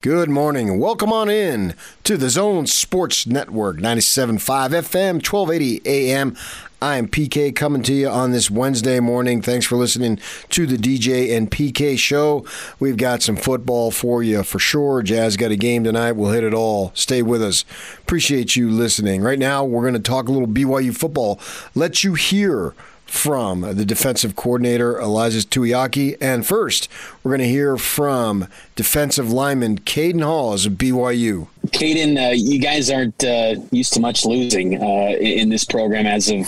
Good 0.00 0.30
morning. 0.30 0.78
Welcome 0.78 1.12
on 1.12 1.28
in 1.28 1.74
to 2.04 2.16
the 2.16 2.30
Zone 2.30 2.68
Sports 2.68 3.26
Network, 3.26 3.78
97.5 3.78 4.38
FM, 4.38 5.14
1280 5.14 5.82
AM. 5.84 6.36
I 6.80 6.98
am 6.98 7.08
PK 7.08 7.52
coming 7.52 7.82
to 7.82 7.92
you 7.92 8.08
on 8.08 8.30
this 8.30 8.48
Wednesday 8.48 9.00
morning. 9.00 9.42
Thanks 9.42 9.66
for 9.66 9.74
listening 9.74 10.20
to 10.50 10.66
the 10.68 10.76
DJ 10.76 11.36
and 11.36 11.50
PK 11.50 11.98
show. 11.98 12.46
We've 12.78 12.96
got 12.96 13.24
some 13.24 13.34
football 13.34 13.90
for 13.90 14.22
you 14.22 14.44
for 14.44 14.60
sure. 14.60 15.02
Jazz 15.02 15.36
got 15.36 15.50
a 15.50 15.56
game 15.56 15.82
tonight. 15.82 16.12
We'll 16.12 16.30
hit 16.30 16.44
it 16.44 16.54
all. 16.54 16.92
Stay 16.94 17.20
with 17.20 17.42
us. 17.42 17.64
Appreciate 17.98 18.54
you 18.54 18.70
listening. 18.70 19.22
Right 19.22 19.40
now, 19.40 19.64
we're 19.64 19.82
going 19.82 19.94
to 19.94 19.98
talk 19.98 20.28
a 20.28 20.32
little 20.32 20.46
BYU 20.46 20.96
football. 20.96 21.40
Let 21.74 22.04
you 22.04 22.14
hear 22.14 22.72
from 23.10 23.62
the 23.62 23.84
defensive 23.84 24.36
coordinator, 24.36 24.94
Ilaisa 24.94 25.44
Tuiaki. 25.46 26.16
And 26.20 26.46
first, 26.46 26.88
we're 27.22 27.30
going 27.30 27.40
to 27.40 27.48
hear 27.48 27.76
from 27.76 28.46
defensive 28.76 29.32
lineman 29.32 29.78
Caden 29.80 30.22
Haws 30.22 30.66
of 30.66 30.74
BYU. 30.74 31.48
Caden, 31.68 32.28
uh, 32.28 32.32
you 32.32 32.58
guys 32.58 32.90
aren't 32.90 33.24
uh, 33.24 33.56
used 33.70 33.94
to 33.94 34.00
much 34.00 34.24
losing 34.24 34.82
uh, 34.82 35.16
in 35.18 35.48
this 35.48 35.64
program 35.64 36.06
as 36.06 36.28
of 36.28 36.46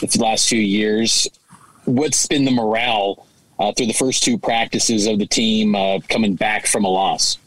the 0.00 0.18
last 0.20 0.48
few 0.48 0.60
years. 0.60 1.28
What's 1.84 2.26
been 2.26 2.44
the 2.44 2.50
morale 2.50 3.26
uh, 3.58 3.72
through 3.72 3.86
the 3.86 3.92
first 3.92 4.22
two 4.22 4.36
practices 4.36 5.06
of 5.06 5.18
the 5.18 5.26
team 5.26 5.74
uh, 5.74 6.00
coming 6.08 6.34
back 6.34 6.66
from 6.66 6.84
a 6.84 6.88
loss? 6.88 7.38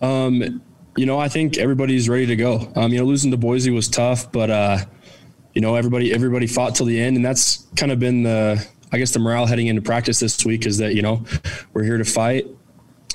Um, 0.00 0.62
you 0.96 1.06
know, 1.06 1.18
I 1.18 1.28
think 1.28 1.58
everybody's 1.58 2.08
ready 2.08 2.26
to 2.26 2.36
go. 2.36 2.72
Um, 2.74 2.92
you 2.92 2.98
know, 2.98 3.04
losing 3.04 3.30
to 3.30 3.36
Boise 3.36 3.70
was 3.70 3.88
tough, 3.88 4.32
but 4.32 4.50
uh, 4.50 4.78
you 5.54 5.60
know, 5.60 5.74
everybody 5.74 6.12
everybody 6.12 6.46
fought 6.46 6.74
till 6.74 6.86
the 6.86 7.00
end, 7.00 7.16
and 7.16 7.24
that's 7.24 7.66
kind 7.76 7.92
of 7.92 7.98
been 7.98 8.22
the 8.22 8.66
I 8.92 8.98
guess 8.98 9.12
the 9.12 9.18
morale 9.18 9.46
heading 9.46 9.68
into 9.68 9.82
practice 9.82 10.18
this 10.18 10.44
week 10.44 10.66
is 10.66 10.78
that 10.78 10.94
you 10.94 11.02
know 11.02 11.24
we're 11.72 11.84
here 11.84 11.98
to 11.98 12.04
fight, 12.04 12.46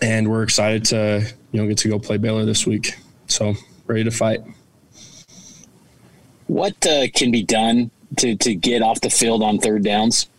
and 0.01 0.29
we're 0.29 0.43
excited 0.43 0.85
to 0.85 1.25
you 1.51 1.61
know 1.61 1.67
get 1.67 1.77
to 1.79 1.89
go 1.89 1.99
play 1.99 2.17
Baylor 2.17 2.45
this 2.45 2.65
week. 2.65 2.95
So 3.27 3.55
ready 3.87 4.03
to 4.03 4.11
fight. 4.11 4.41
What 6.47 6.85
uh, 6.85 7.07
can 7.13 7.31
be 7.31 7.43
done 7.43 7.91
to 8.17 8.35
to 8.35 8.55
get 8.55 8.81
off 8.81 9.01
the 9.01 9.09
field 9.09 9.43
on 9.43 9.59
third 9.59 9.83
downs? 9.83 10.29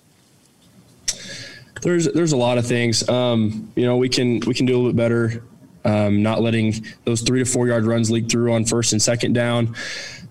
There's 1.82 2.06
there's 2.12 2.32
a 2.32 2.36
lot 2.36 2.58
of 2.58 2.66
things. 2.66 3.08
Um, 3.08 3.72
you 3.76 3.84
know, 3.84 3.96
we 3.96 4.08
can 4.08 4.40
we 4.40 4.54
can 4.54 4.66
do 4.66 4.74
a 4.74 4.76
little 4.76 4.92
bit 4.92 4.96
better. 4.96 5.42
Um, 5.84 6.22
not 6.22 6.42
letting 6.42 6.84
those 7.04 7.20
three 7.20 7.38
to 7.38 7.44
four 7.44 7.68
yard 7.68 7.84
runs 7.84 8.10
leak 8.10 8.28
through 8.28 8.52
on 8.52 8.64
first 8.64 8.92
and 8.92 9.00
second 9.00 9.34
down. 9.34 9.76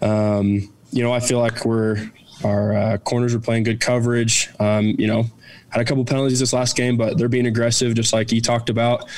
Um, 0.01 0.73
you 0.95 1.03
know, 1.03 1.11
I 1.11 1.19
feel 1.19 1.39
like 1.39 1.65
we're 1.65 2.09
our 2.43 2.73
uh, 2.73 2.97
corners 2.99 3.35
are 3.35 3.39
playing 3.39 3.63
good 3.63 3.81
coverage. 3.81 4.49
Um, 4.61 4.95
you 4.97 5.07
know, 5.07 5.25
had 5.69 5.81
a 5.81 5.85
couple 5.85 6.05
penalties 6.05 6.39
this 6.39 6.53
last 6.53 6.77
game, 6.77 6.95
but 6.95 7.17
they're 7.17 7.27
being 7.27 7.47
aggressive, 7.47 7.93
just 7.95 8.13
like 8.13 8.31
you 8.31 8.39
talked 8.39 8.69
about, 8.69 9.09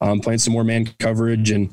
um, 0.00 0.20
playing 0.20 0.38
some 0.38 0.52
more 0.52 0.62
man 0.62 0.86
coverage, 1.00 1.50
and 1.50 1.68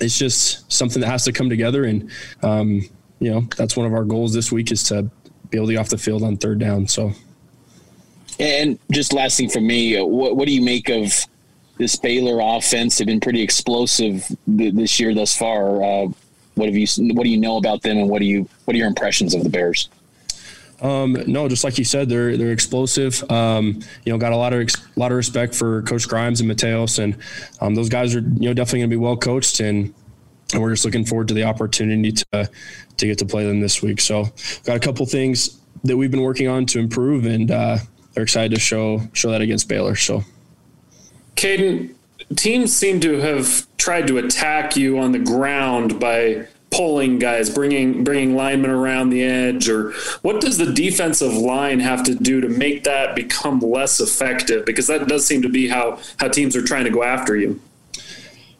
it's 0.00 0.18
just 0.18 0.72
something 0.72 1.02
that 1.02 1.06
has 1.06 1.24
to 1.24 1.32
come 1.32 1.50
together. 1.50 1.84
And 1.84 2.10
um, 2.42 2.80
you 3.20 3.30
know, 3.30 3.46
that's 3.58 3.76
one 3.76 3.86
of 3.86 3.92
our 3.92 4.04
goals 4.04 4.32
this 4.32 4.50
week 4.50 4.72
is 4.72 4.82
to 4.84 5.02
be 5.50 5.58
able 5.58 5.66
to 5.66 5.74
get 5.74 5.80
off 5.80 5.90
the 5.90 5.98
field 5.98 6.22
on 6.22 6.38
third 6.38 6.58
down. 6.58 6.88
So, 6.88 7.12
and 8.40 8.78
just 8.90 9.12
last 9.12 9.36
thing 9.36 9.50
for 9.50 9.60
me, 9.60 10.00
what, 10.00 10.34
what 10.34 10.46
do 10.46 10.54
you 10.54 10.62
make 10.62 10.88
of 10.88 11.12
this 11.76 11.94
Baylor 11.94 12.40
offense? 12.42 12.96
They've 12.96 13.06
been 13.06 13.20
pretty 13.20 13.42
explosive 13.42 14.26
this 14.46 14.98
year 14.98 15.14
thus 15.14 15.36
far. 15.36 15.82
Uh, 15.82 16.08
what 16.58 16.68
have 16.68 16.76
you? 16.76 16.86
What 17.14 17.24
do 17.24 17.30
you 17.30 17.38
know 17.38 17.56
about 17.56 17.82
them, 17.82 17.98
and 17.98 18.08
what 18.08 18.18
do 18.18 18.26
you? 18.26 18.48
What 18.64 18.74
are 18.74 18.78
your 18.78 18.88
impressions 18.88 19.34
of 19.34 19.44
the 19.44 19.50
Bears? 19.50 19.88
Um, 20.80 21.16
no, 21.26 21.48
just 21.48 21.64
like 21.64 21.76
you 21.78 21.84
said, 21.84 22.08
they're 22.08 22.36
they're 22.36 22.52
explosive. 22.52 23.28
Um, 23.30 23.80
you 24.04 24.12
know, 24.12 24.18
got 24.18 24.32
a 24.32 24.36
lot 24.36 24.52
of 24.52 24.60
a 24.60 25.00
lot 25.00 25.10
of 25.10 25.16
respect 25.16 25.54
for 25.54 25.82
Coach 25.82 26.08
Grimes 26.08 26.40
and 26.40 26.50
Mateos, 26.50 27.02
and 27.02 27.16
um, 27.60 27.74
those 27.74 27.88
guys 27.88 28.14
are 28.14 28.20
you 28.20 28.48
know 28.48 28.54
definitely 28.54 28.80
going 28.80 28.90
to 28.90 28.96
be 28.96 29.00
well 29.00 29.16
coached, 29.16 29.60
and, 29.60 29.92
and 30.52 30.62
we're 30.62 30.70
just 30.70 30.84
looking 30.84 31.04
forward 31.04 31.28
to 31.28 31.34
the 31.34 31.44
opportunity 31.44 32.12
to 32.12 32.50
to 32.96 33.06
get 33.06 33.18
to 33.18 33.26
play 33.26 33.44
them 33.44 33.60
this 33.60 33.82
week. 33.82 34.00
So, 34.00 34.26
got 34.64 34.76
a 34.76 34.80
couple 34.80 35.04
things 35.06 35.58
that 35.84 35.96
we've 35.96 36.10
been 36.10 36.22
working 36.22 36.48
on 36.48 36.66
to 36.66 36.78
improve, 36.78 37.26
and 37.26 37.50
uh, 37.50 37.78
they're 38.12 38.22
excited 38.22 38.54
to 38.54 38.60
show 38.60 39.02
show 39.14 39.32
that 39.32 39.40
against 39.40 39.68
Baylor. 39.68 39.96
So, 39.96 40.22
Caden, 41.34 41.94
teams 42.36 42.74
seem 42.76 43.00
to 43.00 43.18
have 43.20 43.66
tried 43.76 44.06
to 44.08 44.18
attack 44.18 44.76
you 44.76 44.98
on 44.98 45.12
the 45.12 45.18
ground 45.18 45.98
by 45.98 46.46
pulling 46.70 47.18
guys, 47.18 47.48
bringing 47.48 48.04
bringing 48.04 48.34
linemen 48.34 48.70
around 48.70 49.10
the 49.10 49.22
edge, 49.22 49.68
or 49.68 49.92
what 50.22 50.40
does 50.40 50.58
the 50.58 50.72
defensive 50.72 51.34
line 51.34 51.80
have 51.80 52.02
to 52.04 52.14
do 52.14 52.40
to 52.40 52.48
make 52.48 52.84
that 52.84 53.14
become 53.14 53.60
less 53.60 54.00
effective? 54.00 54.64
Because 54.66 54.86
that 54.88 55.08
does 55.08 55.26
seem 55.26 55.42
to 55.42 55.48
be 55.48 55.68
how 55.68 55.98
how 56.18 56.28
teams 56.28 56.56
are 56.56 56.64
trying 56.64 56.84
to 56.84 56.90
go 56.90 57.02
after 57.02 57.36
you. 57.36 57.60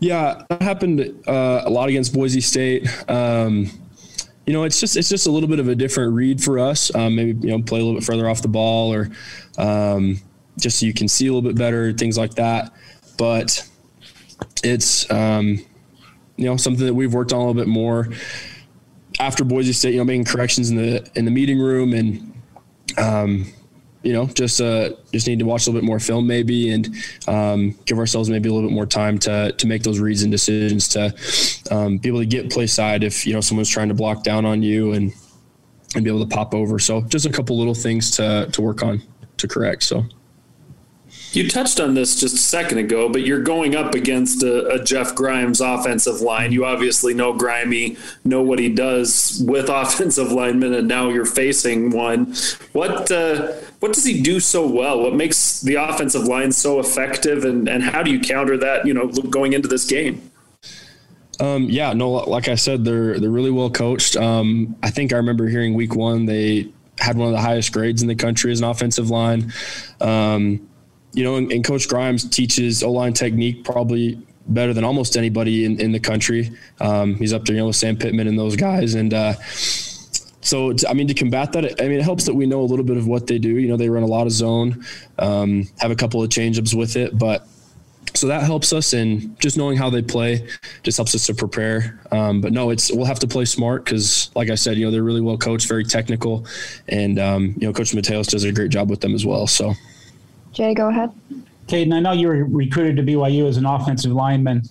Yeah, 0.00 0.45
that 0.49 0.62
happened 0.62 1.00
uh, 1.27 1.62
a 1.65 1.71
lot 1.71 1.89
against 1.89 2.15
Boise 2.15 2.41
State. 2.41 2.89
Um, 3.11 3.71
you 4.47 4.53
know, 4.53 4.65
it's 4.65 4.81
just 4.81 4.97
it's 4.97 5.09
just 5.09 5.27
a 5.27 5.31
little 5.31 5.49
bit 5.49 5.59
of 5.59 5.69
a 5.69 5.75
different 5.75 6.15
read 6.15 6.43
for 6.43 6.59
us. 6.59 6.95
Um, 6.95 7.17
maybe 7.17 7.47
you 7.47 7.56
know 7.56 7.62
play 7.62 7.81
a 7.81 7.85
little 7.85 7.99
bit 7.99 8.06
further 8.06 8.29
off 8.29 8.41
the 8.41 8.49
ball, 8.49 8.93
or 8.93 9.11
um, 9.59 10.21
just 10.59 10.81
so 10.81 10.87
you 10.87 10.95
can 10.95 11.09
see 11.09 11.27
a 11.27 11.33
little 11.33 11.47
bit 11.47 11.59
better, 11.59 11.93
things 11.93 12.17
like 12.17 12.35
that. 12.35 12.73
But 13.19 13.69
it's 14.65 15.11
um, 15.11 15.65
you 16.37 16.47
know 16.47 16.56
something 16.56 16.87
that 16.87 16.95
we've 16.95 17.12
worked 17.12 17.33
on 17.33 17.41
a 17.41 17.47
little 17.47 17.55
bit 17.55 17.69
more 17.69 18.09
after 19.21 19.45
Boise 19.45 19.73
State. 19.73 19.93
You 19.93 19.99
know, 19.99 20.05
making 20.05 20.25
corrections 20.25 20.71
in 20.71 20.77
the 20.77 21.06
in 21.15 21.25
the 21.25 21.31
meeting 21.31 21.59
room 21.59 21.93
and. 21.93 22.34
Um, 22.97 23.53
you 24.03 24.12
know, 24.12 24.27
just 24.27 24.61
uh, 24.61 24.91
just 25.12 25.27
need 25.27 25.41
to 25.41 25.45
watch 25.45 25.67
a 25.67 25.71
little 25.71 25.81
bit 25.81 25.87
more 25.87 25.99
film 25.99 26.27
maybe, 26.27 26.71
and 26.71 26.89
um, 27.27 27.77
give 27.84 27.99
ourselves 27.99 28.31
maybe 28.31 28.49
a 28.49 28.53
little 28.53 28.69
bit 28.69 28.75
more 28.75 28.87
time 28.87 29.19
to 29.19 29.53
to 29.53 29.67
make 29.67 29.83
those 29.83 29.99
reads 29.99 30.23
and 30.23 30.31
decisions 30.31 30.89
to 30.89 31.12
um, 31.71 31.99
be 31.99 32.09
able 32.09 32.21
to 32.21 32.27
get 32.27 32.50
play 32.50 32.67
side 32.67 33.03
if 33.03 33.27
you 33.27 33.35
know 33.35 33.41
someone's 33.41 33.69
trying 33.69 33.89
to 33.89 33.95
block 33.95 34.23
down 34.23 34.47
on 34.47 34.62
you 34.62 34.93
and 34.93 35.12
and 35.95 36.05
be 36.05 36.11
able 36.11 36.25
to 36.25 36.35
pop 36.35 36.55
over. 36.55 36.79
So 36.79 37.03
just 37.03 37.27
a 37.27 37.31
couple 37.31 37.59
little 37.59 37.75
things 37.75 38.12
to 38.12 38.49
to 38.53 38.62
work 38.62 38.83
on 38.83 39.03
to 39.39 39.49
correct. 39.49 39.83
So. 39.83 40.05
You 41.33 41.49
touched 41.49 41.78
on 41.78 41.94
this 41.94 42.19
just 42.19 42.34
a 42.34 42.39
second 42.39 42.78
ago, 42.78 43.09
but 43.09 43.22
you're 43.22 43.43
going 43.43 43.77
up 43.77 43.94
against 43.94 44.43
a, 44.43 44.66
a, 44.69 44.83
Jeff 44.83 45.15
Grimes 45.15 45.61
offensive 45.61 46.22
line. 46.22 46.53
You 46.53 46.65
obviously 46.65 47.12
know 47.12 47.34
Grimey, 47.34 47.99
know 48.25 48.43
what 48.43 48.59
he 48.59 48.69
does 48.71 49.43
with 49.47 49.69
offensive 49.72 50.33
linemen, 50.33 50.72
and 50.72 50.88
now 50.88 51.11
you're 51.11 51.27
facing 51.27 51.91
one. 51.91 52.34
What 52.72 53.11
uh, 53.11 53.53
what 53.81 53.93
does 53.93 54.05
he 54.05 54.22
do 54.22 54.41
so 54.41 54.67
well? 54.67 55.03
What 55.03 55.15
makes 55.15 55.61
the 55.61 55.75
offensive 55.75 56.25
line 56.25 56.50
so 56.50 56.81
effective, 56.81 57.44
and, 57.44 57.69
and 57.69 57.83
how 57.83 58.03
do 58.03 58.11
you 58.11 58.21
counter 58.21 58.56
that? 58.56 58.87
You 58.87 58.94
know, 58.94 59.09
going 59.09 59.53
into 59.53 59.69
this 59.69 59.84
game. 59.84 60.31
Um, 61.41 61.65
yeah, 61.65 61.93
no, 61.93 62.11
like 62.11 62.49
I 62.49 62.55
said, 62.55 62.84
they're 62.84 63.21
they're 63.21 63.31
really 63.31 63.50
well 63.50 63.71
coached. 63.71 64.17
Um, 64.17 64.77
I 64.83 64.91
think 64.91 65.12
I 65.12 65.17
remember 65.17 65.47
hearing 65.47 65.75
week 65.75 65.94
one 65.94 66.25
they 66.25 66.72
had 66.99 67.17
one 67.17 67.28
of 67.28 67.33
the 67.33 67.41
highest 67.41 67.72
grades 67.72 68.03
in 68.03 68.09
the 68.09 68.15
country 68.15 68.50
as 68.50 68.61
an 68.61 68.67
offensive 68.67 69.11
line. 69.11 69.53
Um, 70.00 70.69
you 71.19 71.25
know, 71.25 71.34
and, 71.34 71.51
and 71.51 71.65
Coach 71.65 71.89
Grimes 71.89 72.31
teaches 72.31 72.84
O 72.84 72.93
line 72.93 73.12
technique 73.12 73.65
probably 73.65 74.25
better 74.47 74.73
than 74.73 74.84
almost 74.84 75.17
anybody 75.17 75.65
in, 75.65 75.81
in 75.81 75.91
the 75.91 75.99
country. 75.99 76.53
Um, 76.81 77.17
he's 77.17 77.33
up 77.33 77.45
there, 77.45 77.56
you 77.56 77.61
know, 77.61 77.67
with 77.67 77.77
Sam 77.77 77.97
Pittman 77.97 78.29
and 78.29 78.39
those 78.39 78.55
guys. 78.55 78.95
And 78.95 79.12
uh, 79.12 79.33
so, 79.43 80.73
I 80.89 80.95
mean, 80.95 81.09
to 81.09 81.15
combat 81.15 81.51
that, 81.55 81.83
I 81.83 81.89
mean, 81.89 81.99
it 81.99 82.05
helps 82.05 82.25
that 82.27 82.34
we 82.34 82.47
know 82.47 82.61
a 82.61 82.62
little 82.62 82.84
bit 82.84 82.97
of 82.97 83.09
what 83.09 83.27
they 83.27 83.41
do. 83.41 83.49
You 83.49 83.67
know, 83.67 83.77
they 83.77 83.89
run 83.89 84.05
a 84.05 84.06
lot 84.06 84.29
of 84.29 84.33
zone, 84.33 84.84
um, 85.19 85.69
have 85.81 85.91
a 85.91 85.97
couple 85.97 86.23
of 86.23 86.31
changeups 86.31 86.73
with 86.73 86.95
it, 86.95 87.19
but 87.19 87.49
so 88.15 88.29
that 88.29 88.45
helps 88.45 88.73
us 88.73 88.93
and 88.93 89.39
just 89.41 89.59
knowing 89.59 89.77
how 89.77 89.91
they 89.91 90.03
play 90.03 90.49
just 90.85 90.97
helps 90.97 91.17
us 91.17 91.27
to 91.27 91.35
prepare 91.35 92.00
um, 92.11 92.41
but 92.41 92.53
no 92.53 92.71
it's 92.71 92.91
we'll 92.91 93.05
have 93.05 93.19
to 93.19 93.29
play 93.29 93.45
smart 93.45 93.85
because 93.85 94.31
like 94.35 94.49
i 94.49 94.55
said 94.55 94.79
you 94.79 94.85
know 94.87 94.91
they're 94.91 95.03
really 95.03 95.21
well 95.21 95.37
coached 95.37 95.69
very 95.69 95.85
technical 95.85 96.47
and 96.89 97.19
um, 97.19 97.55
you 97.59 97.67
know 97.67 97.73
coach 97.73 97.93
mateos 97.93 98.27
does 98.27 98.45
a 98.45 98.50
great 98.50 98.71
job 98.71 98.89
with 98.89 99.03
them 99.03 99.15
as 99.15 99.27
well 99.27 99.47
so 99.47 99.75
Jay, 100.59 100.75
go 100.75 100.89
ahead. 100.89 101.13
Caden, 101.69 101.95
I 101.95 102.01
know 102.01 102.11
you 102.11 102.27
were 102.27 102.45
recruited 102.45 102.97
to 102.97 103.03
BYU 103.05 103.47
as 103.47 103.59
an 103.59 103.65
offensive 103.65 104.11
lineman. 104.11 104.65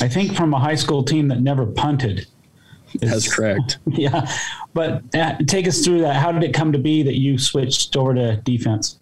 I 0.00 0.06
think 0.06 0.36
from 0.36 0.54
a 0.54 0.60
high 0.60 0.76
school 0.76 1.02
team 1.02 1.26
that 1.26 1.40
never 1.40 1.66
punted. 1.66 2.28
That's 3.00 3.32
correct. 3.34 3.78
Yeah, 3.86 4.30
but 4.74 5.02
uh, 5.16 5.34
take 5.48 5.66
us 5.66 5.84
through 5.84 6.02
that. 6.02 6.14
How 6.14 6.30
did 6.30 6.44
it 6.44 6.54
come 6.54 6.70
to 6.70 6.78
be 6.78 7.02
that 7.02 7.18
you 7.18 7.36
switched 7.36 7.96
over 7.96 8.14
to 8.14 8.36
defense? 8.36 9.00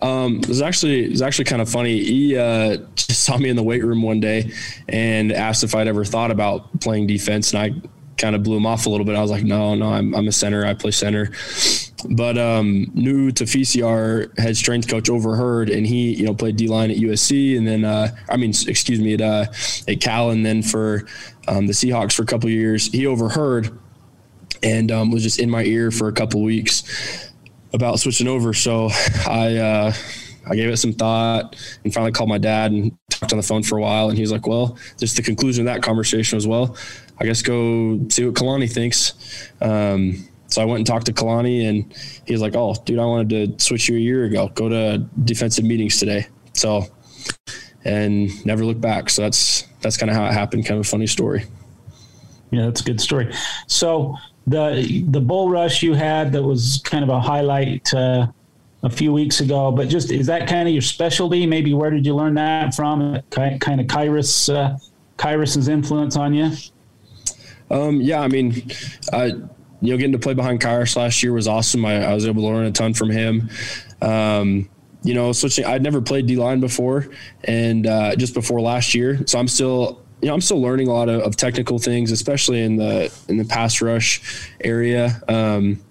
Um, 0.00 0.38
it 0.38 0.48
was 0.48 0.62
actually 0.62 1.04
it 1.04 1.10
was 1.10 1.20
actually 1.20 1.44
kind 1.44 1.60
of 1.60 1.68
funny. 1.68 2.02
He 2.02 2.34
uh, 2.34 2.78
just 2.94 3.22
saw 3.24 3.36
me 3.36 3.50
in 3.50 3.56
the 3.56 3.62
weight 3.62 3.84
room 3.84 4.00
one 4.00 4.20
day 4.20 4.52
and 4.88 5.32
asked 5.32 5.64
if 5.64 5.74
I'd 5.74 5.86
ever 5.86 6.06
thought 6.06 6.30
about 6.30 6.80
playing 6.80 7.08
defense, 7.08 7.52
and 7.52 7.60
I 7.60 7.88
kind 8.16 8.34
of 8.34 8.42
blew 8.42 8.56
him 8.56 8.64
off 8.64 8.86
a 8.86 8.88
little 8.88 9.04
bit. 9.04 9.16
I 9.16 9.20
was 9.20 9.30
like, 9.30 9.44
no, 9.44 9.74
no, 9.74 9.92
I'm, 9.92 10.14
I'm 10.14 10.28
a 10.28 10.32
center. 10.32 10.64
I 10.64 10.72
play 10.72 10.92
center. 10.92 11.30
But 12.10 12.38
um, 12.38 12.86
Nu'u 12.94 13.30
Tafisi, 13.30 13.86
our 13.86 14.30
head 14.42 14.56
strength 14.56 14.88
coach, 14.88 15.08
overheard, 15.08 15.70
and 15.70 15.86
he, 15.86 16.14
you 16.14 16.24
know, 16.24 16.34
played 16.34 16.56
D 16.56 16.68
line 16.68 16.90
at 16.90 16.96
USC, 16.96 17.56
and 17.56 17.66
then, 17.66 17.84
uh, 17.84 18.14
I 18.28 18.36
mean, 18.36 18.50
excuse 18.50 19.00
me, 19.00 19.14
at 19.14 19.20
uh, 19.20 19.46
at 19.88 20.00
Cal, 20.00 20.30
and 20.30 20.44
then 20.44 20.62
for 20.62 21.06
um, 21.48 21.66
the 21.66 21.72
Seahawks 21.72 22.12
for 22.12 22.22
a 22.22 22.26
couple 22.26 22.50
years. 22.50 22.90
He 22.90 23.06
overheard, 23.06 23.78
and 24.62 24.90
um, 24.90 25.10
was 25.10 25.22
just 25.22 25.38
in 25.38 25.50
my 25.50 25.64
ear 25.64 25.90
for 25.90 26.08
a 26.08 26.12
couple 26.12 26.42
weeks 26.42 27.30
about 27.72 27.98
switching 28.00 28.28
over. 28.28 28.52
So 28.52 28.90
I 29.26 29.56
uh, 29.56 29.92
I 30.46 30.54
gave 30.56 30.68
it 30.68 30.76
some 30.76 30.92
thought, 30.92 31.56
and 31.84 31.92
finally 31.92 32.12
called 32.12 32.28
my 32.28 32.38
dad 32.38 32.72
and 32.72 32.96
talked 33.10 33.32
on 33.32 33.38
the 33.38 33.42
phone 33.42 33.62
for 33.62 33.78
a 33.78 33.80
while, 33.80 34.08
and 34.08 34.16
he 34.16 34.22
was 34.22 34.32
like, 34.32 34.46
"Well, 34.46 34.76
just 34.98 35.16
the 35.16 35.22
conclusion 35.22 35.66
of 35.66 35.74
that 35.74 35.82
conversation 35.82 36.36
was 36.36 36.46
well, 36.46 36.76
I 37.18 37.24
guess 37.24 37.42
go 37.42 38.00
see 38.08 38.24
what 38.24 38.34
Kalani 38.34 38.70
thinks." 38.70 39.14
Um, 39.60 40.28
so 40.52 40.60
I 40.60 40.66
went 40.66 40.78
and 40.80 40.86
talked 40.86 41.06
to 41.06 41.14
Kalani, 41.14 41.66
and 41.66 41.94
he 42.26 42.32
was 42.34 42.42
like, 42.42 42.54
"Oh, 42.54 42.74
dude, 42.84 42.98
I 42.98 43.06
wanted 43.06 43.58
to 43.58 43.64
switch 43.64 43.88
you 43.88 43.96
a 43.96 44.00
year 44.00 44.24
ago. 44.24 44.48
Go 44.48 44.68
to 44.68 44.98
defensive 45.24 45.64
meetings 45.64 45.98
today." 45.98 46.26
So, 46.52 46.84
and 47.86 48.28
never 48.44 48.62
look 48.62 48.78
back. 48.78 49.08
So 49.08 49.22
that's 49.22 49.62
that's 49.80 49.96
kind 49.96 50.10
of 50.10 50.16
how 50.16 50.26
it 50.26 50.32
happened. 50.32 50.66
Kind 50.66 50.78
of 50.78 50.86
a 50.86 50.88
funny 50.88 51.06
story. 51.06 51.46
Yeah, 52.50 52.66
that's 52.66 52.82
a 52.82 52.84
good 52.84 53.00
story. 53.00 53.32
So 53.66 54.14
the 54.46 55.02
the 55.08 55.22
bull 55.22 55.48
rush 55.48 55.82
you 55.82 55.94
had 55.94 56.32
that 56.32 56.42
was 56.42 56.82
kind 56.84 57.02
of 57.02 57.08
a 57.08 57.18
highlight 57.18 57.92
uh, 57.94 58.26
a 58.82 58.90
few 58.90 59.10
weeks 59.10 59.40
ago. 59.40 59.72
But 59.72 59.88
just 59.88 60.10
is 60.10 60.26
that 60.26 60.46
kind 60.46 60.68
of 60.68 60.74
your 60.74 60.82
specialty? 60.82 61.46
Maybe 61.46 61.72
where 61.72 61.90
did 61.90 62.04
you 62.04 62.14
learn 62.14 62.34
that 62.34 62.74
from? 62.74 63.22
Kind 63.30 63.80
of 63.80 63.86
Khyiris 63.86 64.54
uh, 64.54 64.76
Khyiris's 65.16 65.68
influence 65.68 66.16
on 66.16 66.34
you? 66.34 66.50
Um, 67.70 68.02
yeah, 68.02 68.20
I 68.20 68.28
mean, 68.28 68.70
I, 69.14 69.32
you 69.82 69.92
know, 69.92 69.96
getting 69.98 70.12
to 70.12 70.18
play 70.18 70.32
behind 70.32 70.60
Khyiris 70.60 70.96
last 70.96 71.22
year 71.22 71.32
was 71.32 71.48
awesome. 71.48 71.84
I, 71.84 72.04
I 72.04 72.14
was 72.14 72.26
able 72.26 72.42
to 72.42 72.48
learn 72.48 72.66
a 72.66 72.72
ton 72.72 72.94
from 72.94 73.10
him. 73.10 73.50
Um, 74.00 74.70
you 75.02 75.14
know, 75.14 75.32
switching. 75.32 75.64
I'd 75.64 75.82
never 75.82 76.00
played 76.00 76.26
D 76.26 76.36
line 76.36 76.60
before, 76.60 77.08
and 77.44 77.86
uh, 77.86 78.14
just 78.14 78.34
before 78.34 78.60
last 78.60 78.94
year, 78.94 79.26
so 79.26 79.38
I'm 79.38 79.48
still 79.48 80.02
you 80.22 80.28
know, 80.28 80.34
I'm 80.34 80.40
still 80.40 80.62
learning 80.62 80.86
a 80.86 80.92
lot 80.92 81.08
of, 81.08 81.20
of, 81.22 81.36
technical 81.36 81.80
things, 81.80 82.12
especially 82.12 82.62
in 82.62 82.76
the 82.76 83.12
in 83.28 83.36
the 83.36 83.44
pass 83.44 83.82
rush 83.82 84.48
area. 84.62 85.20
Um, 85.26 85.82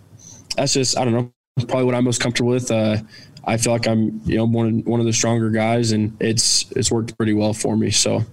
that's 0.55 0.73
just 0.73 0.97
I 0.97 1.03
don't 1.03 1.13
know, 1.13 1.33
probably 1.67 1.83
what 1.83 1.95
I'm 1.95 2.05
most 2.05 2.21
comfortable 2.21 2.51
with. 2.51 2.71
Uh, 2.71 2.97
I 3.43 3.57
feel 3.57 3.73
like 3.73 3.87
I'm 3.87 4.21
you 4.23 4.37
know 4.37 4.45
one 4.45 4.83
one 4.85 5.01
of 5.01 5.05
the 5.05 5.11
stronger 5.11 5.49
guys, 5.49 5.91
and 5.91 6.15
it's 6.21 6.71
it's 6.71 6.89
worked 6.89 7.17
pretty 7.17 7.33
well 7.33 7.53
for 7.53 7.75
me. 7.75 7.91
So, 7.91 8.23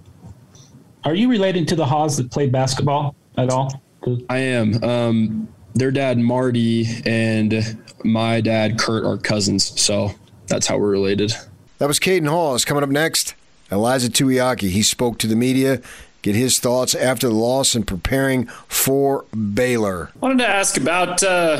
are 1.03 1.15
you 1.15 1.29
related 1.29 1.67
to 1.67 1.75
the 1.75 1.85
Haws 1.85 2.15
that 2.15 2.31
played 2.31 2.53
basketball 2.53 3.13
at 3.37 3.49
all? 3.49 3.81
I 4.29 4.37
am. 4.37 4.83
Um, 4.83 5.47
their 5.75 5.91
dad 5.91 6.17
Marty 6.17 6.85
and 7.05 7.77
my 8.03 8.41
dad 8.41 8.79
Kurt 8.79 9.05
are 9.05 9.17
cousins, 9.17 9.79
so 9.79 10.11
that's 10.47 10.67
how 10.67 10.77
we're 10.77 10.89
related. 10.89 11.33
That 11.77 11.87
was 11.87 11.99
Caden 11.99 12.27
Haws 12.27 12.65
coming 12.65 12.83
up 12.83 12.89
next. 12.89 13.35
Ilaisa 13.71 14.09
Tuiaki, 14.09 14.69
he 14.69 14.81
spoke 14.81 15.19
to 15.19 15.27
the 15.27 15.35
media, 15.35 15.81
get 16.21 16.35
his 16.35 16.59
thoughts 16.59 16.95
after 16.95 17.27
the 17.27 17.35
loss 17.35 17.75
and 17.75 17.85
preparing 17.85 18.47
for 18.67 19.25
Baylor. 19.53 20.11
I 20.15 20.19
wanted 20.19 20.39
to 20.39 20.47
ask 20.47 20.77
about 20.77 21.21
uh, 21.21 21.57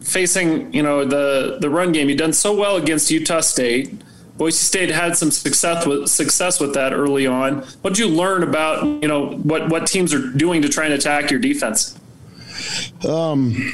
facing, 0.00 0.72
you 0.74 0.82
know, 0.82 1.04
the 1.04 1.58
the 1.60 1.70
run 1.70 1.92
game. 1.92 2.08
You've 2.08 2.18
done 2.18 2.32
so 2.32 2.54
well 2.54 2.76
against 2.76 3.10
Utah 3.10 3.40
State. 3.40 4.02
Boise 4.42 4.56
State 4.56 4.88
had 4.88 5.16
some 5.16 5.30
success 5.30 5.86
with 5.86 6.08
success 6.08 6.58
with 6.58 6.74
that 6.74 6.92
early 6.92 7.28
on. 7.28 7.58
What 7.82 7.94
did 7.94 7.98
you 7.98 8.08
learn 8.08 8.42
about, 8.42 8.84
you 9.00 9.06
know, 9.06 9.34
what 9.34 9.68
what 9.68 9.86
teams 9.86 10.12
are 10.12 10.32
doing 10.32 10.62
to 10.62 10.68
try 10.68 10.86
and 10.86 10.94
attack 10.94 11.30
your 11.30 11.38
defense? 11.38 11.96
Um, 13.08 13.72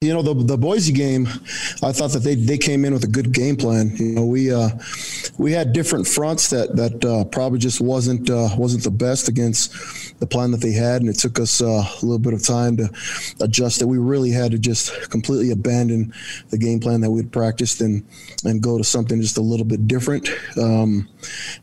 you 0.00 0.14
know 0.14 0.22
the 0.22 0.32
the 0.32 0.56
Boise 0.56 0.92
game, 0.92 1.26
I 1.82 1.90
thought 1.90 2.12
that 2.12 2.22
they 2.22 2.36
they 2.36 2.56
came 2.56 2.84
in 2.84 2.92
with 2.92 3.02
a 3.02 3.08
good 3.08 3.32
game 3.32 3.56
plan. 3.56 3.96
You 3.96 4.12
know 4.12 4.26
we 4.26 4.54
uh, 4.54 4.68
we 5.38 5.50
had 5.50 5.72
different 5.72 6.06
fronts 6.06 6.50
that 6.50 6.76
that 6.76 7.04
uh, 7.04 7.24
probably 7.24 7.58
just 7.58 7.80
wasn't 7.80 8.30
uh, 8.30 8.48
wasn't 8.56 8.84
the 8.84 8.92
best 8.92 9.26
against 9.26 9.72
the 10.20 10.26
plan 10.26 10.52
that 10.52 10.60
they 10.60 10.70
had, 10.70 11.00
and 11.00 11.10
it 11.10 11.18
took 11.18 11.40
us 11.40 11.60
uh, 11.60 11.82
a 11.82 12.02
little 12.02 12.20
bit 12.20 12.32
of 12.32 12.44
time 12.44 12.76
to 12.76 12.88
adjust. 13.40 13.80
That 13.80 13.88
we 13.88 13.98
really 13.98 14.30
had 14.30 14.52
to 14.52 14.58
just 14.60 15.10
completely 15.10 15.50
abandon 15.50 16.14
the 16.50 16.58
game 16.58 16.78
plan 16.78 17.00
that 17.00 17.10
we'd 17.10 17.32
practiced 17.32 17.80
and 17.80 18.04
and 18.44 18.62
go 18.62 18.78
to 18.78 18.84
something 18.84 19.20
just 19.20 19.36
a 19.36 19.42
little 19.42 19.66
bit 19.66 19.88
different. 19.88 20.28
Um, 20.56 21.08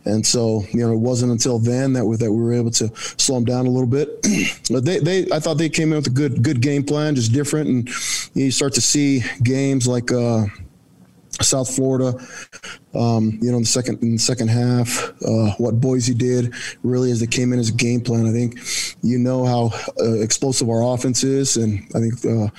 and 0.06 0.26
so 0.26 0.64
you 0.72 0.80
know 0.80 0.92
it 0.92 0.98
wasn't 0.98 1.32
until 1.32 1.60
then 1.60 1.94
that 1.94 2.06
we 2.06 2.16
that 2.18 2.32
we 2.32 2.42
were 2.42 2.54
able 2.54 2.72
to 2.72 2.92
slow 2.96 3.36
them 3.36 3.46
down 3.46 3.66
a 3.66 3.70
little 3.70 3.88
bit. 3.88 4.10
but 4.70 4.86
they 4.86 5.00
they 5.00 5.28
I 5.32 5.40
thought 5.40 5.58
they 5.58 5.70
came 5.70 5.92
in 5.92 5.98
with 5.98 6.08
a 6.08 6.12
good 6.12 6.44
good 6.44 6.62
game 6.62 6.84
plan, 6.84 7.16
just 7.16 7.32
different 7.32 7.70
and 7.70 7.90
you 8.34 8.52
start 8.52 8.74
to 8.74 8.82
see 8.82 9.24
games 9.44 9.88
like 9.88 10.12
uh, 10.12 10.46
South 11.42 11.76
Florida, 11.76 12.14
um, 12.94 13.38
you 13.42 13.52
know, 13.52 13.58
in 13.58 13.64
the 13.64 13.68
second 13.68 14.02
in 14.02 14.14
the 14.14 14.18
second 14.18 14.50
half, 14.50 15.12
uh, 15.26 15.54
what 15.58 15.80
Boise 15.82 16.14
did 16.14 16.54
really 16.84 17.12
as 17.12 17.20
they 17.20 17.28
came 17.28 17.54
in 17.54 17.60
as 17.60 17.70
a 17.70 17.74
game 17.74 18.02
plan. 18.02 18.26
I 18.26 18.32
think 18.32 18.58
you 19.02 19.18
know 19.18 19.46
how 19.46 19.72
uh, 20.00 20.20
explosive 20.20 20.70
our 20.70 20.94
offense 20.94 21.24
is, 21.24 21.58
and 21.58 21.84
I 21.94 22.00
think 22.00 22.14
uh, 22.26 22.50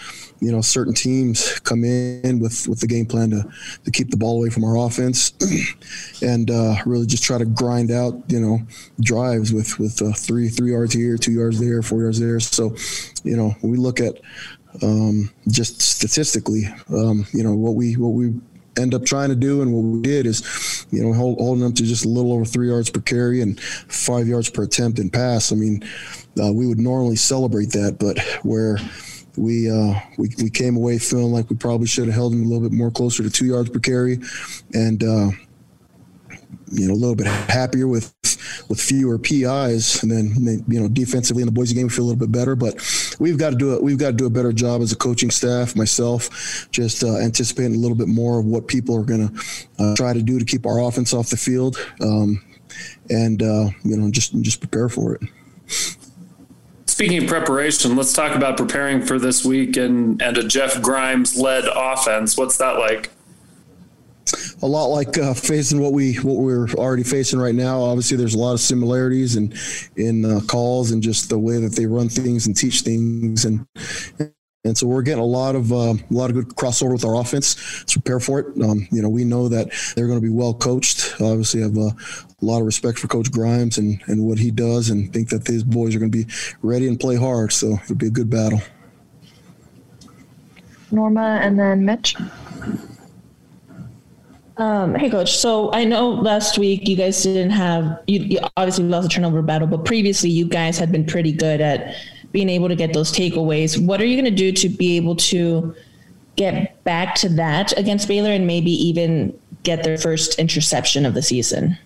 you 0.40 0.52
know 0.52 0.60
certain 0.60 0.94
teams 0.94 1.58
come 1.60 1.84
in 1.84 2.38
with 2.38 2.68
with 2.68 2.80
the 2.80 2.86
game 2.86 3.06
plan 3.06 3.30
to 3.30 3.44
to 3.84 3.90
keep 3.90 4.10
the 4.10 4.16
ball 4.16 4.36
away 4.36 4.50
from 4.50 4.64
our 4.64 4.76
offense, 4.76 5.32
and 6.22 6.50
uh, 6.50 6.76
really 6.84 7.06
just 7.06 7.24
try 7.24 7.38
to 7.38 7.46
grind 7.46 7.90
out 7.90 8.14
you 8.28 8.40
know 8.40 8.60
drives 9.00 9.52
with 9.52 9.78
with 9.78 10.00
uh, 10.02 10.12
three 10.12 10.48
three 10.48 10.72
yards 10.72 10.92
here, 10.92 11.16
two 11.16 11.32
yards 11.32 11.58
there, 11.60 11.82
four 11.82 12.02
yards 12.02 12.20
there. 12.20 12.40
So, 12.40 12.74
you 13.24 13.36
know, 13.36 13.54
we 13.62 13.76
look 13.76 14.00
at 14.00 14.20
um, 14.82 15.30
just 15.48 15.80
statistically, 15.80 16.64
um, 16.90 17.26
you 17.32 17.42
know 17.42 17.54
what 17.54 17.74
we 17.74 17.94
what 17.94 18.10
we 18.10 18.34
end 18.78 18.94
up 18.94 19.04
trying 19.04 19.28
to 19.28 19.34
do 19.36 19.62
and 19.62 19.72
what 19.72 19.82
we 19.82 20.02
did 20.02 20.26
is, 20.26 20.86
you 20.90 21.02
know, 21.02 21.12
hold, 21.12 21.38
holding 21.38 21.62
them 21.62 21.72
to 21.74 21.84
just 21.84 22.04
a 22.04 22.08
little 22.08 22.32
over 22.32 22.44
three 22.44 22.68
yards 22.68 22.90
per 22.90 23.00
carry 23.00 23.40
and 23.40 23.60
five 23.60 24.26
yards 24.26 24.50
per 24.50 24.62
attempt 24.64 24.98
and 24.98 25.12
pass. 25.12 25.52
I 25.52 25.56
mean, 25.56 25.82
uh, 26.42 26.52
we 26.52 26.66
would 26.66 26.78
normally 26.78 27.16
celebrate 27.16 27.70
that, 27.70 27.96
but 27.98 28.18
where 28.44 28.78
we, 29.36 29.70
uh, 29.70 29.94
we 30.18 30.30
we 30.42 30.50
came 30.50 30.76
away 30.76 30.98
feeling 30.98 31.32
like 31.32 31.50
we 31.50 31.56
probably 31.56 31.86
should 31.86 32.06
have 32.06 32.14
held 32.14 32.32
them 32.32 32.42
a 32.42 32.46
little 32.46 32.66
bit 32.66 32.72
more 32.72 32.90
closer 32.90 33.22
to 33.22 33.30
two 33.30 33.46
yards 33.46 33.68
per 33.68 33.78
carry, 33.78 34.18
and 34.72 35.02
uh, 35.02 35.30
you 36.72 36.88
know 36.88 36.94
a 36.94 36.96
little 36.96 37.14
bit 37.14 37.26
happier 37.26 37.86
with 37.86 38.14
with 38.68 38.80
fewer 38.80 39.18
PIs, 39.18 40.02
and 40.02 40.10
then 40.10 40.64
you 40.68 40.80
know 40.80 40.88
defensively 40.88 41.42
in 41.42 41.46
the 41.46 41.52
Boise 41.52 41.74
game 41.74 41.84
we 41.84 41.90
feel 41.90 42.04
a 42.04 42.08
little 42.08 42.26
bit 42.26 42.32
better. 42.32 42.56
But 42.56 42.76
we've 43.18 43.38
got 43.38 43.50
to 43.50 43.56
do 43.56 43.74
it. 43.74 43.82
We've 43.82 43.98
got 43.98 44.08
to 44.08 44.16
do 44.16 44.26
a 44.26 44.30
better 44.30 44.52
job 44.52 44.82
as 44.82 44.92
a 44.92 44.96
coaching 44.96 45.30
staff, 45.30 45.76
myself, 45.76 46.70
just 46.70 47.04
uh, 47.04 47.16
anticipating 47.18 47.74
a 47.74 47.78
little 47.78 47.96
bit 47.96 48.08
more 48.08 48.40
of 48.40 48.46
what 48.46 48.68
people 48.68 48.96
are 48.96 49.04
going 49.04 49.28
to 49.28 49.44
uh, 49.78 49.96
try 49.96 50.12
to 50.12 50.22
do 50.22 50.38
to 50.38 50.44
keep 50.44 50.66
our 50.66 50.80
offense 50.80 51.12
off 51.12 51.30
the 51.30 51.36
field, 51.36 51.76
um, 52.00 52.42
and 53.10 53.42
uh, 53.42 53.68
you 53.84 53.96
know 53.96 54.10
just 54.10 54.38
just 54.42 54.60
prepare 54.60 54.88
for 54.88 55.14
it. 55.14 55.22
Speaking 56.86 57.24
of 57.24 57.28
preparation, 57.28 57.94
let's 57.94 58.14
talk 58.14 58.34
about 58.34 58.56
preparing 58.56 59.04
for 59.04 59.18
this 59.18 59.44
week 59.44 59.76
and, 59.76 60.22
and 60.22 60.38
a 60.38 60.42
Jeff 60.42 60.80
Grimes 60.80 61.36
led 61.36 61.64
offense. 61.66 62.38
What's 62.38 62.56
that 62.56 62.78
like? 62.78 63.10
A 64.62 64.66
lot 64.66 64.86
like 64.86 65.18
uh, 65.18 65.34
facing 65.34 65.80
what 65.80 65.92
we 65.92 66.14
what 66.16 66.36
we're 66.36 66.68
already 66.74 67.02
facing 67.02 67.38
right 67.38 67.54
now. 67.54 67.80
Obviously, 67.80 68.16
there's 68.16 68.34
a 68.34 68.38
lot 68.38 68.52
of 68.52 68.60
similarities 68.60 69.36
in 69.36 69.54
in 69.96 70.24
uh, 70.24 70.40
calls 70.46 70.90
and 70.90 71.02
just 71.02 71.28
the 71.28 71.38
way 71.38 71.58
that 71.58 71.76
they 71.76 71.86
run 71.86 72.08
things 72.08 72.46
and 72.46 72.56
teach 72.56 72.80
things, 72.80 73.44
and 73.44 73.66
and 74.66 74.76
so 74.76 74.86
we're 74.86 75.02
getting 75.02 75.22
a 75.22 75.26
lot 75.26 75.54
of 75.54 75.72
uh, 75.72 75.94
a 75.94 76.04
lot 76.10 76.30
of 76.30 76.34
good 76.34 76.48
crossover 76.48 76.92
with 76.92 77.04
our 77.04 77.20
offense. 77.20 77.80
Let's 77.80 77.92
prepare 77.92 78.20
for 78.20 78.40
it. 78.40 78.46
Um, 78.62 78.88
you 78.90 79.00
know, 79.00 79.08
we 79.08 79.24
know 79.24 79.48
that 79.48 79.68
they're 79.94 80.06
going 80.06 80.18
to 80.18 80.26
be 80.26 80.32
well 80.32 80.54
coached. 80.54 81.14
Obviously, 81.20 81.60
have 81.60 81.76
a, 81.76 81.90
a, 81.90 82.44
lot 82.44 82.60
of 82.60 82.66
respect 82.66 82.98
for 82.98 83.06
Coach 83.08 83.30
Grimes 83.30 83.78
and 83.78 84.00
and 84.06 84.24
what 84.24 84.38
he 84.38 84.50
does, 84.50 84.90
and 84.90 85.12
think 85.12 85.28
that 85.28 85.44
these 85.44 85.62
boys 85.62 85.94
are 85.94 85.98
going 85.98 86.10
to 86.10 86.24
be 86.24 86.30
ready 86.62 86.88
and 86.88 86.98
play 86.98 87.16
hard. 87.16 87.52
So 87.52 87.74
it'll 87.84 87.96
be 87.96 88.08
a 88.08 88.10
good 88.10 88.30
battle. 88.30 88.60
Norma 90.90 91.40
and 91.42 91.58
then 91.58 91.84
Mitch. 91.84 92.16
Um, 94.58 94.94
hey, 94.94 95.10
coach. 95.10 95.36
So 95.36 95.70
I 95.72 95.84
know 95.84 96.08
last 96.08 96.56
week 96.56 96.88
you 96.88 96.96
guys 96.96 97.22
didn't 97.22 97.50
have 97.50 98.02
you, 98.06 98.20
you, 98.20 98.38
obviously 98.56 98.84
lost 98.84 99.08
the 99.08 99.14
turnover 99.14 99.42
battle, 99.42 99.68
but 99.68 99.84
previously 99.84 100.30
you 100.30 100.46
guys 100.46 100.78
had 100.78 100.90
been 100.90 101.04
pretty 101.04 101.32
good 101.32 101.60
at 101.60 101.94
being 102.32 102.48
able 102.48 102.68
to 102.68 102.74
get 102.74 102.94
those 102.94 103.12
takeaways. 103.12 103.78
What 103.84 104.00
are 104.00 104.06
you 104.06 104.20
going 104.20 104.30
to 104.34 104.36
do 104.36 104.52
to 104.52 104.68
be 104.68 104.96
able 104.96 105.16
to 105.16 105.74
get 106.36 106.82
back 106.84 107.14
to 107.16 107.28
that 107.30 107.78
against 107.78 108.08
Baylor 108.08 108.30
and 108.30 108.46
maybe 108.46 108.70
even 108.70 109.38
get 109.62 109.82
their 109.82 109.98
first 109.98 110.38
interception 110.38 111.04
of 111.04 111.12
the 111.12 111.22
season? 111.22 111.76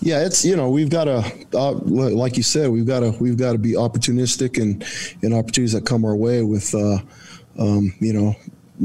Yeah, 0.00 0.24
it's 0.24 0.44
you 0.44 0.56
know 0.56 0.70
we've 0.70 0.90
got 0.90 1.04
to 1.04 1.46
uh, 1.54 1.72
like 1.72 2.36
you 2.36 2.42
said 2.42 2.70
we've 2.70 2.86
got 2.86 3.00
to 3.00 3.10
we've 3.20 3.36
got 3.36 3.52
to 3.52 3.58
be 3.58 3.74
opportunistic 3.74 4.60
and 4.60 4.84
and 5.22 5.32
opportunities 5.32 5.74
that 5.74 5.84
come 5.86 6.04
our 6.04 6.16
way 6.16 6.42
with 6.42 6.74
uh, 6.74 6.98
um, 7.58 7.94
you 8.00 8.12
know 8.12 8.34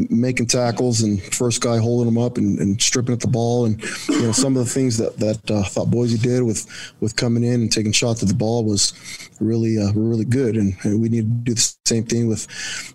making 0.09 0.45
tackles 0.45 1.01
and 1.01 1.21
first 1.33 1.59
guy 1.61 1.77
holding 1.77 2.13
them 2.13 2.23
up 2.23 2.37
and, 2.37 2.59
and, 2.59 2.79
stripping 2.81 3.13
at 3.13 3.19
the 3.19 3.27
ball. 3.27 3.65
And 3.65 3.81
you 4.07 4.21
know 4.21 4.31
some 4.31 4.55
of 4.55 4.63
the 4.63 4.71
things 4.71 4.97
that 4.97 5.17
that 5.17 5.51
uh, 5.51 5.63
thought 5.63 5.89
Boise 5.89 6.17
did 6.17 6.43
with 6.43 6.65
with 6.99 7.15
coming 7.15 7.43
in 7.43 7.61
and 7.61 7.71
taking 7.71 7.91
shots 7.91 8.21
at 8.21 8.29
the 8.29 8.35
ball 8.35 8.63
was 8.63 8.93
really 9.39 9.77
uh, 9.77 9.91
really 9.93 10.25
good. 10.25 10.55
And, 10.55 10.75
and, 10.83 11.01
we 11.01 11.09
need 11.09 11.21
to 11.21 11.51
do 11.51 11.53
the 11.53 11.76
same 11.87 12.03
thing 12.03 12.27
with 12.27 12.47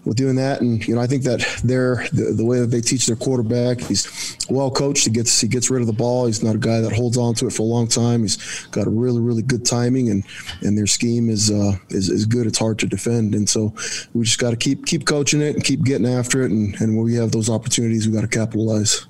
with 0.04 0.16
doing 0.16 0.36
that. 0.36 0.60
And 0.60 0.86
you 0.86 0.94
know 0.94 1.00
I 1.00 1.06
think 1.06 1.24
that 1.24 1.40
they're 1.64 2.06
the, 2.12 2.34
the 2.36 2.44
way 2.44 2.60
that 2.60 2.66
they 2.66 2.80
teach 2.80 3.06
their 3.06 3.16
quarterback 3.16 3.80
he's 3.80 4.36
well 4.48 4.70
coached. 4.70 5.04
He 5.04 5.10
gets 5.10 5.40
he 5.40 5.48
gets 5.48 5.70
rid 5.70 5.80
of 5.80 5.86
the 5.86 5.92
ball. 5.92 6.26
He's 6.26 6.42
not 6.42 6.54
a 6.54 6.58
guy 6.58 6.80
that 6.80 6.92
holds 6.92 7.16
on 7.16 7.34
to 7.34 7.46
it 7.46 7.52
for 7.52 7.62
a 7.62 7.66
long 7.66 7.88
time. 7.88 8.22
He's 8.22 8.66
got 8.66 8.86
a 8.86 8.90
really 8.90 9.20
really 9.20 9.42
good 9.42 9.64
timing 9.64 10.10
and 10.10 10.24
and 10.60 10.76
their 10.76 10.86
scheme 10.86 11.28
is 11.28 11.50
uh, 11.50 11.76
is, 11.90 12.08
is 12.08 12.26
good. 12.26 12.46
It's 12.46 12.58
hard 12.58 12.78
to 12.80 12.86
defend. 12.86 13.34
And 13.34 13.48
so 13.48 13.74
we 14.14 14.24
just 14.24 14.38
got 14.38 14.50
to 14.50 14.56
keep 14.56 14.86
keep 14.86 15.06
coaching 15.06 15.40
it 15.40 15.54
and 15.54 15.64
keep 15.64 15.82
getting 15.84 16.06
after 16.06 16.42
it. 16.42 16.50
And 16.50 16.74
and 16.80 16.96
when 16.96 17.04
we 17.04 17.14
have 17.14 17.32
those 17.32 17.48
opportunities, 17.48 18.06
we 18.06 18.14
got 18.14 18.22
to 18.22 18.28
capitalize. 18.28 19.06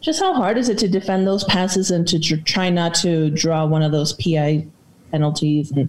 Just 0.00 0.20
how 0.20 0.34
hard 0.34 0.56
is 0.56 0.68
it 0.68 0.78
to 0.78 0.88
defend 0.88 1.26
those 1.26 1.44
passes 1.44 1.90
and 1.90 2.08
to 2.08 2.18
tr- 2.18 2.36
try 2.44 2.70
not 2.70 2.94
to 2.96 3.30
draw 3.30 3.66
one 3.66 3.82
of 3.82 3.92
those 3.92 4.14
PI 4.14 4.66
penalties, 5.10 5.72
and, 5.72 5.88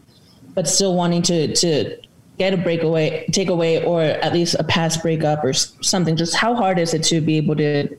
but 0.53 0.67
still 0.67 0.95
wanting 0.95 1.21
to 1.23 1.55
to 1.55 1.97
get 2.37 2.53
a 2.53 2.57
breakaway, 2.57 3.25
take 3.31 3.49
away, 3.49 3.83
or 3.83 4.01
at 4.01 4.33
least 4.33 4.55
a 4.59 4.63
pass 4.63 4.97
breakup 4.97 5.43
or 5.43 5.53
something? 5.53 6.15
Just 6.15 6.35
how 6.35 6.55
hard 6.55 6.79
is 6.79 6.93
it 6.93 7.03
to 7.03 7.21
be 7.21 7.37
able 7.37 7.55
to 7.57 7.97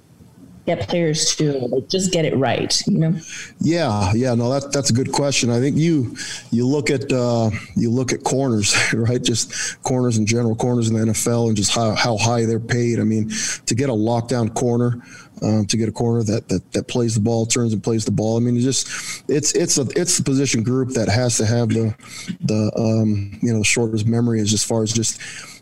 get 0.67 0.81
players 0.89 1.35
to 1.37 1.85
just 1.89 2.13
get 2.13 2.25
it 2.25 2.37
right 2.37 2.83
you 2.87 2.99
know? 2.99 3.15
Yeah 3.61 4.13
yeah 4.15 4.35
no 4.35 4.53
that, 4.53 4.73
that's 4.73 4.91
a 4.91 4.93
good 4.93 5.13
question. 5.13 5.49
I 5.49 5.61
think 5.61 5.77
you 5.77 6.17
you 6.51 6.67
look 6.67 6.91
at 6.91 7.11
uh, 7.13 7.51
you 7.77 7.91
look 7.91 8.13
at 8.13 8.25
corners 8.25 8.77
right? 8.93 9.23
Just 9.23 9.81
corners 9.83 10.19
in 10.19 10.27
general 10.27 10.57
corners 10.57 10.89
in 10.89 10.97
the 10.97 11.13
nfl 11.13 11.49
and 11.49 11.57
just 11.57 11.73
how, 11.73 11.95
how 11.95 12.17
high 12.17 12.45
they're 12.45 12.61
paid. 12.61 12.99
I 12.99 13.05
mean 13.05 13.31
to 13.67 13.75
get 13.75 13.89
a 13.89 13.95
lockdown 13.95 14.53
corner 14.55 15.01
um, 15.43 15.67
to 15.67 15.77
get 15.77 15.89
a 15.89 15.93
corner 15.93 16.23
that, 16.23 16.49
that 16.49 16.73
that 16.73 16.89
plays 16.89 17.15
the 17.15 17.21
ball 17.21 17.47
turns 17.47 17.73
and 17.73 17.83
plays 17.83 18.05
the 18.05 18.11
ball 18.11 18.37
i 18.37 18.41
mean 18.41 18.57
it's 18.57 18.65
just 18.65 19.25
it's 19.29 19.53
it's 19.55 19.79
a 19.79 19.87
it's 19.95 20.19
the 20.19 20.25
position 20.25 20.63
group 20.63 20.91
that 20.91 21.09
has 21.09 21.37
to 21.37 21.47
have 21.47 21.69
the 21.69 21.95
the 22.43 22.73
um, 22.77 23.39
you 23.43 23.53
know 23.53 23.59
the 23.59 23.65
shortest 23.65 24.07
memory 24.07 24.41
as 24.41 24.65
far 24.65 24.83
as 24.83 24.93
just 24.93 25.21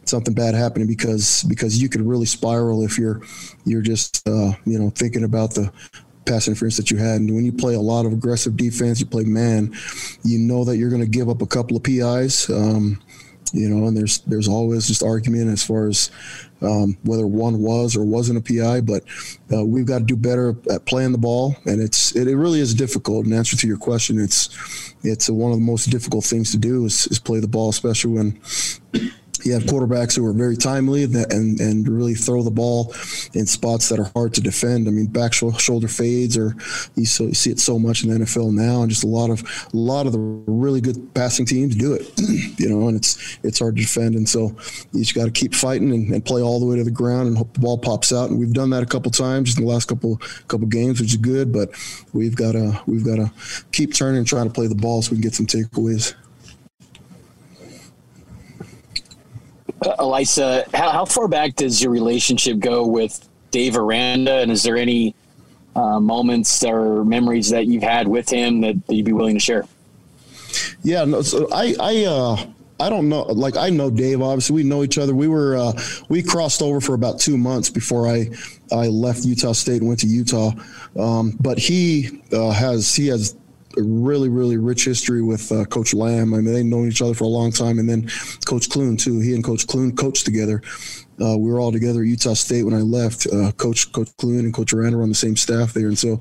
something 0.08 0.34
bad 0.34 0.54
happening 0.54 0.86
because 0.86 1.42
because 1.44 1.80
you 1.80 1.88
could 1.88 2.02
really 2.02 2.26
spiral 2.26 2.84
if 2.84 2.98
you're 2.98 3.20
you're 3.64 3.82
just 3.82 4.26
uh, 4.28 4.52
you 4.64 4.78
know 4.78 4.90
thinking 4.90 5.24
about 5.24 5.54
the 5.54 5.72
pass 6.24 6.48
interference 6.48 6.76
that 6.76 6.90
you 6.90 6.96
had. 6.96 7.20
And 7.20 7.34
when 7.34 7.44
you 7.44 7.52
play 7.52 7.74
a 7.74 7.80
lot 7.80 8.06
of 8.06 8.12
aggressive 8.12 8.56
defense, 8.56 9.00
you 9.00 9.06
play 9.06 9.24
man, 9.24 9.74
you 10.22 10.38
know 10.38 10.64
that 10.64 10.76
you're 10.76 10.90
going 10.90 11.02
to 11.02 11.08
give 11.08 11.28
up 11.28 11.42
a 11.42 11.46
couple 11.46 11.76
of 11.76 11.82
PIs. 11.82 12.48
Um, 12.50 13.00
you 13.54 13.68
know, 13.68 13.86
and 13.86 13.96
there's 13.96 14.18
there's 14.20 14.48
always 14.48 14.88
just 14.88 15.02
argument 15.02 15.48
as 15.48 15.62
far 15.62 15.86
as 15.86 16.10
um, 16.60 16.98
whether 17.04 17.26
one 17.26 17.60
was 17.60 17.96
or 17.96 18.04
wasn't 18.04 18.38
a 18.38 18.42
PI, 18.42 18.80
but 18.80 19.04
uh, 19.52 19.64
we've 19.64 19.86
got 19.86 20.00
to 20.00 20.04
do 20.04 20.16
better 20.16 20.56
at 20.70 20.86
playing 20.86 21.12
the 21.12 21.18
ball, 21.18 21.54
and 21.64 21.80
it's 21.80 22.16
it, 22.16 22.26
it, 22.26 22.36
really 22.36 22.58
is 22.58 22.74
difficult. 22.74 23.26
In 23.26 23.32
answer 23.32 23.56
to 23.56 23.66
your 23.68 23.76
question, 23.76 24.18
it's 24.18 24.94
it's 25.04 25.30
one 25.30 25.52
of 25.52 25.58
the 25.58 25.64
most 25.64 25.86
difficult 25.86 26.24
things 26.24 26.50
to 26.50 26.58
do 26.58 26.84
is, 26.84 27.06
is 27.06 27.20
play 27.20 27.38
the 27.38 27.48
ball, 27.48 27.70
especially 27.70 28.12
when 28.12 28.40
you 29.44 29.52
have 29.52 29.64
quarterbacks 29.64 30.16
who 30.16 30.24
are 30.26 30.32
very 30.32 30.56
timely 30.56 31.04
and, 31.04 31.60
and 31.60 31.88
really 31.88 32.14
throw 32.14 32.42
the 32.42 32.50
ball 32.50 32.94
in 33.34 33.46
spots 33.46 33.88
that 33.88 33.98
are 33.98 34.10
hard 34.14 34.34
to 34.34 34.40
defend. 34.40 34.88
I 34.88 34.90
mean, 34.90 35.06
back 35.06 35.32
shoulder 35.32 35.88
fades, 35.88 36.36
or 36.36 36.56
you, 36.94 37.06
so, 37.06 37.24
you 37.24 37.34
see 37.34 37.50
it 37.50 37.60
so 37.60 37.78
much 37.78 38.04
in 38.04 38.10
the 38.10 38.24
NFL 38.24 38.52
now, 38.52 38.82
and 38.82 38.90
just 38.90 39.04
a 39.04 39.08
lot 39.08 39.30
of 39.30 39.42
a 39.42 39.76
lot 39.76 40.06
of 40.06 40.12
the 40.12 40.18
really 40.18 40.80
good 40.80 41.12
passing 41.14 41.46
teams 41.46 41.74
do 41.76 41.92
it. 41.92 42.10
you 42.58 42.68
know, 42.68 42.88
and 42.88 42.96
it's 42.96 43.38
it's 43.42 43.58
hard 43.58 43.76
to 43.76 43.82
defend, 43.82 44.14
and 44.14 44.28
so 44.28 44.56
you 44.92 45.00
just 45.00 45.14
got 45.14 45.26
to 45.26 45.30
keep 45.30 45.54
fighting 45.54 45.92
and, 45.92 46.10
and, 46.12 46.24
play 46.24 46.40
all 46.40 46.58
the 46.58 46.66
way 46.66 46.76
to 46.76 46.84
the 46.84 46.90
ground 46.90 47.28
and 47.28 47.36
hope 47.36 47.52
the 47.52 47.60
ball 47.60 47.76
pops 47.76 48.12
out. 48.12 48.30
And 48.30 48.38
we've 48.38 48.52
done 48.52 48.70
that 48.70 48.82
a 48.82 48.86
couple 48.86 49.10
times 49.10 49.56
in 49.56 49.64
the 49.64 49.70
last 49.70 49.86
couple 49.86 50.16
couple 50.48 50.66
games, 50.66 51.00
which 51.00 51.10
is 51.10 51.16
good. 51.16 51.52
But 51.52 51.70
we've 52.12 52.36
got 52.36 52.52
to 52.52 52.80
we've 52.86 53.04
got 53.04 53.16
to 53.16 53.30
keep 53.72 53.94
turning 53.94 54.18
and 54.18 54.26
trying 54.26 54.46
to 54.46 54.52
play 54.52 54.66
the 54.66 54.74
ball 54.74 55.02
so 55.02 55.10
we 55.10 55.16
can 55.16 55.22
get 55.22 55.34
some 55.34 55.46
takeaways. 55.46 56.14
Uh, 59.84 59.96
Ilaisa, 59.96 60.72
how, 60.74 60.90
how, 60.90 61.04
far 61.04 61.28
back 61.28 61.56
does 61.56 61.82
your 61.82 61.92
relationship 61.92 62.58
go 62.58 62.86
with 62.86 63.28
Dave 63.50 63.76
Aranda? 63.76 64.38
And 64.38 64.50
is 64.50 64.62
there 64.62 64.76
any 64.76 65.14
uh, 65.76 66.00
moments 66.00 66.64
or 66.64 67.04
memories 67.04 67.50
that 67.50 67.66
you've 67.66 67.82
had 67.82 68.08
with 68.08 68.28
him 68.28 68.60
that, 68.62 68.86
that 68.86 68.94
you'd 68.94 69.04
be 69.04 69.12
willing 69.12 69.34
to 69.34 69.40
share? 69.40 69.64
Yeah, 70.82 71.04
no, 71.04 71.22
so 71.22 71.48
I, 71.52 71.74
I, 71.80 72.04
uh, 72.04 72.46
I 72.80 72.88
don't 72.88 73.08
know. 73.08 73.22
Like 73.22 73.56
I 73.56 73.70
know 73.70 73.90
Dave. 73.90 74.20
Obviously, 74.20 74.56
we 74.56 74.62
know 74.64 74.82
each 74.82 74.98
other. 74.98 75.14
We 75.14 75.28
were 75.28 75.56
uh, 75.56 75.72
we 76.08 76.22
crossed 76.22 76.60
over 76.60 76.80
for 76.80 76.94
about 76.94 77.20
two 77.20 77.38
months 77.38 77.70
before 77.70 78.08
I 78.08 78.30
I 78.72 78.88
left 78.88 79.24
Utah 79.24 79.52
State 79.52 79.78
and 79.78 79.88
went 79.88 80.00
to 80.00 80.08
Utah. 80.08 80.52
Um, 80.98 81.36
but 81.40 81.58
he 81.58 82.20
uh, 82.32 82.50
has 82.50 82.94
he 82.94 83.06
has 83.08 83.36
a 83.76 83.82
really, 83.82 84.28
really 84.28 84.56
rich 84.56 84.84
history 84.84 85.22
with 85.22 85.50
uh, 85.52 85.64
Coach 85.66 85.94
Lamb. 85.94 86.34
I 86.34 86.38
mean, 86.38 86.52
they've 86.52 86.64
known 86.64 86.88
each 86.88 87.02
other 87.02 87.14
for 87.14 87.24
a 87.24 87.28
long 87.28 87.52
time. 87.52 87.78
And 87.78 87.88
then 87.88 88.08
Coach 88.44 88.68
Clune, 88.68 88.96
too. 88.96 89.20
He 89.20 89.34
and 89.34 89.44
Coach 89.44 89.66
Clune 89.66 89.94
coached 89.96 90.24
together. 90.24 90.62
Uh, 91.20 91.36
we 91.38 91.50
were 91.50 91.60
all 91.60 91.70
together 91.70 92.00
at 92.00 92.08
Utah 92.08 92.34
State 92.34 92.64
when 92.64 92.74
I 92.74 92.80
left. 92.80 93.26
Uh, 93.32 93.52
Coach 93.52 93.92
Coach 93.92 94.08
Clune 94.16 94.40
and 94.40 94.52
Coach 94.52 94.72
Aranda 94.72 94.96
were 94.96 95.04
on 95.04 95.08
the 95.08 95.14
same 95.14 95.36
staff 95.36 95.72
there, 95.72 95.86
and 95.86 95.98
so 95.98 96.20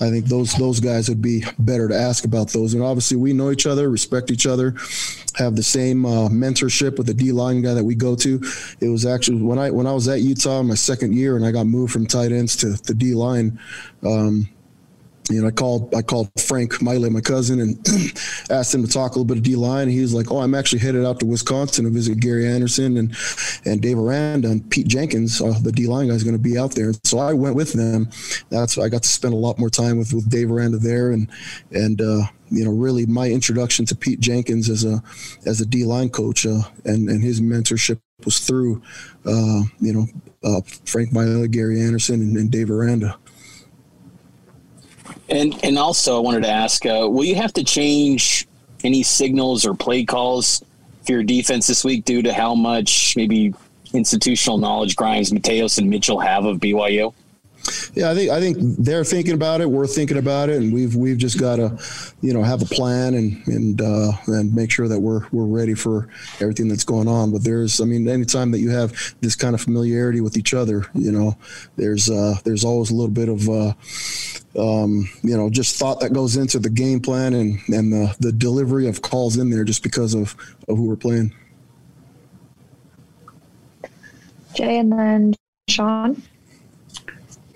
I 0.00 0.10
think 0.10 0.26
those 0.26 0.52
those 0.54 0.80
guys 0.80 1.08
would 1.08 1.22
be 1.22 1.44
better 1.60 1.88
to 1.88 1.94
ask 1.94 2.24
about 2.24 2.48
those. 2.48 2.74
And 2.74 2.82
obviously, 2.82 3.16
we 3.16 3.32
know 3.32 3.52
each 3.52 3.66
other, 3.66 3.88
respect 3.88 4.32
each 4.32 4.46
other, 4.46 4.74
have 5.36 5.54
the 5.54 5.62
same 5.62 6.04
uh, 6.04 6.28
mentorship 6.28 6.98
with 6.98 7.06
the 7.06 7.14
D 7.14 7.30
line 7.30 7.62
guy 7.62 7.74
that 7.74 7.84
we 7.84 7.94
go 7.94 8.16
to. 8.16 8.42
It 8.80 8.88
was 8.88 9.06
actually 9.06 9.42
when 9.42 9.58
I 9.58 9.70
when 9.70 9.86
I 9.86 9.92
was 9.92 10.08
at 10.08 10.22
Utah 10.22 10.62
my 10.64 10.74
second 10.74 11.14
year, 11.14 11.36
and 11.36 11.46
I 11.46 11.52
got 11.52 11.66
moved 11.66 11.92
from 11.92 12.06
tight 12.06 12.32
ends 12.32 12.56
to 12.56 12.70
the 12.70 12.94
D 12.94 13.14
line. 13.14 13.60
Um, 14.04 14.48
you 15.30 15.40
know, 15.40 15.48
I 15.48 15.50
called 15.50 15.94
I 15.94 16.02
called 16.02 16.30
Frank 16.40 16.82
Maile, 16.82 17.08
my 17.10 17.20
cousin, 17.20 17.60
and 17.60 17.78
asked 18.50 18.74
him 18.74 18.84
to 18.84 18.90
talk 18.90 19.12
a 19.12 19.14
little 19.14 19.24
bit 19.24 19.36
of 19.36 19.42
D 19.42 19.54
line. 19.54 19.88
He 19.88 20.00
was 20.00 20.12
like, 20.12 20.30
"Oh, 20.32 20.38
I'm 20.38 20.54
actually 20.54 20.80
headed 20.80 21.04
out 21.04 21.20
to 21.20 21.26
Wisconsin 21.26 21.84
to 21.84 21.90
visit 21.90 22.20
Gary 22.20 22.46
Andersen 22.46 22.96
and 22.96 23.16
and 23.64 23.80
Dave 23.80 23.98
Aranda 23.98 24.50
and 24.50 24.68
Pete 24.68 24.88
Jenkins, 24.88 25.40
uh, 25.40 25.54
the 25.62 25.72
D 25.72 25.86
line 25.86 26.08
guy, 26.08 26.14
is 26.14 26.24
going 26.24 26.36
to 26.36 26.42
be 26.42 26.58
out 26.58 26.74
there." 26.74 26.92
So 27.04 27.18
I 27.18 27.32
went 27.32 27.54
with 27.54 27.72
them. 27.72 28.10
That's 28.50 28.78
I 28.78 28.88
got 28.88 29.04
to 29.04 29.08
spend 29.08 29.34
a 29.34 29.36
lot 29.36 29.58
more 29.58 29.70
time 29.70 29.98
with 29.98 30.12
with 30.12 30.28
Dave 30.28 30.50
Aranda 30.50 30.78
there, 30.78 31.12
and 31.12 31.28
and 31.70 32.00
uh, 32.00 32.22
you 32.50 32.64
know, 32.64 32.72
really 32.72 33.06
my 33.06 33.28
introduction 33.28 33.86
to 33.86 33.96
Pete 33.96 34.20
Jenkins 34.20 34.68
as 34.68 34.84
a 34.84 35.02
as 35.46 35.60
a 35.60 35.66
D 35.66 35.84
line 35.84 36.10
coach, 36.10 36.46
uh, 36.46 36.62
and 36.84 37.08
and 37.08 37.22
his 37.22 37.40
mentorship 37.40 38.00
was 38.24 38.40
through, 38.40 38.82
uh, 39.26 39.62
you 39.80 39.92
know, 39.92 40.06
uh, 40.44 40.60
Frank 40.84 41.12
Maile, 41.12 41.46
Gary 41.46 41.80
Andersen, 41.80 42.20
and, 42.20 42.36
and 42.36 42.50
Dave 42.50 42.70
Aranda. 42.70 43.18
And 45.32 45.58
and 45.64 45.78
also, 45.78 46.18
I 46.18 46.20
wanted 46.20 46.42
to 46.42 46.50
ask: 46.50 46.84
uh, 46.84 47.08
Will 47.10 47.24
you 47.24 47.36
have 47.36 47.54
to 47.54 47.64
change 47.64 48.46
any 48.84 49.02
signals 49.02 49.64
or 49.64 49.74
play 49.74 50.04
calls 50.04 50.62
for 51.06 51.12
your 51.12 51.22
defense 51.22 51.66
this 51.66 51.84
week 51.84 52.04
due 52.04 52.20
to 52.20 52.34
how 52.34 52.54
much 52.54 53.16
maybe 53.16 53.54
institutional 53.94 54.58
knowledge 54.58 54.94
Grimes, 54.94 55.32
Mateos, 55.32 55.78
and 55.78 55.88
Mitchell 55.88 56.20
have 56.20 56.44
of 56.44 56.58
BYU? 56.58 57.14
Yeah, 57.94 58.10
I 58.10 58.14
think 58.14 58.30
I 58.30 58.40
think 58.40 58.56
they're 58.78 59.04
thinking 59.04 59.34
about 59.34 59.60
it. 59.60 59.70
We're 59.70 59.86
thinking 59.86 60.18
about 60.18 60.48
it, 60.48 60.56
and 60.62 60.72
we've 60.72 60.96
we've 60.96 61.18
just 61.18 61.38
got 61.38 61.56
to, 61.56 61.78
you 62.20 62.32
know, 62.32 62.42
have 62.42 62.62
a 62.62 62.64
plan 62.64 63.14
and 63.14 63.46
and 63.46 63.80
uh, 63.80 64.12
and 64.26 64.54
make 64.54 64.70
sure 64.70 64.88
that 64.88 64.98
we're 64.98 65.26
we're 65.30 65.44
ready 65.44 65.74
for 65.74 66.08
everything 66.40 66.68
that's 66.68 66.84
going 66.84 67.06
on. 67.06 67.30
But 67.32 67.44
there's, 67.44 67.80
I 67.80 67.84
mean, 67.84 68.08
anytime 68.08 68.50
that 68.52 68.60
you 68.60 68.70
have 68.70 68.92
this 69.20 69.36
kind 69.36 69.54
of 69.54 69.60
familiarity 69.60 70.20
with 70.20 70.36
each 70.36 70.54
other, 70.54 70.86
you 70.94 71.12
know, 71.12 71.36
there's 71.76 72.10
uh, 72.10 72.34
there's 72.44 72.64
always 72.64 72.90
a 72.90 72.94
little 72.94 73.10
bit 73.10 73.28
of, 73.28 73.48
uh, 73.48 73.72
um, 74.58 75.08
you 75.22 75.36
know, 75.36 75.48
just 75.48 75.76
thought 75.76 76.00
that 76.00 76.12
goes 76.12 76.36
into 76.36 76.58
the 76.58 76.70
game 76.70 77.00
plan 77.00 77.34
and 77.34 77.60
and 77.68 77.92
the 77.92 78.14
the 78.20 78.32
delivery 78.32 78.88
of 78.88 79.02
calls 79.02 79.36
in 79.36 79.50
there 79.50 79.64
just 79.64 79.82
because 79.82 80.14
of 80.14 80.34
of 80.68 80.76
who 80.76 80.88
we're 80.88 80.96
playing. 80.96 81.32
Jay 84.54 84.78
and 84.78 84.92
then 84.92 85.34
Sean. 85.68 86.22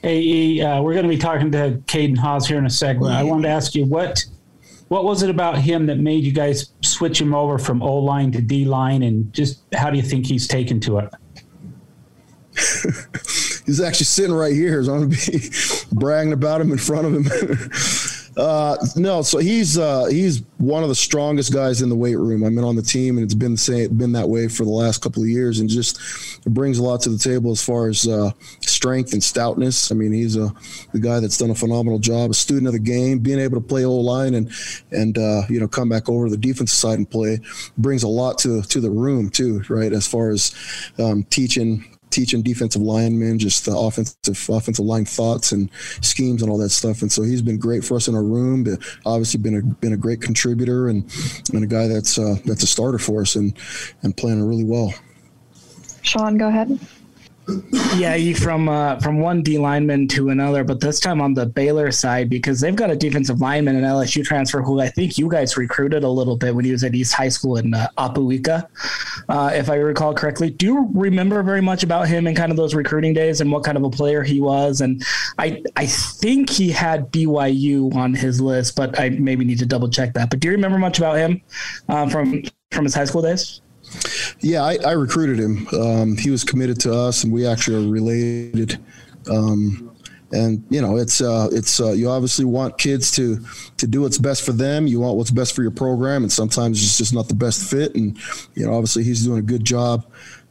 Hey, 0.03 0.61
uh, 0.61 0.83
we're 0.83 0.93
going 0.93 1.05
to 1.05 1.09
be 1.09 1.19
talking 1.19 1.51
to 1.53 1.81
Caden 1.87 2.19
Haws 2.19 2.47
here 2.47 2.59
in 2.59 2.67
a 2.67 2.71
second. 2.71 3.07
I 3.07 3.23
wanted 3.23 3.45
to 3.45 3.49
ask 3.49 3.75
you 3.75 3.85
what 3.85 4.25
what 4.89 5.05
was 5.05 5.23
it 5.23 5.31
about 5.31 5.59
him 5.59 5.87
that 5.87 5.99
made 5.99 6.23
you 6.23 6.33
guys 6.33 6.73
switch 6.83 7.21
him 7.21 7.35
over 7.35 7.59
from 7.59 7.83
O 7.83 7.97
line 7.97 8.31
to 8.33 8.41
D 8.41 8.65
line, 8.65 9.03
and 9.03 9.33
just 9.33 9.63
how 9.75 9.91
do 9.91 9.97
you 9.97 10.03
think 10.03 10.27
he's 10.27 10.47
taken 10.47 10.79
to 10.81 10.99
it? 10.99 11.11
he's 13.67 13.81
actually 13.81 14.05
sitting 14.05 14.35
right 14.35 14.55
here, 14.55 14.83
so 14.85 14.95
I'm 14.95 14.99
going 15.01 15.11
to 15.11 15.33
be 15.33 15.49
bragging 15.93 16.33
about 16.33 16.61
him 16.61 16.73
in 16.73 16.79
front 16.79 17.07
of 17.07 17.15
him. 17.15 17.71
Uh, 18.37 18.77
no, 18.97 19.23
so 19.23 19.39
he's 19.39 19.79
uh, 19.79 20.05
he's 20.11 20.43
one 20.59 20.83
of 20.83 20.91
the 20.91 20.95
strongest 20.95 21.55
guys 21.55 21.81
in 21.81 21.89
the 21.89 21.95
weight 21.95 22.19
room. 22.19 22.45
I've 22.45 22.55
been 22.55 22.65
on 22.65 22.77
the 22.77 22.83
team, 22.83 23.17
and 23.17 23.25
it's 23.25 23.33
been 23.33 23.53
the 23.53 23.59
same, 23.59 23.97
been 23.97 24.13
that 24.13 24.29
way 24.29 24.47
for 24.49 24.65
the 24.65 24.71
last 24.71 25.01
couple 25.03 25.23
of 25.23 25.29
years, 25.31 25.59
and 25.59 25.71
just 25.71 25.99
brings 26.45 26.77
a 26.77 26.83
lot 26.83 27.01
to 27.03 27.09
the 27.09 27.17
table 27.17 27.51
as 27.51 27.65
far 27.65 27.89
as 27.89 28.07
uh, 28.07 28.33
strength 28.87 29.13
and 29.13 29.23
stoutness. 29.23 29.91
I 29.91 29.97
mean, 29.97 30.13
he's 30.13 30.37
a 30.37 30.53
the 30.93 31.01
guy 31.01 31.19
that's 31.19 31.39
done 31.39 31.51
a 31.51 31.57
phenomenal 31.57 31.99
job, 31.99 32.31
a 32.31 32.35
student 32.35 32.69
of 32.69 32.73
the 32.73 32.79
game, 32.79 33.19
being 33.19 33.41
able 33.41 33.61
to 33.61 33.67
play 33.67 33.85
O 33.85 33.93
line 33.95 34.35
and 34.35 34.49
and 34.93 35.19
uh, 35.19 35.43
you 35.49 35.59
know 35.59 35.67
come 35.67 35.89
back 35.89 36.09
over 36.09 36.31
the 36.31 36.37
defensive 36.37 36.77
side 36.79 36.99
and 36.99 37.11
play 37.11 37.41
brings 37.79 38.05
a 38.05 38.09
lot 38.09 38.39
to 38.39 38.63
to 38.63 38.81
the 38.81 38.91
room 38.91 39.29
too, 39.29 39.63
right? 39.69 39.93
As 39.93 40.07
far 40.07 40.31
as 40.31 40.55
um, 41.01 41.25
teaching 41.25 41.85
teaching 42.11 42.43
defensive 42.43 42.81
linemen 42.81 43.41
just 43.41 43.65
the 43.65 43.77
offensive 43.77 44.49
offensive 44.49 44.85
line 44.85 45.05
thoughts 45.05 45.51
and 45.51 45.69
schemes 46.01 46.41
and 46.41 46.51
all 46.51 46.59
that 46.59 46.71
stuff. 46.71 47.03
And 47.03 47.11
so 47.11 47.23
he's 47.23 47.43
been 47.43 47.59
great 47.59 47.83
for 47.83 47.97
us 47.97 48.07
in 48.07 48.15
our 48.15 48.23
room. 48.23 48.63
But 48.63 48.79
obviously 49.05 49.41
been 49.41 49.57
a 49.57 49.63
been 49.63 49.95
a 49.95 49.97
great 49.97 50.23
contributor 50.23 50.89
and 50.89 51.11
and 51.53 51.65
a 51.65 51.67
guy 51.67 51.89
that's 51.89 52.21
uh, 52.21 52.37
that's 52.45 52.63
a 52.63 52.69
starter 52.69 52.99
for 52.99 53.23
us 53.23 53.35
and 53.35 53.53
and 54.05 54.17
playing 54.17 54.47
really 54.47 54.65
well. 54.65 54.95
Sean, 56.03 56.39
go 56.39 56.47
ahead. 56.47 56.79
Yeah, 57.95 58.17
you 58.17 58.35
from 58.35 58.69
uh, 58.69 58.99
from 58.99 59.21
one 59.21 59.43
D 59.43 59.57
lineman 59.57 60.09
to 60.09 60.31
another, 60.31 60.65
but 60.65 60.81
this 60.81 60.99
time 60.99 61.21
on 61.21 61.33
the 61.33 61.47
Baylor 61.47 61.93
side 61.93 62.29
because 62.29 62.61
they've 62.61 62.75
got 62.75 62.91
a 62.91 62.97
defensive 62.97 63.41
lineman, 63.41 63.77
an 63.77 63.85
LSU 63.85 64.25
transfer 64.25 64.63
who 64.63 64.81
I 64.81 64.89
think 64.89 65.17
you 65.17 65.29
guys 65.29 65.57
recruited 65.57 66.03
a 66.03 66.09
little 66.09 66.37
bit 66.37 66.55
when 66.55 66.65
he 66.65 66.73
was 66.73 66.83
at 66.83 66.95
East 66.95 67.15
High 67.15 67.29
School 67.29 67.57
in 67.57 67.73
uh, 67.73 67.89
Apuika, 67.99 68.67
uh, 69.29 69.51
if 69.55 69.71
I 69.71 69.77
recall 69.77 70.13
correctly. 70.13 70.51
Do 70.51 70.67
you 70.67 70.91
remember 70.93 71.43
very 71.45 71.61
much 71.61 71.85
about 71.85 72.09
him 72.09 72.27
and 72.27 72.37
kind 72.37 72.51
of 72.51 72.57
those 72.57 72.75
recruiting 72.75 73.15
days 73.15 73.41
and 73.41 73.51
what 73.53 73.63
kind 73.63 73.77
of 73.77 73.85
a 73.85 73.91
player 73.91 74.25
he 74.25 74.41
was? 74.41 74.81
And 74.81 75.05
I 75.39 75.63
I 75.77 75.87
think 75.87 76.51
he 76.51 76.73
had 76.73 77.13
BYU 77.13 77.95
on 77.95 78.13
his 78.13 78.41
list, 78.41 78.75
but 78.75 78.99
I 78.99 79.11
maybe 79.11 79.45
need 79.45 79.61
to 79.61 79.67
double 79.67 79.89
check 79.89 80.15
that. 80.15 80.31
But 80.31 80.41
do 80.41 80.49
you 80.49 80.53
remember 80.53 80.79
much 80.79 80.99
about 80.99 81.17
him 81.17 81.41
uh, 81.89 82.09
from 82.09 82.43
from 82.73 82.85
his 82.85 82.95
high 82.95 83.05
school 83.05 83.23
days? 83.23 83.61
Yeah, 84.41 84.63
I, 84.63 84.79
I 84.85 84.93
recruited 84.93 85.39
him. 85.39 85.67
Um, 85.69 86.17
he 86.17 86.31
was 86.31 86.45
committed 86.45 86.81
to 86.81 86.95
us, 86.95 87.25
and 87.25 87.33
we 87.33 87.47
actually 87.47 87.85
are 87.85 87.91
related. 87.91 88.79
Um, 89.31 89.97
and 90.33 90.65
you 90.71 90.81
know, 90.81 90.97
it's 90.97 91.21
uh, 91.21 91.49
it's 91.53 91.81
uh, 91.81 91.93
you 91.93 92.11
obviously 92.11 92.45
want 92.45 92.79
kids 92.79 93.11
to 93.13 93.39
to 93.77 93.87
do 93.87 94.03
what's 94.03 94.19
best 94.19 94.45
for 94.45 94.53
them. 94.53 94.87
You 94.87 95.01
want 95.01 95.17
what's 95.17 95.31
best 95.31 95.55
for 95.55 95.63
your 95.63 95.71
program, 95.71 96.23
and 96.23 96.33
sometimes 96.33 96.83
it's 96.83 96.99
just 96.99 97.15
not 97.15 97.29
the 97.29 97.35
best 97.35 97.71
fit. 97.71 97.95
And 97.95 98.19
you 98.55 98.67
know, 98.67 98.75
obviously, 98.75 99.05
he's 99.05 99.25
doing 99.25 99.39
a 99.39 99.43
good 99.43 99.65
job. 99.65 100.05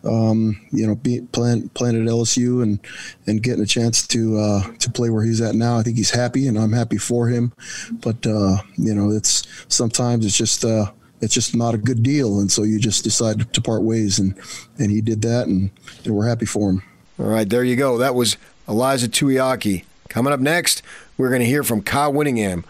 Um, 0.06 0.62
you 0.72 0.86
know, 0.86 0.96
be, 0.96 1.22
playing 1.32 1.70
playing 1.70 2.02
at 2.02 2.08
LSU 2.08 2.64
and 2.64 2.80
and 3.28 3.44
getting 3.44 3.64
a 3.64 3.68
chance 3.68 4.08
to 4.08 4.38
uh, 4.38 4.72
to 4.78 4.90
play 4.92 5.10
where 5.10 5.24
he's 5.24 5.42
at 5.42 5.56
now. 5.56 5.78
I 5.78 5.84
think 5.84 5.98
he's 5.98 6.12
happy, 6.12 6.48
and 6.48 6.58
I'm 6.58 6.74
happy 6.74 6.98
for 6.98 7.28
him. 7.28 7.52
But 7.92 8.25
uh, 8.25 8.58
you 8.78 8.96
know, 8.96 9.12
it's 9.12 9.44
sometimes 9.68 10.25
it's 10.25 10.38
just 10.38 10.64
uh, 10.64 10.92
it's 11.25 11.34
just 11.34 11.55
not 11.55 11.74
a 11.74 11.77
good 11.77 12.03
deal, 12.03 12.39
and 12.39 12.51
so 12.51 12.63
you 12.63 12.79
just 12.79 13.03
decide 13.03 13.51
to 13.51 13.62
part 13.62 13.82
ways, 13.82 14.20
and 14.20 14.36
and 14.77 14.91
he 14.91 15.01
did 15.01 15.24
that, 15.24 15.48
and, 15.48 15.72
and 16.05 16.15
we're 16.15 16.27
happy 16.27 16.46
for 16.46 16.70
him. 16.70 16.84
All 17.20 17.25
right, 17.25 17.50
there 17.50 17.63
you 17.63 17.75
go. 17.75 17.98
That 17.98 18.15
was 18.15 18.38
Ilaisa 18.67 19.08
Tuiaki. 19.08 19.84
Coming 20.08 20.32
up 20.32 20.39
next, 20.39 20.84
we're 21.17 21.29
going 21.29 21.41
to 21.41 21.48
hear 21.48 21.63
from 21.63 21.82
Kyle 21.82 22.13
Whittingham, 22.13 22.63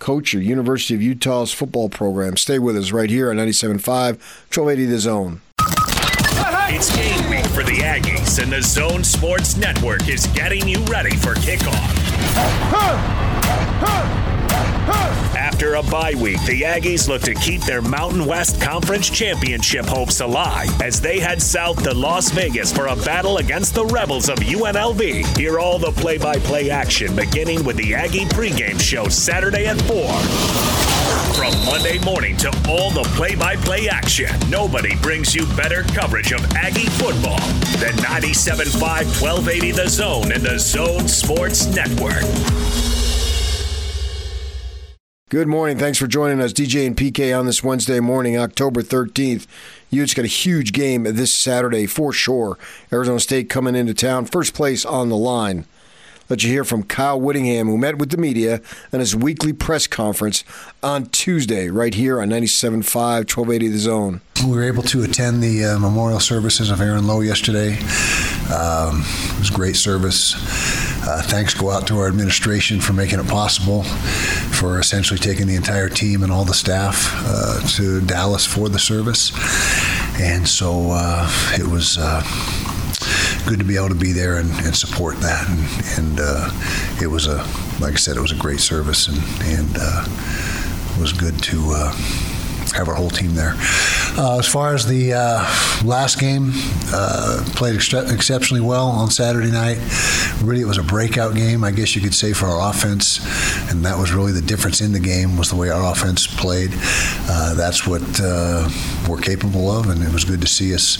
coach 0.00 0.34
of 0.34 0.42
University 0.42 0.94
of 0.94 1.00
Utah's 1.02 1.52
football 1.52 1.88
program. 1.88 2.36
Stay 2.36 2.58
with 2.58 2.76
us 2.76 2.90
right 2.90 3.08
here 3.08 3.30
on 3.30 3.36
97.5, 3.36 3.78
1280 3.78 4.86
The 4.86 4.98
Zone. 4.98 5.40
It's 6.72 6.94
game 6.94 7.30
week 7.30 7.46
for 7.46 7.62
the 7.62 7.78
Aggies, 7.78 8.42
and 8.42 8.52
the 8.52 8.62
Zone 8.62 9.04
Sports 9.04 9.56
Network 9.56 10.08
is 10.08 10.26
getting 10.28 10.68
you 10.68 10.78
ready 10.84 11.16
for 11.16 11.34
kickoff. 11.34 11.96
After 14.88 15.74
a 15.74 15.82
bye 15.82 16.14
week, 16.16 16.42
the 16.44 16.62
Aggies 16.62 17.08
look 17.08 17.22
to 17.22 17.34
keep 17.34 17.62
their 17.62 17.82
Mountain 17.82 18.24
West 18.24 18.60
Conference 18.60 19.10
Championship 19.10 19.84
hopes 19.84 20.20
alive 20.20 20.80
as 20.80 21.00
they 21.00 21.18
head 21.18 21.42
south 21.42 21.82
to 21.82 21.92
Las 21.92 22.30
Vegas 22.30 22.72
for 22.72 22.86
a 22.86 22.96
battle 22.96 23.38
against 23.38 23.74
the 23.74 23.84
Rebels 23.84 24.28
of 24.28 24.38
UNLV. 24.38 25.36
Hear 25.36 25.58
all 25.58 25.78
the 25.78 25.92
play 25.92 26.18
by 26.18 26.36
play 26.36 26.70
action 26.70 27.14
beginning 27.14 27.64
with 27.64 27.76
the 27.76 27.94
Aggie 27.94 28.24
pregame 28.26 28.80
show 28.80 29.08
Saturday 29.08 29.66
at 29.66 29.80
4. 29.82 30.08
From 31.34 31.54
Monday 31.66 31.98
morning 32.04 32.36
to 32.38 32.48
all 32.68 32.90
the 32.90 33.04
play 33.14 33.34
by 33.34 33.56
play 33.56 33.88
action, 33.88 34.30
nobody 34.48 34.96
brings 34.96 35.34
you 35.34 35.46
better 35.56 35.82
coverage 35.94 36.32
of 36.32 36.44
Aggie 36.54 36.86
football 36.86 37.40
than 37.78 37.94
97.5 37.96 38.80
1280 38.80 39.72
The 39.72 39.88
Zone 39.88 40.32
and 40.32 40.42
the 40.42 40.58
Zone 40.58 41.08
Sports 41.08 41.66
Network. 41.66 43.09
Good 45.30 45.46
morning. 45.46 45.78
Thanks 45.78 45.96
for 45.96 46.08
joining 46.08 46.40
us, 46.40 46.52
DJ 46.52 46.88
and 46.88 46.96
PK, 46.96 47.38
on 47.38 47.46
this 47.46 47.62
Wednesday 47.62 48.00
morning, 48.00 48.36
October 48.36 48.82
13th. 48.82 49.46
Utes 49.88 50.12
got 50.12 50.24
a 50.24 50.28
huge 50.28 50.72
game 50.72 51.04
this 51.04 51.32
Saturday 51.32 51.86
for 51.86 52.12
sure. 52.12 52.58
Arizona 52.92 53.20
State 53.20 53.48
coming 53.48 53.76
into 53.76 53.94
town, 53.94 54.24
first 54.24 54.54
place 54.54 54.84
on 54.84 55.08
the 55.08 55.16
line. 55.16 55.66
Let 56.28 56.42
you 56.42 56.50
hear 56.50 56.64
from 56.64 56.82
Kyle 56.82 57.20
Whittingham, 57.20 57.68
who 57.68 57.78
met 57.78 57.98
with 57.98 58.10
the 58.10 58.16
media 58.16 58.60
at 58.92 58.98
his 58.98 59.14
weekly 59.14 59.52
press 59.52 59.86
conference 59.86 60.42
on 60.82 61.06
Tuesday, 61.06 61.70
right 61.70 61.94
here 61.94 62.20
on 62.20 62.28
97.5, 62.28 62.82
1280 62.94 63.68
The 63.68 63.78
Zone. 63.78 64.20
We 64.44 64.52
were 64.52 64.64
able 64.64 64.82
to 64.84 65.02
attend 65.04 65.42
the 65.42 65.64
uh, 65.64 65.78
memorial 65.78 66.18
services 66.20 66.70
of 66.70 66.80
Aaron 66.80 67.06
Lowe 67.06 67.20
yesterday. 67.20 67.74
Um, 68.52 69.04
it 69.04 69.38
was 69.38 69.50
great 69.50 69.76
service. 69.76 70.34
Uh, 71.02 71.22
thanks 71.24 71.54
go 71.54 71.70
out 71.70 71.86
to 71.86 71.98
our 71.98 72.06
administration 72.06 72.80
for 72.80 72.92
making 72.92 73.18
it 73.18 73.26
possible, 73.26 73.82
for 74.60 74.78
essentially 74.78 75.18
taking 75.18 75.46
the 75.46 75.56
entire 75.56 75.88
team 75.88 76.22
and 76.22 76.30
all 76.30 76.44
the 76.44 76.52
staff 76.52 77.10
uh, 77.24 77.66
to 77.66 78.02
Dallas 78.02 78.44
for 78.44 78.68
the 78.68 78.78
service. 78.78 79.32
And 80.20 80.46
so 80.46 80.88
uh, 80.90 81.26
it 81.58 81.66
was 81.66 81.96
uh, 81.98 82.22
good 83.48 83.58
to 83.58 83.64
be 83.64 83.76
able 83.76 83.88
to 83.88 83.94
be 83.94 84.12
there 84.12 84.36
and, 84.36 84.50
and 84.60 84.76
support 84.76 85.16
that. 85.20 85.48
And, 85.48 85.98
and 85.98 86.20
uh, 86.22 86.50
it 87.02 87.06
was 87.06 87.26
a, 87.26 87.36
like 87.80 87.94
I 87.94 87.96
said, 87.96 88.18
it 88.18 88.20
was 88.20 88.32
a 88.32 88.36
great 88.36 88.60
service, 88.60 89.08
and 89.08 89.16
and 89.48 89.76
uh, 89.80 90.04
it 90.94 91.00
was 91.00 91.14
good 91.14 91.42
to 91.44 91.56
uh, 91.74 91.92
have 92.72 92.88
our 92.88 92.94
whole 92.94 93.10
team 93.10 93.34
there. 93.34 93.54
Uh, 94.18 94.38
as 94.38 94.46
far 94.46 94.74
as 94.74 94.86
the 94.86 95.12
uh, 95.12 95.38
last 95.84 96.18
game, 96.18 96.50
uh, 96.92 97.44
played 97.54 97.76
extre- 97.76 98.12
exceptionally 98.12 98.60
well 98.60 98.88
on 98.88 99.10
Saturday 99.10 99.50
night. 99.50 99.78
Really, 100.42 100.62
it 100.62 100.66
was 100.66 100.78
a 100.78 100.82
breakout 100.82 101.34
game, 101.34 101.64
I 101.64 101.70
guess 101.70 101.94
you 101.94 102.02
could 102.02 102.14
say, 102.14 102.32
for 102.32 102.46
our 102.46 102.70
offense, 102.70 103.20
and 103.70 103.84
that 103.84 103.98
was 103.98 104.12
really 104.12 104.32
the 104.32 104.42
difference 104.42 104.80
in 104.80 104.92
the 104.92 105.00
game 105.00 105.36
was 105.36 105.50
the 105.50 105.56
way 105.56 105.70
our 105.70 105.92
offense 105.92 106.26
played. 106.26 106.70
Uh, 107.28 107.54
that's 107.54 107.86
what 107.86 108.02
uh, 108.20 108.68
we're 109.08 109.20
capable 109.20 109.70
of, 109.70 109.88
and 109.88 110.02
it 110.02 110.12
was 110.12 110.24
good 110.24 110.40
to 110.40 110.46
see 110.46 110.74
us 110.74 110.98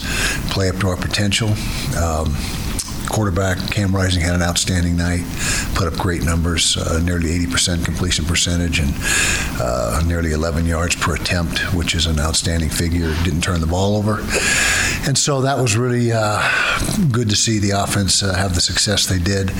play 0.51 0.69
up 0.69 0.77
to 0.77 0.89
our 0.89 0.97
potential. 0.97 1.49
Um, 1.97 2.35
quarterback 3.11 3.59
Cam 3.71 3.95
Rising 3.95 4.23
had 4.23 4.35
an 4.35 4.43
outstanding 4.43 4.97
night, 4.97 5.25
put 5.75 5.93
up 5.93 5.99
great 5.99 6.23
numbers, 6.23 6.77
uh, 6.77 7.01
nearly 7.03 7.31
80% 7.47 7.85
completion 7.85 8.25
percentage 8.25 8.79
and 8.79 8.95
uh, 9.61 10.03
nearly 10.07 10.33
11 10.33 10.65
yards 10.65 10.97
per 10.97 11.17
attempt, 11.17 11.59
which 11.75 11.95
is 11.95 12.07
an 12.07 12.19
outstanding 12.19 12.71
figure. 12.71 13.15
Didn't 13.25 13.43
turn 13.43 13.61
the 13.61 13.67
ball 13.67 13.97
over. 13.97 14.21
And 15.07 15.17
so 15.19 15.43
that 15.43 15.59
was 15.59 15.77
really 15.77 16.13
uh, 16.13 16.41
good 17.11 17.29
to 17.31 17.37
see 17.37 17.59
the 17.59 17.71
offense 17.71 18.23
uh, 18.23 18.35
have 18.35 18.55
the 18.55 18.61
success 18.61 19.07
they 19.07 19.19
did. 19.19 19.51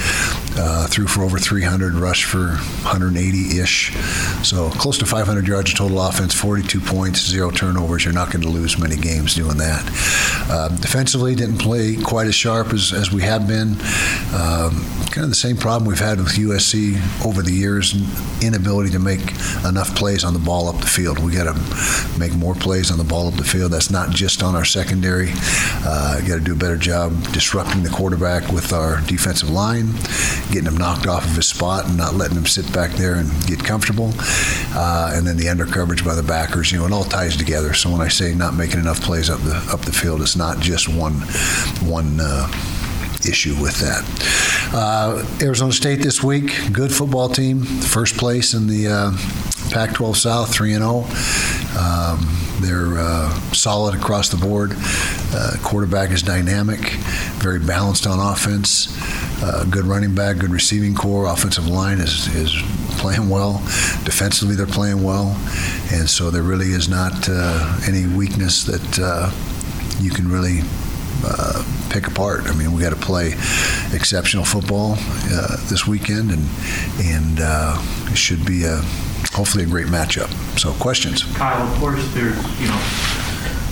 Uh, 0.57 0.87
threw 0.87 1.07
for 1.07 1.23
over 1.23 1.39
300, 1.39 1.95
rushed 1.95 2.25
for 2.25 2.49
180 2.83 3.61
ish. 3.61 3.95
So 4.43 4.71
close 4.71 4.99
to 4.99 5.07
500 5.07 5.47
yards 5.47 5.71
of 5.71 5.79
total 5.79 6.01
offense, 6.01 6.35
42 6.35 6.81
points, 6.81 7.27
zero 7.27 7.51
turnovers. 7.51 8.05
You're 8.05 8.15
not 8.15 8.31
going 8.31 8.43
to 8.43 8.49
lose 8.49 8.79
many 8.79 8.97
games 8.97 9.35
doing 9.35 9.57
that. 9.59 9.85
Uh, 10.51 10.69
defensively, 10.69 11.35
didn't 11.35 11.59
play 11.59 11.97
quite 11.97 12.27
as 12.27 12.35
sharp 12.35 12.73
as, 12.73 12.93
as 12.93 13.13
we 13.13 13.23
have 13.23 13.40
been. 13.47 13.73
Um, 14.35 14.85
kind 15.11 15.25
of 15.25 15.31
the 15.31 15.35
same 15.35 15.57
problem 15.57 15.89
we've 15.89 15.99
had 15.99 16.19
with 16.19 16.35
USC 16.35 16.97
over 17.27 17.43
the 17.43 17.53
years 17.53 17.95
inability 18.43 18.91
to 18.91 18.99
make 18.99 19.21
enough 19.67 19.95
plays 19.97 20.25
on 20.25 20.33
the 20.33 20.39
ball 20.39 20.69
up 20.69 20.81
the 20.81 20.87
field. 20.87 21.19
We 21.19 21.33
got 21.33 21.53
to 21.53 22.19
make 22.19 22.33
more 22.35 22.55
plays 22.55 22.91
on 22.91 22.99
the 22.99 23.05
ball 23.05 23.29
up 23.29 23.35
the 23.35 23.45
field. 23.45 23.73
That's 23.73 23.91
not 23.91 24.11
just 24.11 24.43
on 24.43 24.55
our 24.55 24.65
secondary. 24.65 25.31
Uh, 25.85 26.21
got 26.21 26.37
to 26.37 26.41
do 26.41 26.53
a 26.53 26.57
better 26.57 26.77
job 26.77 27.13
disrupting 27.33 27.83
the 27.83 27.91
quarterback 27.91 28.51
with 28.53 28.73
our 28.73 29.01
defensive 29.03 29.51
line, 29.51 29.93
getting 30.51 30.67
him 30.67 30.77
knocked 30.77 31.07
off 31.07 31.25
of 31.25 31.35
his 31.35 31.49
spot 31.49 31.87
and 31.87 31.97
not 31.97 32.15
letting 32.15 32.37
him 32.37 32.47
sit 32.47 32.73
back 32.73 32.93
there 32.93 33.15
and 33.15 33.29
get 33.47 33.63
comfortable. 33.63 34.13
Uh, 34.73 35.13
and 35.15 35.27
then 35.27 35.37
the 35.37 35.49
under 35.49 35.67
coverage 35.67 36.05
by 36.05 36.15
the 36.15 36.23
backers, 36.23 36.71
you 36.71 36.79
know, 36.79 36.87
it 36.87 36.93
all 36.93 37.05
ties 37.05 37.37
together. 37.37 37.75
So 37.75 37.91
when 37.91 38.01
I 38.01 38.09
say 38.09 38.35
not 38.35 38.55
making 38.55 38.81
enough 38.81 39.01
plays 39.01 39.29
up 39.29 39.41
the 39.41 39.57
up 39.73 39.81
the 39.81 39.93
field, 39.93 40.23
it's 40.23 40.37
not 40.37 40.61
just 40.61 40.89
one 40.89 41.15
one. 41.83 42.21
Uh, 42.21 42.49
issue 43.27 43.55
with 43.61 43.77
that. 43.81 44.71
Uh, 44.75 45.25
Arizona 45.45 45.73
State 45.73 46.01
this 46.01 46.23
week, 46.23 46.53
good 46.73 46.93
football 46.93 47.29
team, 47.29 47.63
first 47.63 48.17
place 48.17 48.55
in 48.55 48.67
the 48.67 48.89
uh, 48.89 49.11
Pac-12 49.71 50.17
South, 50.17 50.53
three 50.53 50.75
and 50.75 50.83
zero. 50.83 51.05
Um, 51.79 52.27
they're 52.61 52.99
uh, 52.99 53.33
solid 53.53 53.95
across 53.95 54.29
the 54.29 54.37
board. 54.37 54.73
Uh, 55.33 55.57
quarterback 55.63 56.11
is 56.11 56.23
dynamic, 56.23 56.81
very 57.41 57.59
balanced 57.59 58.07
on 58.07 58.19
offense. 58.19 58.89
Uh, 59.43 59.65
good 59.71 59.87
running 59.87 60.15
back, 60.15 60.39
good 60.39 60.51
receiving 60.51 60.95
corps. 60.95 61.27
Offensive 61.27 61.67
line 61.67 61.99
is 61.99 62.27
is 62.35 62.55
playing 62.99 63.29
well. 63.31 63.55
Defensively, 64.05 64.57
they're 64.57 64.67
playing 64.67 65.03
well, 65.03 65.29
and 65.93 66.09
so 66.09 66.31
there 66.31 66.43
really 66.43 66.73
is 66.73 66.89
not 66.89 67.29
uh, 67.31 67.79
any 67.87 68.07
weakness 68.07 68.65
that 68.65 69.33
you 70.01 70.11
can 70.11 70.31
really 70.31 70.63
uh, 71.25 71.65
pick 71.91 72.07
apart. 72.07 72.45
I 72.45 72.55
mean, 72.55 72.73
we 72.73 72.83
got 72.83 72.91
to 72.91 72.97
play 72.97 73.33
exceptional 73.93 74.45
football 74.45 74.95
uh, 74.99 75.57
this 75.69 75.87
weekend, 75.87 76.31
and 76.31 76.49
and 77.01 77.39
uh, 77.41 77.77
it 78.11 78.17
should 78.17 78.45
be 78.45 78.65
a 78.65 78.77
hopefully 79.33 79.65
a 79.65 79.67
great 79.67 79.87
matchup. 79.87 80.31
So, 80.59 80.73
questions? 80.75 81.25
Kyle, 81.37 81.67
of 81.67 81.79
course, 81.79 82.03
there's 82.15 82.37
you 82.61 82.69
know 82.69 82.81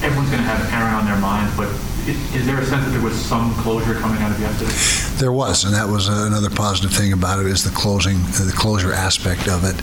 everyone's 0.02 0.30
going 0.30 0.42
to 0.42 0.48
have 0.48 0.61
Aaron 0.72 0.94
on 0.94 1.04
their 1.06 1.18
mind, 1.18 1.52
but 1.56 1.68
is 2.08 2.46
there 2.46 2.58
a 2.58 2.64
sense 2.64 2.84
that 2.87 2.90
there 2.90 3.02
was 3.02 3.14
some 3.14 3.52
closure 3.56 3.94
coming 3.94 4.22
out 4.22 4.30
of 4.30 4.40
yesterday? 4.40 5.18
There 5.18 5.32
was, 5.32 5.64
and 5.64 5.74
that 5.74 5.88
was 5.88 6.08
another 6.08 6.48
positive 6.48 6.92
thing 6.92 7.12
about 7.12 7.40
it 7.40 7.46
is 7.46 7.64
the 7.64 7.70
closing, 7.70 8.16
the 8.16 8.52
closure 8.54 8.92
aspect 8.94 9.46
of 9.48 9.64
it, 9.64 9.76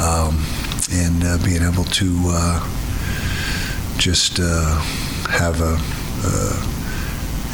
um, 0.00 0.44
and 0.92 1.24
uh, 1.24 1.38
being 1.44 1.62
able 1.62 1.84
to 1.84 2.20
uh, 2.26 2.68
just 3.96 4.38
uh, 4.38 4.78
have 5.30 5.60
a 5.62 5.78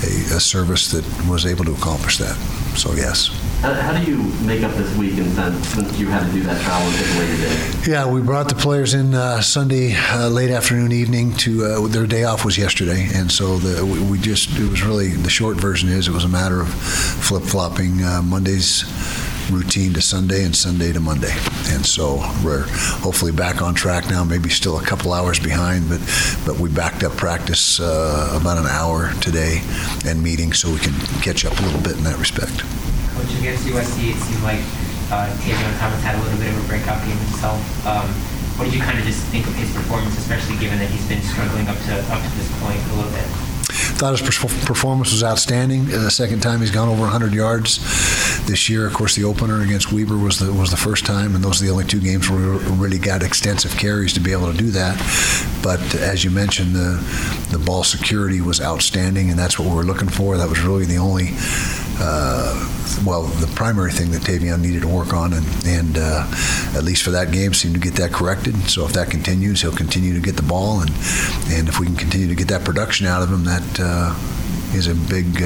a, 0.03 0.37
a 0.37 0.41
service 0.41 0.91
that 0.93 1.05
was 1.29 1.47
able 1.47 1.65
to 1.65 1.73
accomplish 1.73 2.19
that. 2.19 2.37
So 2.77 2.93
yes. 2.95 3.29
How, 3.61 3.75
how 3.75 3.99
do 3.99 4.09
you 4.09 4.19
make 4.47 4.63
up 4.63 4.73
this 4.73 4.97
weekend 4.97 5.33
since, 5.33 5.69
since 5.69 5.99
you 5.99 6.07
had 6.07 6.25
to 6.27 6.33
do 6.33 6.43
that 6.45 6.63
travel 6.63 6.87
and 6.87 6.97
take 6.97 7.17
away 7.17 7.27
your 7.27 7.37
day? 7.39 7.91
Yeah, 7.91 8.07
we 8.07 8.21
brought 8.21 8.49
the 8.49 8.55
players 8.55 8.95
in 8.95 9.15
uh, 9.15 9.41
Sunday 9.41 9.97
uh, 9.97 10.29
late 10.29 10.51
afternoon, 10.51 10.93
evening 10.93 11.35
to 11.39 11.65
uh, 11.65 11.89
their 11.89 12.07
day 12.07 12.23
off 12.23 12.45
was 12.45 12.57
yesterday, 12.57 13.09
and 13.13 13.33
so 13.33 13.59
the, 13.59 13.85
we, 13.85 14.01
we 14.11 14.19
just 14.19 14.57
it 14.57 14.71
was 14.71 14.83
really 14.85 15.09
the 15.09 15.31
short 15.31 15.57
version 15.57 15.89
is 15.89 16.07
it 16.07 16.13
was 16.13 16.25
a 16.25 16.29
matter 16.29 16.61
of 16.61 16.69
flip 16.69 17.43
flopping 17.43 18.05
uh, 18.05 18.23
Mondays 18.23 18.85
routine 19.51 19.93
to 19.95 20.03
Sunday 20.03 20.45
and 20.45 20.55
Sunday 20.55 20.93
to 20.93 21.01
Monday. 21.01 21.35
And 21.69 21.85
so 21.85 22.17
we're 22.45 22.67
hopefully 23.01 23.33
back 23.33 23.63
on 23.63 23.75
track 23.75 24.09
now, 24.09 24.25
maybe 24.25 24.49
still 24.49 24.79
a 24.79 24.85
couple 24.85 25.13
hours 25.13 25.39
behind, 25.39 25.89
but, 25.89 26.01
but 26.45 26.59
we 26.59 26.69
backed 26.71 27.03
up 27.05 27.13
practice 27.17 27.81
uh, 27.81 28.39
about 28.41 28.59
an 28.59 28.67
hour 28.67 29.13
today 29.21 29.63
and 30.07 30.23
meetings 30.23 30.59
so 30.59 30.71
we 30.71 30.79
can 30.79 30.95
catch 31.23 31.45
up 31.45 31.59
a 31.59 31.63
little 31.63 31.81
bit 31.81 31.97
in 31.97 32.05
that 32.05 32.19
respect. 32.19 32.61
Coach, 33.15 33.39
against 33.39 33.67
USC, 33.67 34.15
it 34.15 34.19
seemed 34.23 34.43
like 34.43 34.61
uh, 35.11 35.29
Tavion 35.41 35.79
Thomas 35.79 36.03
had 36.03 36.15
a 36.15 36.23
little 36.23 36.39
bit 36.39 36.53
of 36.53 36.65
a 36.65 36.69
breakout 36.69 37.01
game 37.07 37.17
himself. 37.17 37.61
Um, 37.87 38.07
what 38.59 38.67
did 38.67 38.75
you 38.75 38.81
kind 38.81 38.99
of 38.99 39.05
just 39.05 39.25
think 39.31 39.47
of 39.47 39.55
his 39.55 39.73
performance, 39.73 40.19
especially 40.19 40.59
given 40.59 40.79
that 40.79 40.91
he's 40.91 41.07
been 41.09 41.23
struggling 41.23 41.69
up 41.69 41.79
to 41.87 41.95
up 42.11 42.21
to 42.21 42.31
this 42.37 42.51
point 42.61 42.77
a 42.77 42.95
little 42.99 43.13
bit? 43.13 43.48
Thought 43.99 44.19
his 44.19 44.38
performance 44.64 45.12
was 45.12 45.25
outstanding. 45.25 45.83
Uh, 45.83 46.03
the 46.03 46.11
second 46.11 46.41
time 46.41 46.61
he's 46.61 46.71
gone 46.71 46.88
over 46.88 47.03
100 47.03 47.33
yards 47.33 47.79
this 48.47 48.69
year. 48.69 48.87
Of 48.87 48.95
course, 48.95 49.14
the 49.14 49.25
opener 49.25 49.62
against 49.62 49.93
Weber 49.93 50.17
was 50.17 50.38
the 50.38 50.53
was 50.53 50.71
the 50.71 50.77
first 50.77 51.05
time, 51.05 51.35
and 51.35 51.45
those 51.45 51.61
are 51.61 51.64
the 51.64 51.71
only 51.71 51.85
two 51.85 52.01
games 52.01 52.29
where 52.29 52.38
we 52.38 52.59
really 52.77 52.99
got 52.99 53.23
extensive 53.23 53.73
carries 53.77 54.12
to 54.14 54.21
be 54.21 54.33
able 54.33 54.51
to 54.51 54.57
do 54.57 54.71
that. 54.71 54.97
But 55.62 55.81
as 55.97 56.25
you 56.25 56.31
mentioned, 56.31 56.75
the 56.75 56.99
the 57.51 57.59
ball 57.59 57.85
security 57.85 58.41
was 58.41 58.61
outstanding, 58.61 59.31
and 59.31 59.38
that's 59.38 59.59
what 59.59 59.69
we 59.69 59.75
were 59.75 59.85
looking 59.85 60.09
for. 60.09 60.37
That 60.37 60.49
was 60.49 60.61
really 60.61 60.85
the 60.85 60.99
only. 60.99 61.31
Uh, 62.01 62.55
well, 63.05 63.25
the 63.25 63.47
primary 63.55 63.91
thing 63.91 64.11
that 64.13 64.23
Tavion 64.23 64.61
needed 64.61 64.83
to 64.83 64.89
work 64.89 65.13
on, 65.13 65.33
and, 65.33 65.47
and 65.67 65.99
uh, 65.99 66.27
at 66.77 66.85
least 66.85 67.03
for 67.03 67.11
that 67.11 67.33
game, 67.33 67.55
seemed 67.55 67.75
to 67.75 67.81
get 67.81 67.95
that 67.95 68.13
corrected. 68.13 68.55
So 68.71 68.85
if 68.85 68.93
that 68.93 69.11
continues, 69.11 69.63
he'll 69.63 69.73
continue 69.73 70.15
to 70.15 70.21
get 70.21 70.37
the 70.37 70.43
ball, 70.43 70.81
and 70.81 70.91
and 71.51 71.69
if 71.69 71.79
we 71.79 71.87
can 71.87 71.97
continue 71.97 72.29
to 72.29 72.35
get 72.35 72.49
that 72.49 72.65
production 72.65 73.07
out 73.07 73.23
of 73.23 73.31
him, 73.31 73.45
that 73.45 73.81
uh, 73.81 74.15
is 74.77 74.87
a 74.87 74.95
big 74.95 75.41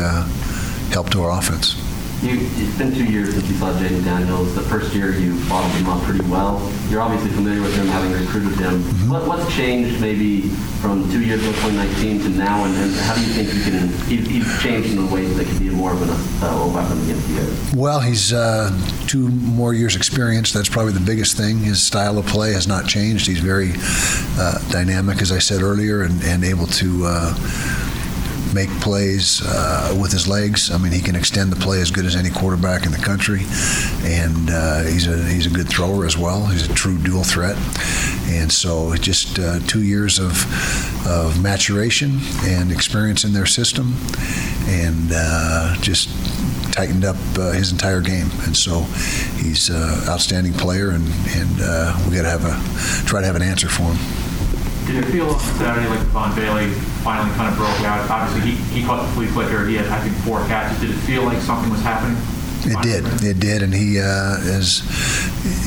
help 0.92 1.10
to 1.10 1.22
our 1.22 1.38
offense. 1.38 1.91
You, 2.22 2.38
it's 2.38 2.78
been 2.78 2.94
two 2.94 3.04
years 3.04 3.34
since 3.34 3.48
you 3.48 3.56
saw 3.56 3.72
Jayden 3.72 4.04
Daniels. 4.04 4.54
The 4.54 4.62
first 4.62 4.94
year 4.94 5.12
you 5.12 5.34
bottled 5.48 5.72
him 5.72 5.88
up 5.88 6.00
pretty 6.04 6.24
well. 6.30 6.62
You're 6.88 7.00
obviously 7.00 7.30
familiar 7.30 7.60
with 7.60 7.74
him, 7.74 7.88
having 7.88 8.12
recruited 8.12 8.56
him. 8.60 8.80
Mm-hmm. 8.80 9.10
What, 9.10 9.26
what's 9.26 9.52
changed 9.52 10.00
maybe 10.00 10.42
from 10.80 11.10
two 11.10 11.20
years 11.20 11.42
ago, 11.42 11.50
2019, 11.50 12.20
to 12.20 12.28
now, 12.28 12.64
and, 12.64 12.76
and 12.76 12.94
how 12.94 13.16
do 13.16 13.22
you 13.22 13.26
think 13.26 13.52
you 13.52 13.62
can? 13.64 13.88
He's, 14.06 14.24
he's 14.28 14.62
changed 14.62 14.92
in 14.92 14.98
a 14.98 15.12
way 15.12 15.26
that 15.26 15.46
can 15.48 15.58
be 15.58 15.70
more 15.70 15.92
of 15.94 16.00
an, 16.00 16.10
uh, 16.44 16.62
a 16.62 16.72
weapon 16.72 17.02
against 17.02 17.28
you. 17.28 17.76
Well, 17.76 17.98
he's 17.98 18.32
uh, 18.32 18.70
two 19.08 19.26
more 19.28 19.74
years 19.74 19.96
experience. 19.96 20.52
That's 20.52 20.68
probably 20.68 20.92
the 20.92 21.00
biggest 21.00 21.36
thing. 21.36 21.58
His 21.58 21.82
style 21.82 22.18
of 22.18 22.26
play 22.26 22.52
has 22.52 22.68
not 22.68 22.86
changed. 22.86 23.26
He's 23.26 23.40
very 23.40 23.72
uh, 24.38 24.60
dynamic, 24.70 25.20
as 25.22 25.32
I 25.32 25.40
said 25.40 25.60
earlier, 25.60 26.02
and, 26.02 26.22
and 26.22 26.44
able 26.44 26.68
to 26.68 27.02
uh, 27.04 27.34
make 28.54 28.68
plays 28.80 29.42
uh, 29.44 29.96
with 30.00 30.12
his 30.12 30.28
legs. 30.28 30.70
I 30.70 30.78
mean, 30.78 30.92
he 30.92 31.00
can 31.00 31.16
extend 31.16 31.52
the 31.52 31.56
play 31.56 31.80
as 31.80 31.90
good 31.90 32.04
as 32.04 32.16
any 32.16 32.30
quarterback 32.30 32.86
in 32.86 32.92
the 32.92 32.98
country, 32.98 33.42
and 34.04 34.50
uh, 34.50 34.82
he's 34.82 35.06
a 35.06 35.22
he's 35.24 35.46
a 35.46 35.50
good 35.50 35.68
thrower 35.68 36.06
as 36.06 36.16
well. 36.16 36.46
He's 36.46 36.68
a 36.68 36.74
true 36.74 36.98
dual 36.98 37.24
threat, 37.24 37.56
and 38.26 38.50
so 38.50 38.94
just 38.96 39.38
uh, 39.38 39.58
two 39.60 39.82
years 39.82 40.18
of 40.18 40.32
of 41.06 41.42
maturation 41.42 42.20
and 42.44 42.70
experience 42.70 43.24
in 43.24 43.32
their 43.32 43.46
system, 43.46 43.94
and 44.66 45.10
uh, 45.12 45.76
just 45.80 46.08
tightened 46.72 47.04
up 47.04 47.16
uh, 47.38 47.52
his 47.52 47.70
entire 47.70 48.00
game. 48.00 48.30
And 48.44 48.56
so 48.56 48.80
he's 49.42 49.68
an 49.68 50.08
outstanding 50.08 50.52
player, 50.54 50.90
and 50.90 51.06
and 51.36 51.60
uh, 51.60 51.96
we 52.08 52.16
got 52.16 52.22
to 52.22 52.30
have 52.30 52.44
a 52.44 53.06
try 53.06 53.20
to 53.20 53.26
have 53.26 53.36
an 53.36 53.42
answer 53.42 53.68
for 53.68 53.84
him. 53.84 54.21
Did 54.86 55.04
it 55.04 55.10
feel 55.10 55.38
Saturday 55.38 55.88
like 55.88 56.00
Devaughn 56.00 56.32
Vele 56.32 56.68
finally 57.04 57.34
kind 57.36 57.50
of 57.50 57.56
broke 57.56 57.80
out? 57.86 58.08
Obviously, 58.10 58.50
he, 58.50 58.80
he 58.80 58.86
caught 58.86 59.06
the 59.06 59.12
flea 59.14 59.26
flicker. 59.26 59.66
He 59.66 59.76
had, 59.76 59.86
I 59.86 60.00
think, 60.00 60.14
four 60.24 60.44
catches. 60.46 60.80
Did 60.80 60.90
it 60.90 61.00
feel 61.00 61.22
like 61.22 61.38
something 61.42 61.70
was 61.70 61.82
happening? 61.82 62.16
It 62.64 62.80
did. 62.82 63.04
It 63.24 63.40
did, 63.40 63.62
and 63.62 63.74
he 63.74 63.98
uh, 63.98 64.38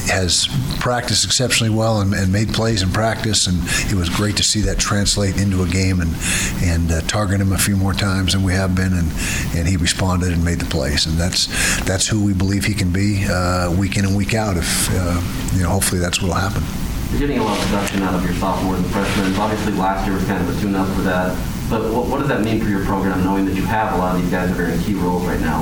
has 0.08 0.48
practiced 0.80 1.26
exceptionally 1.26 1.74
well 1.74 2.00
and, 2.00 2.14
and, 2.14 2.32
made 2.32 2.54
plays 2.54 2.82
in 2.82 2.90
practice, 2.92 3.48
and 3.48 3.58
it 3.92 3.96
was 3.96 4.08
great 4.10 4.38
to 4.38 4.44
see 4.44 4.62
that 4.62 4.80
translate 4.80 5.38
into 5.38 5.64
a 5.64 5.68
game 5.68 6.00
and 6.00 6.16
and 6.64 6.92
uh, 6.92 7.02
target 7.02 7.42
him 7.42 7.52
a 7.52 7.58
few 7.58 7.76
more 7.76 7.94
times 7.94 8.32
than 8.32 8.44
we 8.44 8.54
have 8.54 8.76
been, 8.76 8.94
and 8.94 9.12
and 9.56 9.68
he 9.68 9.76
responded 9.76 10.32
and 10.32 10.46
made 10.46 10.60
the 10.60 10.66
plays, 10.66 11.06
and 11.06 11.18
that's 11.18 11.48
that's 11.84 12.08
who 12.08 12.24
we 12.24 12.34
believe 12.34 12.64
he 12.64 12.74
can 12.74 12.92
be 12.92 13.26
uh, 13.30 13.72
week 13.78 13.98
in 13.98 14.06
and 14.06 14.16
week 14.16 14.34
out. 14.34 14.56
If 14.56 14.90
uh, 14.92 15.22
you 15.54 15.64
know, 15.64 15.70
hopefully 15.70 16.00
that's 16.00 16.22
what 16.22 16.30
will 16.30 16.36
happen. 16.36 16.64
Getting 17.18 17.40
a 17.40 17.44
lot 17.44 17.58
of 17.58 17.66
production 17.66 18.04
out 18.04 18.14
of 18.14 18.24
your 18.26 18.34
sophomores 18.36 18.80
and 18.80 18.92
freshmen. 18.92 19.34
Obviously, 19.36 19.72
last 19.74 20.06
year 20.06 20.16
was 20.16 20.26
kind 20.26 20.48
of 20.48 20.56
a 20.56 20.62
tune-up 20.62 20.88
for 20.96 21.02
that. 21.04 21.36
But 21.70 21.92
what, 21.92 22.08
what 22.08 22.20
does 22.20 22.28
that 22.28 22.42
mean 22.42 22.62
for 22.62 22.70
your 22.70 22.84
program, 22.86 23.24
knowing 23.24 23.46
that 23.46 23.56
you 23.56 23.64
have 23.64 23.94
a 23.94 23.98
lot 23.98 24.16
of 24.16 24.22
these 24.22 24.30
guys 24.30 24.50
that 24.50 24.60
are 24.60 24.70
in 24.70 24.80
key 24.82 24.94
roles 24.96 25.26
right 25.26 25.40
now? 25.40 25.62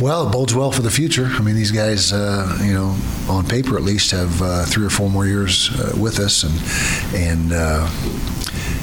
Well, 0.00 0.28
it 0.28 0.32
bodes 0.32 0.54
well 0.54 0.70
for 0.70 0.80
the 0.80 0.90
future. 0.90 1.26
I 1.26 1.42
mean, 1.42 1.56
these 1.56 1.72
guys, 1.72 2.12
uh, 2.12 2.56
you 2.62 2.72
know, 2.72 2.96
on 3.28 3.46
paper 3.46 3.76
at 3.76 3.82
least, 3.82 4.12
have 4.12 4.40
uh, 4.40 4.64
three 4.64 4.86
or 4.86 4.90
four 4.90 5.10
more 5.10 5.26
years 5.26 5.70
uh, 5.78 5.92
with 6.00 6.18
us, 6.20 6.44
and 6.44 6.54
and 7.20 7.52
uh, 7.52 7.90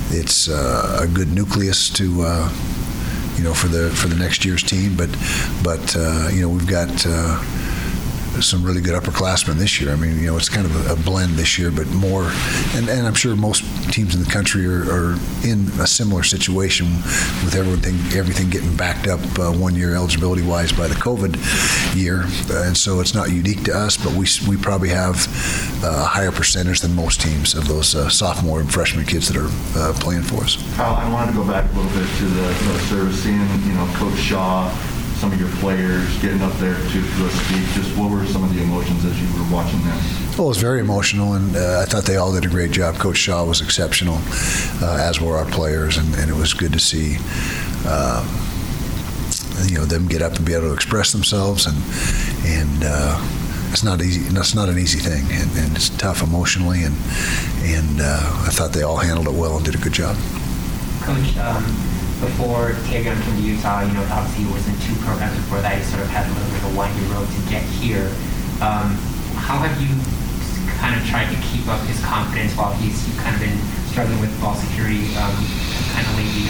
it's 0.10 0.50
uh, 0.50 1.00
a 1.02 1.08
good 1.08 1.32
nucleus 1.32 1.89
to, 1.91 2.21
uh, 2.21 2.50
you 3.38 3.43
know, 3.43 3.54
for 3.54 3.69
the 3.69 3.89
for 3.91 4.10
the 4.10 4.15
next 4.15 4.43
year's 4.45 4.62
team. 4.62 4.95
But 4.95 5.10
but 5.63 5.95
you 6.34 6.41
know, 6.41 6.50
we've 6.50 6.67
got 6.67 6.89
some 8.41 8.63
really 8.63 8.82
good 8.82 8.93
upperclassmen 8.93 9.56
this 9.56 9.80
year. 9.82 9.91
I 9.91 9.95
mean, 9.95 10.19
you 10.19 10.28
know, 10.28 10.38
it's 10.38 10.50
kind 10.50 10.65
of 10.65 10.88
a, 10.88 10.93
a 10.93 10.95
blend 10.95 11.34
this 11.34 11.58
year, 11.58 11.71
but 11.71 11.88
more, 11.88 12.32
and, 12.76 12.89
and 12.89 13.08
I'm 13.08 13.13
sure 13.13 13.36
most 13.36 13.63
teams 13.91 14.15
in 14.15 14.23
the 14.23 14.30
country 14.30 14.65
are, 14.65 14.84
are 14.91 15.19
in 15.43 15.67
a 15.80 15.88
similar 15.88 16.23
situation 16.23 16.88
with 17.43 17.56
everything 17.56 17.95
everything 18.17 18.50
getting 18.50 18.76
backed 18.76 19.08
up 19.08 19.19
uh, 19.39 19.52
one 19.52 19.76
year 19.76 19.95
eligibility 19.95 20.41
wise 20.41 20.71
by 20.71 20.88
the 20.88 20.95
COVID 20.95 21.36
year, 21.95 22.23
uh, 22.50 22.67
and 22.67 22.78
so 22.78 23.00
it's 23.00 23.13
not 23.13 23.32
unique 23.32 23.63
to 23.63 23.73
us, 23.73 23.97
but 23.97 24.13
we 24.13 24.28
we 24.47 24.58
probably 24.62 24.89
have 24.89 25.15
uh, 25.84 26.04
a 26.04 26.06
higher 26.06 26.32
percentage 26.32 26.82
than 26.82 26.93
most 26.93 27.21
teams 27.21 27.56
of 27.56 27.67
those 27.67 27.95
uh, 27.95 28.10
sophomore 28.10 28.60
and 28.60 28.71
freshman 28.71 29.06
kids 29.06 29.28
that 29.28 29.38
are 29.38 29.50
uh, 29.80 29.93
playing 30.00 30.23
for 30.23 30.43
us. 30.43 30.58
Kyle, 30.76 30.95
I 30.95 31.12
wanted 31.12 31.32
to 31.32 31.38
go 31.38 31.47
back 31.47 31.71
a 31.71 31.76
little 31.76 31.91
bit 31.91 32.08
to 32.17 32.26
the, 32.26 32.41
the 32.41 32.80
service 32.88 33.23
scene. 33.23 33.47
You 33.65 33.73
know, 33.73 33.88
Coach 33.95 34.17
Shah 34.17 34.69
some 35.17 35.32
of 35.32 35.39
your 35.39 35.49
players 35.58 36.21
getting 36.21 36.41
up 36.41 36.53
there 36.53 36.75
to, 36.75 37.01
to 37.01 37.30
speak? 37.30 37.65
Just 37.73 37.97
what 37.97 38.12
were 38.12 38.25
some 38.25 38.43
of 38.43 38.53
the 38.53 38.62
emotions 38.62 39.03
as 39.03 39.19
you 39.19 39.27
were 39.38 39.51
watching 39.51 39.80
them? 39.80 39.97
Well, 40.38 40.45
it 40.45 40.49
was 40.49 40.58
very 40.58 40.80
emotional, 40.80 41.34
and 41.34 41.56
uh, 41.56 41.80
I 41.82 41.86
thought 41.86 42.03
they 42.03 42.17
all 42.17 42.32
did 42.32 42.45
a 42.45 42.49
great 42.49 42.71
job. 42.71 42.95
Coach 42.95 43.17
Shah 43.17 43.43
was 43.43 43.62
exceptional, 43.62 44.19
uh, 44.82 44.97
as 45.01 45.19
were 45.19 45.36
our 45.38 45.45
players, 45.45 45.97
and, 45.97 46.13
and, 46.15 46.30
it 46.30 46.36
was 46.36 46.53
good 46.53 46.73
to 46.73 46.80
see. 46.80 47.17
Um, 47.88 48.27
you 49.65 49.80
know 49.80 49.86
them 49.86 50.08
get 50.08 50.21
up 50.21 50.36
and 50.36 50.45
be 50.45 50.53
able 50.53 50.67
to 50.67 50.73
express 50.73 51.12
themselves, 51.12 51.65
and 51.65 51.77
and 52.45 52.84
uh, 52.86 53.17
it's 53.71 53.84
not 53.84 54.01
easy. 54.01 54.21
It's 54.30 54.53
not 54.53 54.69
an 54.69 54.77
easy 54.77 54.99
thing, 54.99 55.25
and, 55.32 55.49
and 55.58 55.75
it's 55.75 55.89
tough 55.97 56.21
emotionally. 56.21 56.84
And 56.84 56.95
and 57.63 58.01
uh, 58.01 58.45
I 58.45 58.49
thought 58.51 58.71
they 58.73 58.84
all 58.84 58.97
handled 58.97 59.27
it 59.27 59.34
well 59.34 59.58
and 59.58 59.65
did 59.65 59.73
a 59.73 59.80
good 59.80 59.93
job. 59.93 60.15
Coach, 61.01 61.38
um, 61.38 61.96
before 62.19 62.73
Tavion 62.89 63.13
came 63.21 63.36
to 63.38 63.41
Utah, 63.41 63.86
you 63.86 63.93
know, 63.93 64.01
obviously 64.10 64.45
he 64.45 64.49
was 64.49 64.65
in 64.67 64.73
two 64.82 64.97
programs 65.06 65.38
before 65.38 65.62
that. 65.62 65.77
He 65.77 65.84
sort 65.86 66.01
of 66.01 66.10
had 66.10 66.25
a 66.25 66.32
little 66.34 66.49
bit 66.49 66.62
of 66.65 66.73
a 66.73 66.77
windy 66.77 67.06
road 67.13 67.30
to 67.30 67.41
get 67.49 67.62
here. 67.77 68.10
Um, 68.58 68.97
how 69.38 69.62
have 69.62 69.77
you 69.77 69.93
kind 70.82 70.97
of 70.97 71.06
tried 71.06 71.30
to 71.30 71.38
keep 71.53 71.69
up 71.69 71.82
his 71.86 72.01
confidence 72.01 72.58
while 72.58 72.73
he's 72.82 72.97
kind 73.21 73.38
of 73.38 73.41
been 73.41 73.58
struggling 73.93 74.17
with 74.17 74.34
ball 74.41 74.58
security? 74.58 75.13
Um, 75.13 75.36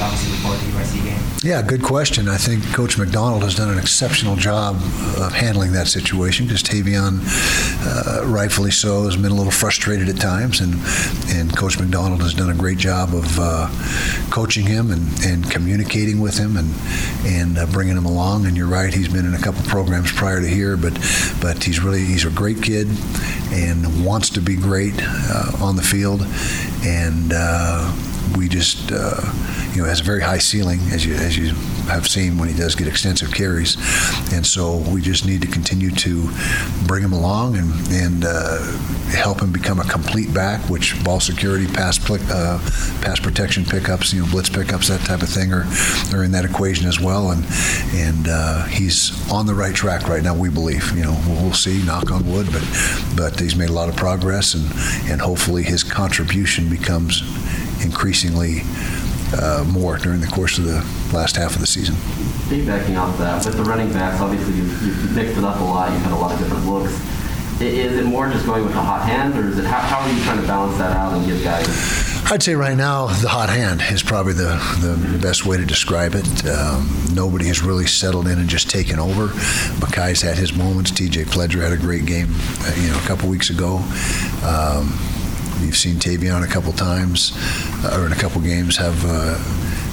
obviously, 0.02 0.32
before 0.32 0.56
the 0.56 0.78
USC 0.78 1.04
game? 1.04 1.28
Yeah, 1.44 1.62
good 1.62 1.84
question. 1.84 2.28
I 2.28 2.38
think 2.38 2.64
Coach 2.74 2.98
McDonald 2.98 3.44
has 3.44 3.56
done 3.56 3.70
an 3.70 3.78
exceptional 3.78 4.36
job 4.36 4.76
of 5.18 5.34
handling 5.34 5.72
that 5.74 5.88
situation 5.88 6.46
because 6.46 6.64
Tavion, 6.64 7.22
uh, 7.86 8.26
rightfully 8.26 8.72
so, 8.72 9.04
has 9.04 9.16
been 9.16 9.32
a 9.32 9.36
little 9.36 9.52
frustrated 9.52 10.10
at 10.10 10.18
times, 10.18 10.60
and 10.60 10.76
and 11.30 11.56
Coach 11.56 11.80
McDonald 11.80 12.22
has 12.22 12.34
done 12.34 12.50
a 12.50 12.56
great 12.56 12.78
job 12.78 13.14
of 13.14 13.40
uh, 13.40 13.70
coaching 14.30 14.66
him 14.66 14.92
and, 14.92 15.08
and 15.24 15.50
communicating 15.50 16.20
with 16.20 16.38
him 16.38 16.58
and 16.58 16.74
and 17.26 17.58
uh, 17.58 17.66
bringing 17.68 17.98
him 17.98 18.06
along. 18.06 18.46
And 18.46 18.58
you're 18.58 18.68
right, 18.68 18.94
he's 18.94 19.10
been 19.10 19.26
in 19.26 19.34
a 19.34 19.42
couple 19.42 19.62
programs 19.64 20.12
prior 20.12 20.42
to 20.42 20.48
here, 20.48 20.78
but 20.78 20.94
but 21.42 21.64
he's 21.64 21.82
really 21.82 22.04
he's 22.04 22.26
a 22.26 22.32
great 22.32 22.62
kid 22.62 22.88
and 23.52 24.06
wants 24.06 24.30
to 24.32 24.42
be 24.42 24.56
great 24.56 24.96
uh, 25.00 25.52
on 25.62 25.76
the 25.76 25.84
field, 25.84 26.26
and 26.84 27.32
uh, 27.34 27.94
we 28.36 28.48
just, 28.48 28.92
uh, 28.92 29.22
you 29.74 29.82
know, 29.82 29.88
has 29.88 30.02
a 30.02 30.04
very 30.04 30.22
high 30.22 30.40
ceiling, 30.40 30.80
as 30.92 31.06
you 31.06 31.16
as 31.16 31.38
you 31.38 31.54
have 31.88 32.08
seen 32.08 32.38
when 32.38 32.50
he 32.50 32.56
does 32.56 32.76
get 32.76 32.88
extensive 32.88 33.34
carries, 33.34 33.78
and 34.34 34.46
so 34.46 34.78
we 34.92 35.02
just 35.02 35.26
need 35.26 35.42
to 35.42 35.48
continue 35.48 35.92
to 35.92 36.30
bring 36.86 37.04
him 37.04 37.14
along 37.14 37.58
and 37.58 37.72
and 37.92 38.26
uh, 38.26 38.60
help 39.12 39.42
him 39.42 39.52
become 39.52 39.80
a 39.80 39.84
complete 39.86 40.34
back, 40.34 40.60
which 40.70 41.02
ball 41.04 41.20
security, 41.20 41.68
pass 41.68 41.98
uh, 42.10 42.60
pass 43.02 43.20
protection 43.20 43.64
pickups, 43.64 44.14
you 44.14 44.22
know, 44.22 44.32
blitz 44.32 44.50
pickups, 44.50 44.88
that 44.88 45.02
type 45.02 45.22
of 45.22 45.30
thing 45.30 45.54
are 45.54 45.66
are 46.14 46.24
in 46.24 46.32
that 46.32 46.46
equation 46.46 46.88
as 46.88 47.00
well, 47.00 47.32
and 47.32 47.46
and 47.94 48.28
uh, 48.30 48.64
he's 48.66 49.14
on 49.32 49.46
the 49.46 49.54
right 49.54 49.76
track 49.76 50.08
right 50.08 50.24
now. 50.24 50.36
We 50.36 50.50
believe, 50.50 50.96
you 50.96 51.04
know, 51.04 51.18
we'll 51.28 51.54
see, 51.54 51.84
knock 51.84 52.12
on 52.12 52.30
wood, 52.30 52.48
but 52.52 52.64
but 53.16 53.40
he's 53.40 53.56
made 53.56 53.70
a 53.70 53.74
lot 53.74 53.90
of 53.90 53.96
progress, 53.96 54.54
and 54.54 54.66
and 55.10 55.22
hopefully 55.22 55.64
his 55.64 55.84
contribution 55.84 56.70
becomes 56.70 57.22
increasingly 57.82 58.62
uh, 59.34 59.64
more 59.68 59.98
during 59.98 60.22
the 60.22 60.28
course 60.28 60.58
of 60.58 60.66
the 60.66 60.86
last 61.14 61.36
half 61.36 61.56
of 61.56 61.62
the 61.62 61.68
season. 61.68 61.96
Piggybacking 62.48 62.98
off 62.98 63.18
that, 63.18 63.46
with 63.46 63.58
the 63.58 63.64
running 63.64 63.92
backs, 63.92 64.22
obviously 64.22 64.56
you've, 64.56 64.84
you've 64.84 65.16
mixed 65.16 65.38
it 65.38 65.44
up 65.44 65.60
a 65.60 65.64
lot. 65.64 65.92
You've 65.92 66.02
had 66.02 66.14
a 66.14 66.16
lot 66.16 66.32
of 66.32 66.40
different 66.40 66.66
looks. 66.66 66.94
Is 67.60 67.98
it 67.98 68.06
more 68.06 68.30
just 68.30 68.46
going 68.46 68.64
with 68.64 68.76
a 68.76 68.82
hot 68.82 69.02
hand, 69.08 69.36
or 69.36 69.48
is 69.48 69.58
it 69.58 69.66
how, 69.66 69.80
how 69.80 70.00
are 70.00 70.12
you 70.12 70.24
trying 70.24 70.40
to 70.40 70.46
balance 70.46 70.78
that 70.78 70.96
out 70.96 71.14
and 71.14 71.26
give 71.26 71.44
guys? 71.44 71.66
I'd 72.30 72.44
say 72.44 72.54
right 72.56 72.78
now 72.78 73.08
the 73.08 73.30
hot 73.30 73.50
hand 73.50 73.82
is 73.90 74.04
probably 74.04 74.34
the, 74.34 74.60
the 74.82 75.18
best 75.20 75.46
way 75.46 75.58
to 75.58 75.66
describe 75.66 76.14
it. 76.14 76.46
Um, 76.46 76.88
nobody 77.14 77.48
has 77.48 77.64
really 77.64 77.88
settled 77.88 78.28
in 78.28 78.38
and 78.38 78.48
just 78.48 78.70
taken 78.70 79.00
over. 79.00 79.30
Makai's 79.80 80.22
had 80.22 80.38
his 80.38 80.54
moments. 80.54 80.92
T.J. 80.92 81.24
Pledger 81.24 81.64
had 81.64 81.72
a 81.72 81.78
great 81.78 82.06
game, 82.06 82.28
uh, 82.30 82.74
you 82.78 82.90
know, 82.90 82.98
a 82.98 83.08
couple 83.08 83.28
weeks 83.28 83.50
ago. 83.50 83.78
Um, 84.44 85.00
you've 85.62 85.78
seen 85.78 85.96
Tavion 85.96 86.44
a 86.44 86.48
couple 86.48 86.72
times, 86.74 87.34
uh, 87.84 87.98
or 88.00 88.06
in 88.06 88.12
a 88.12 88.16
couple 88.16 88.42
games 88.42 88.78
have. 88.78 89.04
Uh, 89.06 89.38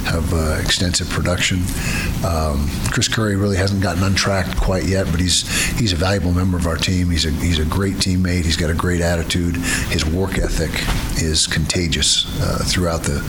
have 0.05 0.33
uh, 0.33 0.61
extensive 0.63 1.09
production. 1.09 1.59
Um, 2.25 2.69
Chris 2.91 3.09
Curry 3.09 3.37
really 3.37 3.57
hasn't 3.57 3.83
gotten 3.83 4.03
untracked 4.03 4.57
quite 4.57 4.85
yet, 4.85 5.07
but 5.11 5.21
he's 5.21 5.49
he's 5.79 5.93
a 5.93 5.97
valuable 5.97 6.33
member 6.33 6.57
of 6.57 6.67
our 6.67 6.77
team. 6.77 7.11
He's 7.11 7.25
a 7.25 7.31
he's 7.31 7.59
a 7.59 7.65
great 7.65 7.95
teammate. 7.95 8.45
He's 8.45 8.57
got 8.57 8.71
a 8.71 8.75
great 8.75 9.01
attitude. 9.01 9.57
His 9.57 10.05
work 10.05 10.39
ethic 10.39 10.71
is 11.23 11.47
contagious 11.47 12.27
uh, 12.41 12.63
throughout 12.65 13.03
the 13.03 13.21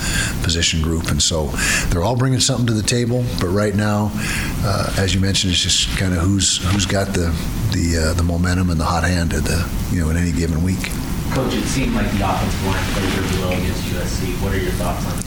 position 0.44 0.82
group, 0.82 1.10
and 1.10 1.22
so 1.22 1.48
they're 1.90 2.04
all 2.04 2.16
bringing 2.16 2.40
something 2.40 2.68
to 2.68 2.74
the 2.74 2.84
table. 2.84 3.24
But 3.40 3.48
right 3.48 3.74
now, 3.74 4.12
uh, 4.14 4.94
as 4.98 5.14
you 5.16 5.22
mentioned, 5.22 5.54
it's 5.54 5.62
just 5.62 5.98
kind 5.98 6.14
of 6.14 6.20
who's 6.20 6.58
who's 6.72 6.86
got 6.86 7.08
the 7.08 7.34
the 7.72 8.10
uh, 8.10 8.14
the 8.14 8.24
momentum 8.24 8.70
and 8.70 8.80
the 8.80 8.86
hot 8.86 9.04
hand 9.04 9.34
at 9.34 9.44
the 9.44 9.68
you 9.92 10.02
know 10.02 10.10
in 10.10 10.18
any 10.18 10.32
given 10.32 10.64
week. 10.64 10.92
Coach, 11.34 11.54
it 11.54 11.64
seemed 11.66 11.94
like 11.94 12.10
the 12.12 12.22
offensive 12.24 12.66
line 12.66 12.84
played 12.94 13.10
very 13.10 13.42
well 13.42 13.52
against 13.52 13.84
USC. 13.84 14.42
What 14.42 14.54
are 14.54 14.60
your 14.60 14.72
thoughts 14.74 15.06
on 15.06 15.18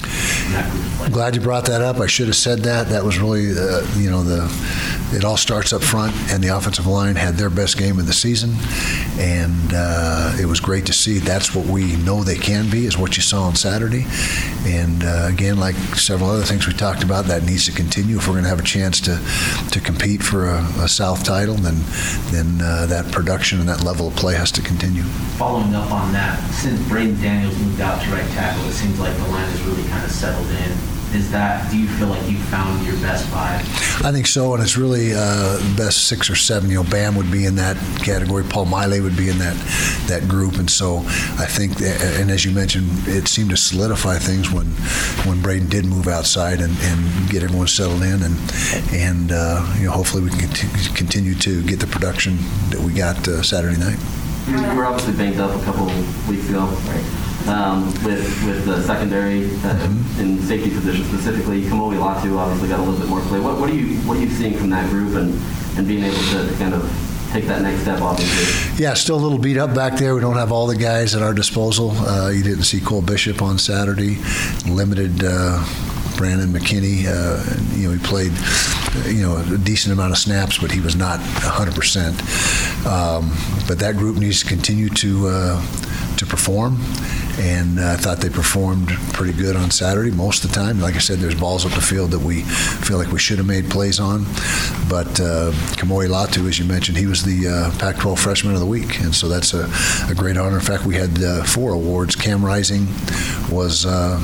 that 0.52 0.70
group 0.70 0.84
of 0.84 0.92
players? 0.96 1.12
Glad 1.12 1.34
you 1.34 1.40
brought 1.42 1.66
that 1.66 1.82
up. 1.82 1.96
I 1.98 2.06
should 2.06 2.26
have 2.28 2.36
said 2.36 2.60
that. 2.60 2.88
That 2.88 3.04
was 3.04 3.18
really, 3.18 3.50
uh, 3.50 3.86
you 3.96 4.10
know, 4.10 4.22
the 4.22 4.46
it 5.12 5.24
all 5.24 5.36
starts 5.36 5.72
up 5.72 5.82
front, 5.82 6.14
and 6.30 6.42
the 6.42 6.48
offensive 6.48 6.86
line 6.86 7.16
had 7.16 7.34
their 7.34 7.50
best 7.50 7.78
game 7.78 7.98
of 7.98 8.06
the 8.06 8.12
season, 8.12 8.54
and 9.18 9.72
uh, 9.74 10.36
it 10.40 10.46
was 10.46 10.60
great 10.60 10.86
to 10.86 10.92
see. 10.92 11.18
That's 11.18 11.54
what 11.54 11.66
we 11.66 11.96
know 11.96 12.22
they 12.22 12.36
can 12.36 12.70
be, 12.70 12.86
is 12.86 12.98
what 12.98 13.16
you 13.16 13.22
saw 13.22 13.44
on 13.44 13.54
Saturday, 13.54 14.06
and 14.64 15.02
uh, 15.04 15.28
again, 15.30 15.58
like 15.58 15.76
several 15.96 16.30
other 16.30 16.44
things 16.44 16.66
we 16.66 16.72
talked 16.74 17.02
about, 17.02 17.26
that 17.26 17.44
needs 17.44 17.66
to 17.66 17.72
continue 17.72 18.16
if 18.18 18.26
we're 18.26 18.34
going 18.34 18.44
to 18.44 18.50
have 18.50 18.60
a 18.60 18.62
chance 18.62 19.00
to 19.00 19.18
to 19.70 19.80
compete 19.80 20.22
for 20.22 20.46
a, 20.48 20.62
a 20.80 20.88
South 20.88 21.24
title. 21.24 21.54
Then 21.54 21.82
then 22.30 22.60
uh, 22.60 22.86
that 22.86 23.10
production 23.12 23.60
and 23.60 23.68
that 23.68 23.82
level 23.82 24.08
of 24.08 24.16
play 24.16 24.34
has 24.34 24.52
to 24.52 24.62
continue. 24.62 25.02
Following 25.38 25.74
up 25.74 25.90
on 25.90 26.12
that, 26.12 26.38
since 26.52 26.80
Braeden 26.88 27.20
Daniels 27.20 27.58
moved 27.58 27.80
out 27.80 28.02
to 28.02 28.10
right 28.10 28.28
tackle, 28.32 28.64
it 28.68 28.72
seems 28.72 28.98
like 29.00 29.16
the 29.16 29.28
line 29.28 29.48
has 29.48 29.62
really 29.62 29.88
kind 29.88 30.04
of 30.04 30.10
settled 30.10 30.48
in. 30.48 30.97
Is 31.14 31.30
that, 31.30 31.70
do 31.70 31.78
you 31.78 31.88
feel 31.88 32.08
like 32.08 32.28
you 32.28 32.36
found 32.36 32.84
your 32.86 32.96
best 32.96 33.26
five? 33.28 33.60
I 34.04 34.12
think 34.12 34.26
so, 34.26 34.52
and 34.52 34.62
it's 34.62 34.76
really 34.76 35.14
uh, 35.14 35.58
best 35.74 36.06
six 36.06 36.28
or 36.28 36.36
seven. 36.36 36.68
You 36.68 36.82
know, 36.82 36.90
Bam 36.90 37.14
would 37.16 37.30
be 37.30 37.46
in 37.46 37.56
that 37.56 37.76
category. 38.04 38.44
Paul 38.44 38.66
Maile 38.66 39.02
would 39.02 39.16
be 39.16 39.30
in 39.30 39.38
that 39.38 39.56
that 40.06 40.28
group, 40.28 40.56
and 40.56 40.70
so 40.70 40.98
I 41.38 41.46
think, 41.46 41.76
that, 41.78 42.20
and 42.20 42.30
as 42.30 42.44
you 42.44 42.52
mentioned, 42.52 42.90
it 43.06 43.26
seemed 43.26 43.50
to 43.50 43.56
solidify 43.56 44.18
things 44.18 44.50
when 44.52 44.66
when 45.26 45.40
Braeden 45.40 45.68
did 45.68 45.86
move 45.86 46.08
outside 46.08 46.60
and, 46.60 46.76
and 46.82 47.30
get 47.30 47.42
everyone 47.42 47.68
settled 47.68 48.02
in, 48.02 48.22
and 48.22 48.36
and 48.92 49.32
uh, 49.32 49.64
you 49.78 49.86
know, 49.86 49.92
hopefully 49.92 50.22
we 50.22 50.30
can 50.30 50.50
continue 50.94 51.34
to 51.36 51.62
get 51.64 51.80
the 51.80 51.86
production 51.86 52.36
that 52.68 52.80
we 52.80 52.92
got 52.92 53.26
uh, 53.28 53.42
Saturday 53.42 53.78
night. 53.78 53.98
You 54.46 54.76
were 54.76 54.84
obviously 54.84 55.14
banged 55.14 55.40
up 55.40 55.58
a 55.60 55.64
couple 55.64 55.86
weeks 56.28 56.48
ago, 56.50 56.66
right? 56.66 57.27
Um, 57.48 57.86
with 58.04 58.22
with 58.44 58.66
the 58.66 58.82
secondary 58.82 59.46
uh, 59.46 59.72
mm-hmm. 59.72 60.20
in 60.20 60.42
safety 60.42 60.68
position 60.70 61.04
specifically. 61.06 61.62
Kamoi 61.62 61.96
Latu 61.96 62.36
obviously 62.36 62.68
got 62.68 62.80
a 62.80 62.82
little 62.82 63.00
bit 63.00 63.08
more 63.08 63.20
play. 63.22 63.40
What, 63.40 63.58
what 63.58 63.70
are 63.70 63.74
you 63.74 63.96
what 64.00 64.18
are 64.18 64.20
you 64.20 64.28
seeing 64.28 64.54
from 64.58 64.68
that 64.70 64.90
group 64.90 65.16
and, 65.16 65.32
and 65.78 65.88
being 65.88 66.04
able 66.04 66.18
to 66.18 66.54
kind 66.58 66.74
of 66.74 66.82
take 67.30 67.46
that 67.46 67.62
next 67.62 67.82
step, 67.82 68.00
obviously. 68.00 68.82
Yeah, 68.82 68.94
still 68.94 69.16
a 69.16 69.22
little 69.22 69.38
beat 69.38 69.56
up 69.56 69.74
back 69.74 69.98
there. 69.98 70.14
We 70.14 70.20
don't 70.20 70.36
have 70.36 70.52
all 70.52 70.66
the 70.66 70.76
guys 70.76 71.14
at 71.14 71.22
our 71.22 71.34
disposal. 71.34 71.90
Uh, 71.92 72.30
you 72.30 72.42
didn't 72.42 72.64
see 72.64 72.80
Cole 72.80 73.02
Bishop 73.02 73.42
on 73.42 73.58
Saturday. 73.58 74.18
Limited. 74.66 75.22
Uh, 75.22 75.64
Brandon 76.16 76.48
McKinney, 76.48 77.04
uh, 77.06 77.76
you 77.78 77.86
know, 77.86 77.96
he 77.96 78.04
played, 78.04 78.32
you 79.06 79.22
know, 79.22 79.36
a 79.36 79.56
decent 79.56 79.92
amount 79.92 80.10
of 80.10 80.18
snaps, 80.18 80.58
but 80.58 80.72
he 80.72 80.80
was 80.80 80.96
not 80.96 81.20
100%. 81.20 82.84
Um, 82.84 83.30
but 83.68 83.78
that 83.78 83.96
group 83.96 84.16
needs 84.16 84.42
to 84.42 84.46
continue 84.48 84.88
to 84.88 85.28
uh, 85.28 85.66
to 86.16 86.26
perform 86.26 86.78
and 87.38 87.78
I 87.78 87.96
thought 87.96 88.18
they 88.18 88.28
performed 88.28 88.88
pretty 89.12 89.32
good 89.32 89.54
on 89.54 89.70
Saturday 89.70 90.10
most 90.10 90.44
of 90.44 90.50
the 90.50 90.56
time. 90.56 90.80
Like 90.80 90.96
I 90.96 90.98
said, 90.98 91.18
there's 91.18 91.34
balls 91.34 91.64
up 91.64 91.72
the 91.72 91.80
field 91.80 92.10
that 92.10 92.18
we 92.18 92.42
feel 92.42 92.98
like 92.98 93.12
we 93.12 93.18
should 93.18 93.38
have 93.38 93.46
made 93.46 93.70
plays 93.70 94.00
on, 94.00 94.24
but 94.88 95.08
uh, 95.20 95.52
Kamoi 95.78 96.08
Latu, 96.08 96.48
as 96.48 96.58
you 96.58 96.64
mentioned, 96.64 96.98
he 96.98 97.06
was 97.06 97.22
the 97.22 97.48
uh, 97.48 97.78
Pac-12 97.78 98.18
Freshman 98.18 98.54
of 98.54 98.60
the 98.60 98.66
Week, 98.66 99.00
and 99.00 99.14
so 99.14 99.28
that's 99.28 99.54
a, 99.54 99.70
a 100.10 100.14
great 100.14 100.36
honor. 100.36 100.56
In 100.56 100.62
fact, 100.62 100.84
we 100.84 100.96
had 100.96 101.22
uh, 101.22 101.44
four 101.44 101.72
awards. 101.72 102.16
Cam 102.16 102.44
Rising 102.44 102.86
was 103.50 103.86
uh, 103.86 104.18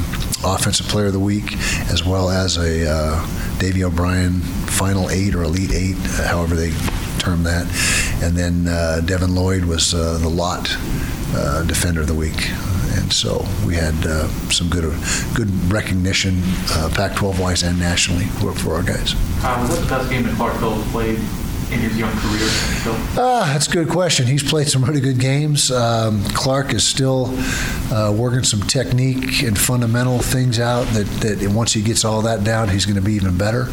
Offensive 0.44 0.86
Player 0.88 1.06
of 1.06 1.12
the 1.12 1.20
Week, 1.20 1.52
as 1.90 2.04
well 2.04 2.30
as 2.30 2.56
a 2.56 2.90
uh, 2.90 3.58
Davey 3.58 3.84
O'Brien 3.84 4.40
Final 4.40 5.08
Eight 5.10 5.34
or 5.34 5.44
Elite 5.44 5.72
Eight, 5.72 5.96
however 6.26 6.56
they 6.56 6.72
term 7.18 7.44
that, 7.44 7.66
and 8.22 8.36
then 8.36 8.66
uh, 8.68 9.00
Devin 9.04 9.34
Lloyd 9.34 9.64
was 9.64 9.94
uh, 9.94 10.18
the 10.18 10.28
Lott 10.28 10.68
uh, 11.36 11.62
Defender 11.62 12.00
of 12.00 12.08
the 12.08 12.14
Week 12.14 12.50
and 12.94 13.12
so 13.12 13.44
we 13.66 13.74
had 13.74 13.94
uh, 14.06 14.28
some 14.50 14.68
good 14.68 14.84
good 15.34 15.50
recognition, 15.72 16.40
uh, 16.70 16.90
Pac-12 16.94 17.38
wise 17.40 17.62
and 17.62 17.78
nationally 17.78 18.24
for, 18.24 18.52
for 18.52 18.74
our 18.74 18.82
guys. 18.82 19.14
Was 19.42 19.68
that 19.70 19.80
the 19.82 19.88
best 19.88 20.10
game 20.10 20.22
that 20.24 20.34
Clark 20.36 20.54
Phillips 20.56 20.90
played 20.90 21.18
in 21.72 21.80
his 21.80 21.96
young 21.96 22.12
career? 22.12 22.48
Ah, 23.16 23.50
that's 23.52 23.68
a 23.68 23.70
good 23.70 23.88
question. 23.88 24.26
He's 24.26 24.42
played 24.42 24.68
some 24.68 24.84
really 24.84 25.00
good 25.00 25.18
games. 25.18 25.70
Um, 25.70 26.22
Clark 26.24 26.72
is 26.72 26.86
still 26.86 27.34
uh, 27.92 28.12
working 28.16 28.44
some 28.44 28.60
technique 28.62 29.42
and 29.42 29.58
fundamental 29.58 30.18
things 30.18 30.58
out. 30.58 30.86
That, 30.88 31.06
that 31.20 31.50
once 31.50 31.72
he 31.72 31.82
gets 31.82 32.04
all 32.04 32.22
that 32.22 32.44
down, 32.44 32.68
he's 32.68 32.86
going 32.86 32.96
to 32.96 33.02
be 33.02 33.14
even 33.14 33.36
better. 33.36 33.66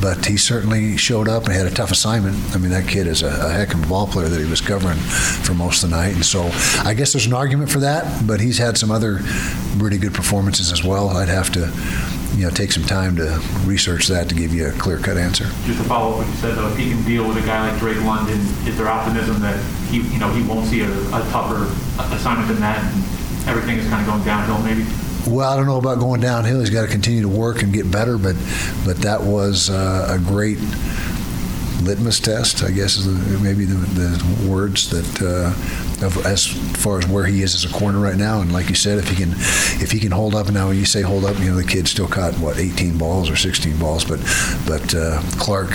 But 0.00 0.26
he 0.26 0.36
certainly 0.36 0.96
showed 0.96 1.28
up 1.28 1.44
and 1.44 1.52
had 1.52 1.66
a 1.66 1.70
tough 1.70 1.90
assignment. 1.90 2.36
I 2.54 2.58
mean, 2.58 2.70
that 2.70 2.88
kid 2.88 3.06
is 3.06 3.22
a, 3.22 3.28
a 3.28 3.50
heck 3.50 3.74
of 3.74 3.82
a 3.82 3.86
ball 3.86 4.06
player 4.06 4.28
that 4.28 4.40
he 4.40 4.48
was 4.48 4.60
covering 4.60 4.98
for 4.98 5.54
most 5.54 5.82
of 5.82 5.90
the 5.90 5.96
night. 5.96 6.14
And 6.14 6.24
so 6.24 6.50
I 6.84 6.94
guess 6.94 7.12
there's 7.12 7.26
an 7.26 7.34
argument 7.34 7.70
for 7.70 7.80
that. 7.80 8.26
But 8.26 8.40
he's 8.40 8.58
had 8.58 8.78
some 8.78 8.90
other 8.90 9.20
really 9.76 9.98
good 9.98 10.14
performances 10.14 10.72
as 10.72 10.84
well. 10.84 11.08
I'd 11.10 11.28
have 11.28 11.50
to 11.52 11.72
you 12.34 12.44
know, 12.44 12.50
take 12.50 12.72
some 12.72 12.84
time 12.84 13.16
to 13.16 13.40
research 13.64 14.08
that 14.08 14.28
to 14.28 14.34
give 14.34 14.54
you 14.54 14.68
a 14.68 14.72
clear 14.72 14.98
cut 14.98 15.16
answer. 15.16 15.44
Just 15.64 15.82
to 15.82 15.84
follow 15.84 16.12
up 16.12 16.18
what 16.18 16.26
you 16.26 16.34
said, 16.34 16.56
though, 16.56 16.68
if 16.68 16.76
he 16.76 16.90
can 16.90 17.02
deal 17.04 17.26
with 17.26 17.36
a 17.36 17.46
guy 17.46 17.70
like 17.70 17.78
Drake 17.78 18.00
London, 18.02 18.38
is 18.66 18.76
there 18.76 18.88
optimism 18.88 19.40
that 19.40 19.62
he, 19.90 20.00
you 20.00 20.18
know, 20.18 20.30
he 20.32 20.42
won't 20.46 20.66
see 20.66 20.80
a, 20.80 20.90
a 20.90 21.20
tougher 21.30 21.68
assignment 22.14 22.48
than 22.48 22.60
that, 22.60 22.82
and 22.82 23.48
everything 23.48 23.78
is 23.78 23.88
kind 23.88 24.00
of 24.00 24.06
going 24.06 24.24
downhill, 24.24 24.62
maybe? 24.62 24.86
Well, 25.26 25.48
I 25.48 25.56
don't 25.56 25.66
know 25.66 25.78
about 25.78 26.00
going 26.00 26.20
downhill. 26.20 26.60
He's 26.60 26.70
got 26.70 26.82
to 26.82 26.88
continue 26.88 27.22
to 27.22 27.28
work 27.28 27.62
and 27.62 27.72
get 27.72 27.90
better, 27.90 28.18
but 28.18 28.34
but 28.84 28.96
that 28.98 29.22
was 29.22 29.70
uh, 29.70 30.08
a 30.10 30.18
great 30.18 30.58
litmus 31.84 32.20
test, 32.20 32.62
I 32.62 32.70
guess 32.70 32.96
is 32.96 33.06
the, 33.06 33.38
maybe 33.38 33.64
the, 33.64 33.74
the, 33.74 34.48
words 34.48 34.90
that 34.90 35.22
uh, 35.22 36.06
of, 36.06 36.26
as 36.26 36.46
far 36.82 36.98
as 36.98 37.06
where 37.06 37.24
he 37.24 37.42
is 37.42 37.54
as 37.54 37.64
a 37.64 37.72
corner 37.72 37.98
right 37.98 38.16
now. 38.16 38.40
And 38.40 38.52
like 38.52 38.68
you 38.68 38.74
said, 38.74 38.98
if 38.98 39.08
he 39.08 39.16
can 39.16 39.30
if 39.82 39.90
he 39.90 39.98
can 39.98 40.12
hold 40.12 40.34
up, 40.34 40.46
and 40.46 40.54
now 40.54 40.68
when 40.68 40.76
you 40.76 40.84
say 40.84 41.02
hold 41.02 41.24
up, 41.24 41.38
you 41.38 41.50
know 41.50 41.56
the 41.56 41.64
kid 41.64 41.88
still 41.88 42.08
caught 42.08 42.34
what 42.34 42.58
18 42.58 42.98
balls 42.98 43.30
or 43.30 43.36
16 43.36 43.78
balls, 43.78 44.04
but 44.04 44.20
but 44.66 44.94
uh, 44.94 45.20
Clark 45.38 45.70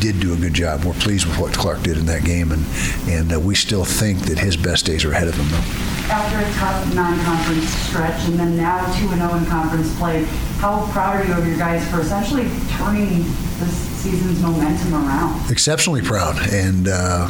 did 0.00 0.20
do 0.20 0.34
a 0.34 0.36
good 0.36 0.54
job. 0.54 0.84
We're 0.84 0.92
pleased 0.94 1.26
with 1.26 1.38
what 1.38 1.52
Clark 1.52 1.82
did 1.82 1.96
in 1.96 2.06
that 2.06 2.24
game, 2.24 2.52
and 2.52 2.64
and 3.08 3.32
uh, 3.32 3.40
we 3.40 3.54
still 3.54 3.84
think 3.84 4.20
that 4.26 4.38
his 4.38 4.56
best 4.56 4.86
days 4.86 5.04
are 5.04 5.12
ahead 5.12 5.28
of 5.28 5.34
him, 5.34 5.48
though. 5.48 5.64
After 6.08 6.38
a 6.38 6.52
tough 6.54 6.94
non-conference 6.94 7.68
stretch, 7.68 8.28
and 8.28 8.38
then 8.38 8.56
now 8.56 8.78
two 8.98 9.08
and 9.08 9.20
zero 9.20 9.30
oh 9.32 9.38
in 9.38 9.46
conference 9.46 9.96
play, 9.98 10.24
how 10.60 10.86
proud 10.92 11.16
are 11.16 11.24
you 11.26 11.34
of 11.34 11.46
your 11.46 11.58
guys 11.58 11.88
for 11.90 12.00
essentially 12.00 12.48
turning 12.76 13.24
this 13.58 13.74
season's 14.02 14.40
momentum 14.40 14.94
around? 14.94 15.50
Exceptionally 15.50 16.02
proud, 16.02 16.36
and 16.52 16.88
uh, 16.88 17.28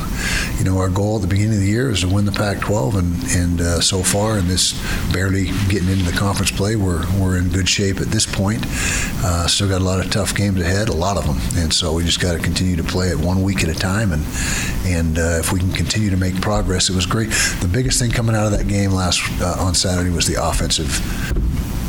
you 0.59 0.65
know 0.65 0.79
our 0.79 0.89
goal 0.89 1.17
at 1.17 1.23
the 1.23 1.29
beginning 1.29 1.55
of 1.55 1.61
the 1.61 1.67
year 1.67 1.91
is 1.91 2.01
to 2.01 2.09
win 2.09 2.25
the 2.25 2.33
Pac-12, 2.33 2.99
and 2.99 3.25
and 3.31 3.61
uh, 3.61 3.81
so 3.81 4.03
far 4.03 4.39
in 4.39 4.49
this 4.49 4.75
barely 5.13 5.47
getting 5.69 5.89
into 5.89 6.05
the 6.05 6.17
conference 6.17 6.51
play, 6.51 6.77
we're 6.77 7.05
we're 7.19 7.39
in 7.39 7.49
good 7.49 7.69
shape 7.69 8.01
at 8.01 8.09
this 8.09 8.27
point. 8.27 8.65
Uh, 9.25 9.47
still 9.47 9.69
got 9.69 9.81
a 9.81 9.85
lot 9.85 10.05
of 10.05 10.11
tough 10.11 10.35
games 10.35 10.61
ahead, 10.61 10.89
a 10.89 10.93
lot 10.93 11.17
of 11.17 11.27
them, 11.27 11.39
and 11.63 11.73
so 11.73 11.93
we 11.95 12.05
just 12.05 12.21
got 12.21 12.33
to 12.33 12.39
continue 12.39 12.77
to 12.77 12.85
play 12.85 13.09
it 13.09 13.19
one 13.19 13.43
week 13.43 13.63
at 13.63 13.69
a 13.69 13.75
time, 13.75 14.13
and 14.13 14.25
and 14.85 15.19
uh, 15.19 15.39
if 15.39 15.53
we 15.53 15.61
can 15.61 15.73
continue 15.73 16.11
to 16.11 16.17
make 16.17 16.41
progress, 16.41 16.91
it 16.91 16.95
was 16.95 17.07
great. 17.07 17.29
The 17.61 17.71
biggest 17.71 17.99
thing 17.99 18.11
coming 18.11 18.37
out 18.37 18.47
of 18.47 18.53
that 18.53 18.69
game 18.69 18.91
last 18.91 19.23
uh, 19.41 19.57
on 19.59 19.75
Saturday 19.75 20.11
was 20.11 20.27
the 20.27 20.43
offensive 20.43 20.91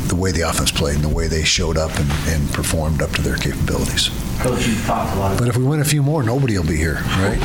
the 0.08 0.16
way 0.16 0.32
the 0.32 0.42
offense 0.42 0.70
played 0.70 0.96
and 0.96 1.04
the 1.04 1.14
way 1.14 1.28
they 1.28 1.44
showed 1.44 1.76
up 1.76 1.90
and, 1.98 2.10
and 2.28 2.52
performed 2.52 3.02
up 3.02 3.10
to 3.12 3.22
their 3.22 3.36
capabilities. 3.36 4.10
Coach, 4.40 4.66
you've 4.66 4.84
talked 4.86 5.14
a 5.16 5.18
lot. 5.18 5.38
But 5.38 5.48
if 5.48 5.56
we 5.56 5.64
win 5.64 5.80
a 5.80 5.84
few 5.84 6.02
more, 6.02 6.22
nobody 6.22 6.56
will 6.56 6.66
be 6.66 6.76
here, 6.76 6.94
right? 7.18 7.38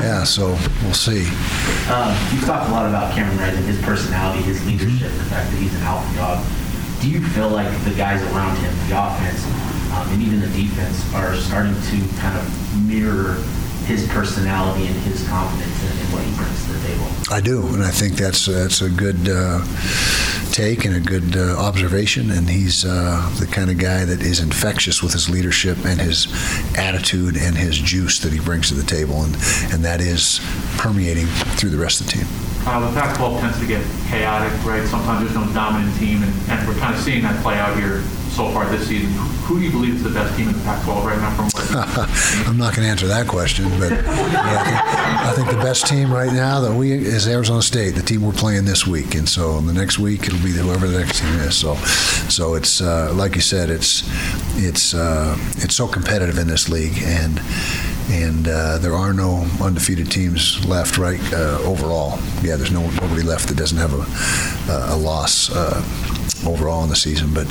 yeah, 0.00 0.24
so 0.24 0.56
we'll 0.82 0.94
see. 0.94 1.28
Um, 1.92 2.16
you've 2.32 2.44
talked 2.44 2.68
a 2.68 2.72
lot 2.72 2.88
about 2.88 3.14
Cameron 3.14 3.54
and 3.54 3.64
his 3.64 3.80
personality, 3.82 4.42
his 4.42 4.64
leadership, 4.66 5.12
the 5.12 5.24
fact 5.24 5.50
that 5.50 5.56
he's 5.58 5.74
an 5.74 5.82
alpha 5.82 6.16
dog. 6.16 6.44
Do 7.00 7.10
you 7.10 7.20
feel 7.28 7.48
like 7.48 7.68
the 7.84 7.94
guys 7.94 8.22
around 8.32 8.56
him, 8.56 8.72
the 8.88 8.96
offense, 8.96 9.44
um, 9.92 10.08
and 10.10 10.22
even 10.22 10.40
the 10.40 10.48
defense, 10.48 11.02
are 11.14 11.34
starting 11.36 11.74
to 11.74 12.16
kind 12.20 12.36
of 12.36 12.86
mirror 12.86 13.36
his 13.90 14.06
personality 14.08 14.86
and 14.86 14.94
his 15.02 15.26
confidence 15.28 15.82
in, 15.82 15.90
in 15.98 16.12
what 16.12 16.22
he 16.22 16.32
brings 16.36 16.64
to 16.66 16.72
the 16.72 16.86
table? 16.86 17.06
I 17.30 17.40
do, 17.40 17.66
and 17.74 17.82
I 17.82 17.90
think 17.90 18.14
that's 18.14 18.46
that's 18.46 18.82
a 18.82 18.88
good 18.88 19.28
uh, 19.28 19.66
take 20.52 20.84
and 20.84 20.94
a 20.94 21.00
good 21.00 21.36
uh, 21.36 21.58
observation. 21.58 22.30
And 22.30 22.48
he's 22.48 22.84
uh, 22.84 23.28
the 23.40 23.46
kind 23.46 23.68
of 23.68 23.78
guy 23.78 24.04
that 24.04 24.22
is 24.22 24.38
infectious 24.38 25.02
with 25.02 25.12
his 25.12 25.28
leadership 25.28 25.78
and 25.84 26.00
his 26.00 26.28
attitude 26.78 27.36
and 27.36 27.56
his 27.56 27.78
juice 27.78 28.20
that 28.20 28.32
he 28.32 28.38
brings 28.38 28.68
to 28.68 28.74
the 28.74 28.86
table, 28.86 29.24
and 29.24 29.34
and 29.72 29.84
that 29.84 30.00
is 30.00 30.40
permeating 30.78 31.26
through 31.58 31.70
the 31.70 31.78
rest 31.78 32.00
of 32.00 32.06
the 32.06 32.12
team. 32.12 32.26
Uh, 32.66 32.78
the 32.86 33.00
Pac-12 33.00 33.40
tends 33.40 33.58
to 33.58 33.66
get 33.66 33.82
chaotic, 34.08 34.52
right? 34.66 34.86
Sometimes 34.86 35.24
there's 35.24 35.34
no 35.34 35.50
dominant 35.54 35.96
team, 35.98 36.22
and, 36.22 36.32
and 36.50 36.68
we're 36.68 36.78
kind 36.78 36.94
of 36.94 37.00
seeing 37.00 37.22
that 37.22 37.42
play 37.42 37.58
out 37.58 37.74
here 37.74 38.02
so 38.36 38.50
far 38.52 38.68
this 38.68 38.86
season. 38.86 39.10
Who 39.50 39.58
do 39.58 39.64
you 39.64 39.72
believe 39.72 39.96
is 39.96 40.04
the 40.04 40.10
best 40.10 40.36
team 40.36 40.48
in 40.48 40.56
the 40.56 40.60
Pac-12 40.60 41.04
right 41.04 41.18
now? 41.18 41.34
From 41.34 41.46
what 41.46 42.46
I'm 42.46 42.56
not 42.56 42.72
going 42.72 42.86
to 42.86 42.88
answer 42.88 43.08
that 43.08 43.26
question, 43.26 43.68
but 43.80 43.90
yeah, 43.90 43.98
I, 43.98 44.62
think, 44.62 45.26
I, 45.26 45.32
think, 45.34 45.50
the 45.50 45.64
best 45.64 45.88
team 45.88 46.14
right 46.14 46.32
now 46.32 46.60
that 46.60 46.72
we 46.72 46.92
is 46.92 47.26
Arizona 47.26 47.60
State, 47.60 47.96
the 47.96 48.02
team 48.02 48.22
we're 48.22 48.30
playing 48.30 48.64
this 48.64 48.86
week, 48.86 49.16
and 49.16 49.28
so 49.28 49.60
the 49.60 49.72
next 49.72 49.98
week 49.98 50.28
it'll 50.28 50.38
be 50.38 50.52
whoever 50.52 50.86
the 50.86 51.00
next 51.00 51.18
team 51.18 51.34
is. 51.40 51.56
So, 51.56 51.74
so 52.28 52.54
it's 52.54 52.80
uh, 52.80 53.12
like 53.12 53.34
you 53.34 53.40
said, 53.40 53.70
it's 53.70 54.04
it's 54.56 54.94
uh, 54.94 55.36
it's 55.56 55.74
so 55.74 55.88
competitive 55.88 56.38
in 56.38 56.46
this 56.46 56.68
league, 56.68 57.02
and 57.02 57.40
and 58.08 58.46
uh, 58.46 58.78
there 58.78 58.94
are 58.94 59.12
no 59.12 59.48
undefeated 59.60 60.12
teams 60.12 60.64
left. 60.64 60.96
Right 60.96 61.20
uh, 61.32 61.58
overall, 61.62 62.20
yeah, 62.40 62.54
there's 62.54 62.70
no 62.70 62.88
nobody 62.88 63.22
left 63.22 63.48
that 63.48 63.56
doesn't 63.56 63.78
have 63.78 63.94
a 63.94 64.94
a 64.94 64.96
loss 64.96 65.50
uh, 65.50 65.82
overall 66.46 66.82
in 66.82 66.88
the 66.88 66.96
season. 66.96 67.32
But 67.32 67.46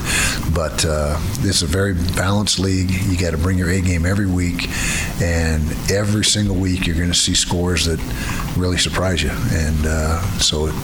but 0.54 0.86
uh, 0.86 1.18
it's 1.40 1.62
a 1.62 1.68
very 1.68 1.94
balanced 1.94 2.60
league. 2.60 2.92
You 2.92 3.18
got 3.18 3.32
to 3.32 3.38
bring 3.38 3.58
your 3.58 3.70
A 3.70 3.82
game 3.82 4.06
every 4.06 4.28
week, 4.28 4.70
and 5.22 5.64
every 5.92 6.26
single 6.26 6.56
week 6.56 6.86
you're 6.88 6.96
going 6.96 7.10
to 7.10 7.14
see 7.14 7.34
scores 7.34 7.86
that 7.86 8.00
really 8.58 8.78
surprise 8.78 9.24
you. 9.24 9.32
And 9.32 9.86
uh, 9.86 10.22
so 10.40 10.68
it, 10.68 10.76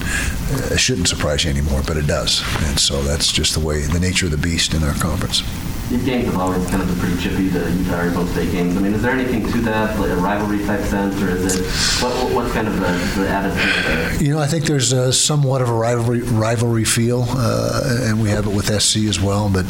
it 0.71 0.79
shouldn't 0.79 1.07
surprise 1.07 1.43
you 1.43 1.51
anymore, 1.51 1.81
but 1.85 1.97
it 1.97 2.07
does. 2.07 2.41
And 2.67 2.79
so 2.79 3.01
that's 3.03 3.31
just 3.31 3.53
the 3.53 3.65
way, 3.65 3.81
the 3.81 3.99
nature 3.99 4.25
of 4.25 4.31
the 4.31 4.37
beast 4.37 4.73
in 4.73 4.83
our 4.83 4.95
conference. 4.95 5.43
These 5.89 6.03
games 6.03 6.25
have 6.25 6.37
always 6.37 6.67
kind 6.69 6.81
of 6.81 6.87
been 6.87 6.97
pretty 6.97 7.21
chippy, 7.21 7.47
the 7.47 7.69
Utah 7.71 8.01
Arizona 8.01 8.27
State 8.31 8.51
games. 8.51 8.75
I 8.75 8.79
mean, 8.79 8.93
is 8.93 9.03
there 9.03 9.11
anything 9.11 9.51
to 9.51 9.61
that, 9.61 9.99
like 9.99 10.09
a 10.09 10.15
rivalry 10.15 10.65
type 10.65 10.81
sense, 10.81 11.21
or 11.21 11.29
is 11.29 11.55
it 11.55 12.03
what, 12.03 12.33
what's 12.33 12.53
kind 12.53 12.67
of 12.67 12.73
the, 12.75 13.21
the 13.21 13.29
attitude 13.29 13.85
there? 13.85 14.23
You 14.23 14.33
know, 14.33 14.39
I 14.39 14.47
think 14.47 14.65
there's 14.65 14.93
a, 14.93 15.13
somewhat 15.13 15.61
of 15.61 15.69
a 15.69 15.73
rivalry 15.73 16.21
rivalry 16.21 16.85
feel, 16.85 17.25
uh, 17.29 17.99
and 18.03 18.19
we 18.19 18.29
have 18.29 18.47
it 18.47 18.53
with 18.53 18.65
SC 18.81 19.05
as 19.05 19.21
well. 19.21 19.47
But 19.47 19.67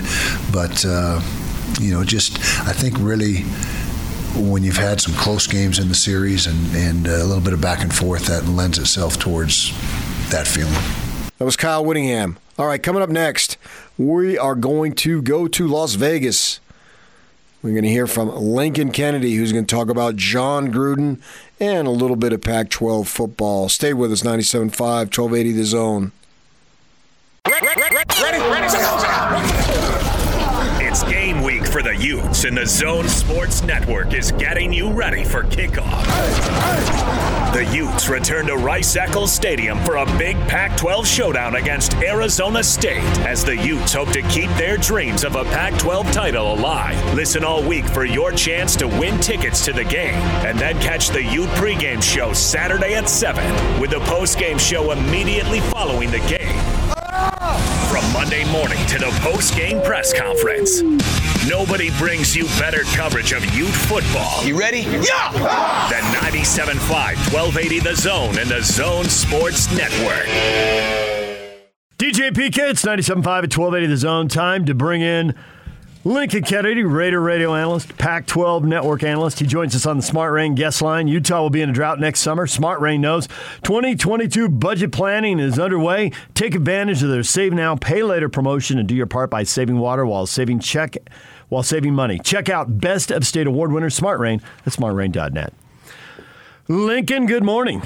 but 0.54 0.86
uh, 0.88 1.21
you 1.82 1.91
know, 1.91 2.06
just 2.06 2.39
I 2.65 2.71
think 2.71 2.97
really 2.99 3.43
when 4.36 4.63
you've 4.63 4.78
had 4.78 5.01
some 5.01 5.13
close 5.15 5.47
games 5.47 5.80
in 5.80 5.88
the 5.89 5.95
series 5.95 6.47
and, 6.47 6.75
and 6.75 7.08
a 7.08 7.23
little 7.23 7.43
bit 7.43 7.54
of 7.54 7.62
back 7.62 7.82
and 7.82 7.93
forth, 7.93 8.28
that 8.28 8.45
lends 8.45 8.78
itself 8.78 9.17
towards 9.17 9.71
that 10.30 10.47
feeling. 10.47 10.73
That 11.38 11.45
was 11.45 11.56
Kyle 11.56 11.84
Whittingham. 11.84 12.38
All 12.58 12.67
right, 12.67 12.82
coming 12.82 13.01
up 13.01 13.10
next, 13.10 13.58
we 13.97 14.38
are 14.38 14.55
going 14.55 14.93
to 14.95 15.21
go 15.21 15.47
to 15.47 15.67
Las 15.67 15.95
Vegas. 15.95 16.60
We're 17.62 17.71
going 17.71 17.84
to 17.84 17.89
hear 17.89 18.05
from 18.05 18.29
Lincoln 18.29 18.91
Kennedy, 18.91 19.36
who's 19.36 19.51
going 19.51 19.65
to 19.65 19.75
talk 19.75 19.89
about 19.89 20.15
Jon 20.15 20.71
Gruden 20.71 21.19
and 21.60 21.88
a 21.88 21.91
little 21.91 22.15
bit 22.15 22.31
of 22.31 22.41
Pac 22.41 22.69
12 22.69 23.08
football. 23.08 23.69
Stay 23.69 23.93
with 23.93 24.12
us, 24.12 24.21
97.5, 24.21 24.79
1280 24.79 25.51
The 25.51 25.63
Zone. 25.63 26.12
Ready, 27.47 27.65
ready, 27.65 27.95
ready, 27.95 28.67
it's 30.86 31.03
game 31.03 31.24
for 31.75 31.83
the 31.83 31.97
Utes, 31.97 32.45
and 32.45 32.55
the 32.55 32.65
Zone 32.65 33.05
Sports 33.09 33.61
Network 33.61 34.13
is 34.13 34.31
getting 34.31 34.71
you 34.71 34.89
ready 34.89 35.25
for 35.25 35.43
kickoff. 35.43 36.05
The 37.51 37.65
Utes 37.75 38.07
return 38.07 38.45
to 38.45 38.55
Rice 38.55 38.95
Eccles 38.95 39.33
Stadium 39.33 39.83
for 39.83 39.97
a 39.97 40.05
big 40.17 40.38
Pac 40.47 40.77
12 40.77 41.05
showdown 41.05 41.55
against 41.57 41.93
Arizona 41.95 42.63
State 42.63 43.03
as 43.27 43.43
the 43.43 43.57
Utes 43.57 43.91
hope 43.91 44.07
to 44.13 44.21
keep 44.29 44.49
their 44.51 44.77
dreams 44.77 45.25
of 45.25 45.35
a 45.35 45.43
Pac 45.43 45.77
12 45.77 46.13
title 46.13 46.53
alive. 46.53 47.13
Listen 47.13 47.43
all 47.43 47.61
week 47.61 47.83
for 47.83 48.05
your 48.05 48.31
chance 48.31 48.77
to 48.77 48.88
win 48.88 49.19
tickets 49.19 49.65
to 49.65 49.73
the 49.73 49.83
game, 49.83 50.15
and 50.45 50.57
then 50.57 50.79
catch 50.79 51.09
the 51.09 51.23
Ute 51.23 51.49
pregame 51.49 52.01
show 52.01 52.31
Saturday 52.31 52.93
at 52.93 53.09
7 53.09 53.81
with 53.81 53.89
the 53.89 53.99
postgame 53.99 54.57
show 54.57 54.93
immediately 54.93 55.59
following 55.59 56.09
the 56.09 56.19
game. 56.19 56.74
From 58.15 58.23
Monday 58.23 58.49
morning 58.49 58.86
to 58.88 58.97
the 58.97 59.12
post-game 59.21 59.82
press 59.82 60.13
conference, 60.13 60.82
nobody 61.49 61.89
brings 61.97 62.34
you 62.34 62.45
better 62.60 62.84
coverage 62.95 63.34
of 63.34 63.43
Ute 63.54 63.67
football. 63.67 64.41
You 64.45 64.58
ready? 64.58 64.80
Yeah! 64.80 65.32
The 65.89 65.99
97.5, 66.19 66.89
1280 67.34 67.80
The 67.80 67.95
Zone 67.95 68.38
and 68.39 68.49
the 68.49 68.62
Zone 68.62 69.06
Sports 69.06 69.69
Network. 69.75 70.28
DJ 71.97 72.32
PK, 72.32 72.69
it's 72.69 72.86
97.5 72.86 73.17
at 73.17 73.58
1280 73.58 73.88
The 73.88 73.97
Zone. 73.97 74.28
Time 74.30 74.65
to 74.65 74.73
bring 74.73 75.01
in 75.01 75.36
Lincoln 76.07 76.43
Kennedy, 76.43 76.83
Raider 76.83 77.19
radio 77.19 77.55
analyst, 77.55 77.97
Pac 77.97 78.27
12 78.27 78.63
network 78.63 79.01
analyst. 79.01 79.39
He 79.39 79.47
joins 79.47 79.75
us 79.75 79.87
on 79.87 79.97
the 79.97 80.03
Smart 80.03 80.31
Rain 80.33 80.53
guest 80.53 80.83
line. 80.83 81.07
Utah 81.07 81.41
will 81.41 81.49
be 81.49 81.63
in 81.63 81.71
a 81.71 81.73
drought 81.73 81.99
next 81.99 82.19
summer. 82.19 82.45
Smart 82.45 82.79
Rain 82.79 83.01
knows 83.01 83.27
2022 83.63 84.47
budget 84.49 84.91
planning 84.91 85.39
is 85.39 85.57
underway. 85.57 86.11
Take 86.35 86.53
advantage 86.53 87.01
of 87.01 87.09
their 87.09 87.23
Save 87.23 87.53
Now, 87.53 87.75
Pay 87.75 88.03
Later 88.03 88.29
promotion 88.29 88.77
and 88.77 88.87
do 88.87 88.93
your 88.93 89.07
part 89.07 89.31
by 89.31 89.41
saving 89.41 89.79
water 89.79 90.05
while 90.05 90.27
saving 90.27 90.59
check 90.59 90.95
while 91.49 91.63
saving 91.63 91.95
money. 91.95 92.19
Check 92.19 92.49
out 92.49 92.79
Best 92.79 93.09
of 93.09 93.25
State 93.25 93.47
Award 93.47 93.71
winner 93.71 93.89
Smart 93.89 94.19
Rain 94.19 94.43
at 94.63 94.73
smartrain.net. 94.73 95.53
Lincoln, 96.67 97.25
good 97.25 97.43
morning. 97.43 97.81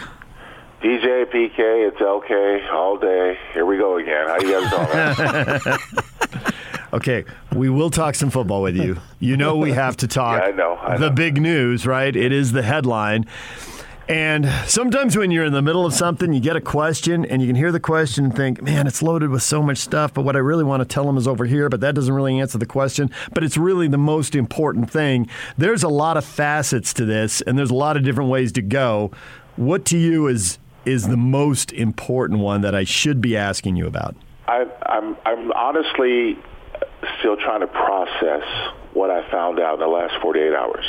DJ 0.82 1.23
PK, 1.23 1.88
it's 1.88 1.97
LK 1.97 2.69
all 2.69 2.97
day. 2.97 3.39
Here 3.53 3.65
we 3.65 3.77
go 3.77 3.95
again. 3.97 4.27
How 4.27 4.39
you 4.41 4.62
guys 4.62 6.27
doing? 6.27 6.53
Okay, 6.91 7.25
we 7.56 7.69
will 7.69 7.89
talk 7.89 8.15
some 8.15 8.30
football 8.30 8.62
with 8.62 8.75
you. 8.75 8.97
You 9.19 9.38
know 9.38 9.58
we 9.58 9.71
have 9.71 9.97
to 9.97 10.08
talk 10.19 10.41
yeah, 10.41 10.47
I 10.47 10.52
know, 10.52 10.78
I 10.82 10.97
the 10.97 11.10
know. 11.10 11.15
big 11.15 11.41
news, 11.41 11.86
right? 11.86 12.15
It 12.15 12.32
is 12.32 12.52
the 12.52 12.63
headline. 12.63 13.25
And 14.08 14.49
sometimes 14.65 15.15
when 15.15 15.30
you're 15.30 15.45
in 15.45 15.54
the 15.54 15.62
middle 15.62 15.86
of 15.86 15.93
something, 15.93 16.34
you 16.34 16.39
get 16.39 16.56
a 16.56 16.62
question 16.62 17.25
and 17.25 17.43
you 17.43 17.47
can 17.47 17.56
hear 17.56 17.71
the 17.71 17.80
question 17.80 18.25
and 18.25 18.36
think, 18.36 18.60
man, 18.60 18.88
it's 18.88 19.04
loaded 19.04 19.30
with 19.30 19.43
so 19.43 19.62
much 19.62 19.78
stuff, 19.78 20.15
but 20.15 20.23
what 20.23 20.36
I 20.36 20.39
really 20.39 20.63
want 20.63 20.82
to 20.82 20.86
tell 20.86 21.06
them 21.06 21.15
is 21.15 21.28
over 21.28 21.45
here, 21.45 21.69
but 21.69 21.80
that 21.82 21.93
doesn't 21.93 22.12
really 22.12 22.39
answer 22.39 22.58
the 22.58 22.65
question. 22.65 23.12
But 23.36 23.43
it's 23.43 23.56
really 23.56 23.88
the 23.88 23.99
most 23.99 24.34
important 24.34 24.89
thing. 24.89 25.30
There's 25.60 25.84
a 25.84 25.89
lot 25.89 26.17
of 26.17 26.25
facets 26.25 26.91
to 26.95 27.06
this, 27.06 27.41
and 27.41 27.56
there's 27.56 27.69
a 27.69 27.75
lot 27.75 27.97
of 27.97 28.04
different 28.04 28.32
ways 28.32 28.52
to 28.54 28.63
go. 28.63 29.12
What 29.58 29.86
to 29.86 29.97
you 29.97 30.25
is 30.28 30.58
is 30.86 31.08
the 31.08 31.17
most 31.17 31.71
important 31.73 32.39
one 32.39 32.62
that 32.62 32.73
I 32.73 32.86
should 32.86 33.21
be 33.21 33.38
asking 33.38 33.75
you 33.75 33.86
about? 33.86 34.15
I, 34.47 34.65
I'm 34.88 35.15
I'm 35.25 35.52
honestly 35.52 36.36
still 37.19 37.38
trying 37.38 37.62
to 37.62 37.67
process 37.67 38.43
what 38.93 39.09
I 39.09 39.29
found 39.29 39.59
out 39.59 39.75
in 39.75 39.79
the 39.79 39.88
last 39.88 40.21
48 40.21 40.53
hours. 40.53 40.85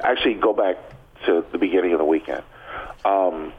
Actually, 0.00 0.34
go 0.34 0.52
back 0.52 0.76
to 1.26 1.44
the 1.52 1.58
beginning 1.58 1.92
of 1.92 1.98
the 1.98 2.04
weekend. 2.04 2.42
Um, 3.04 3.52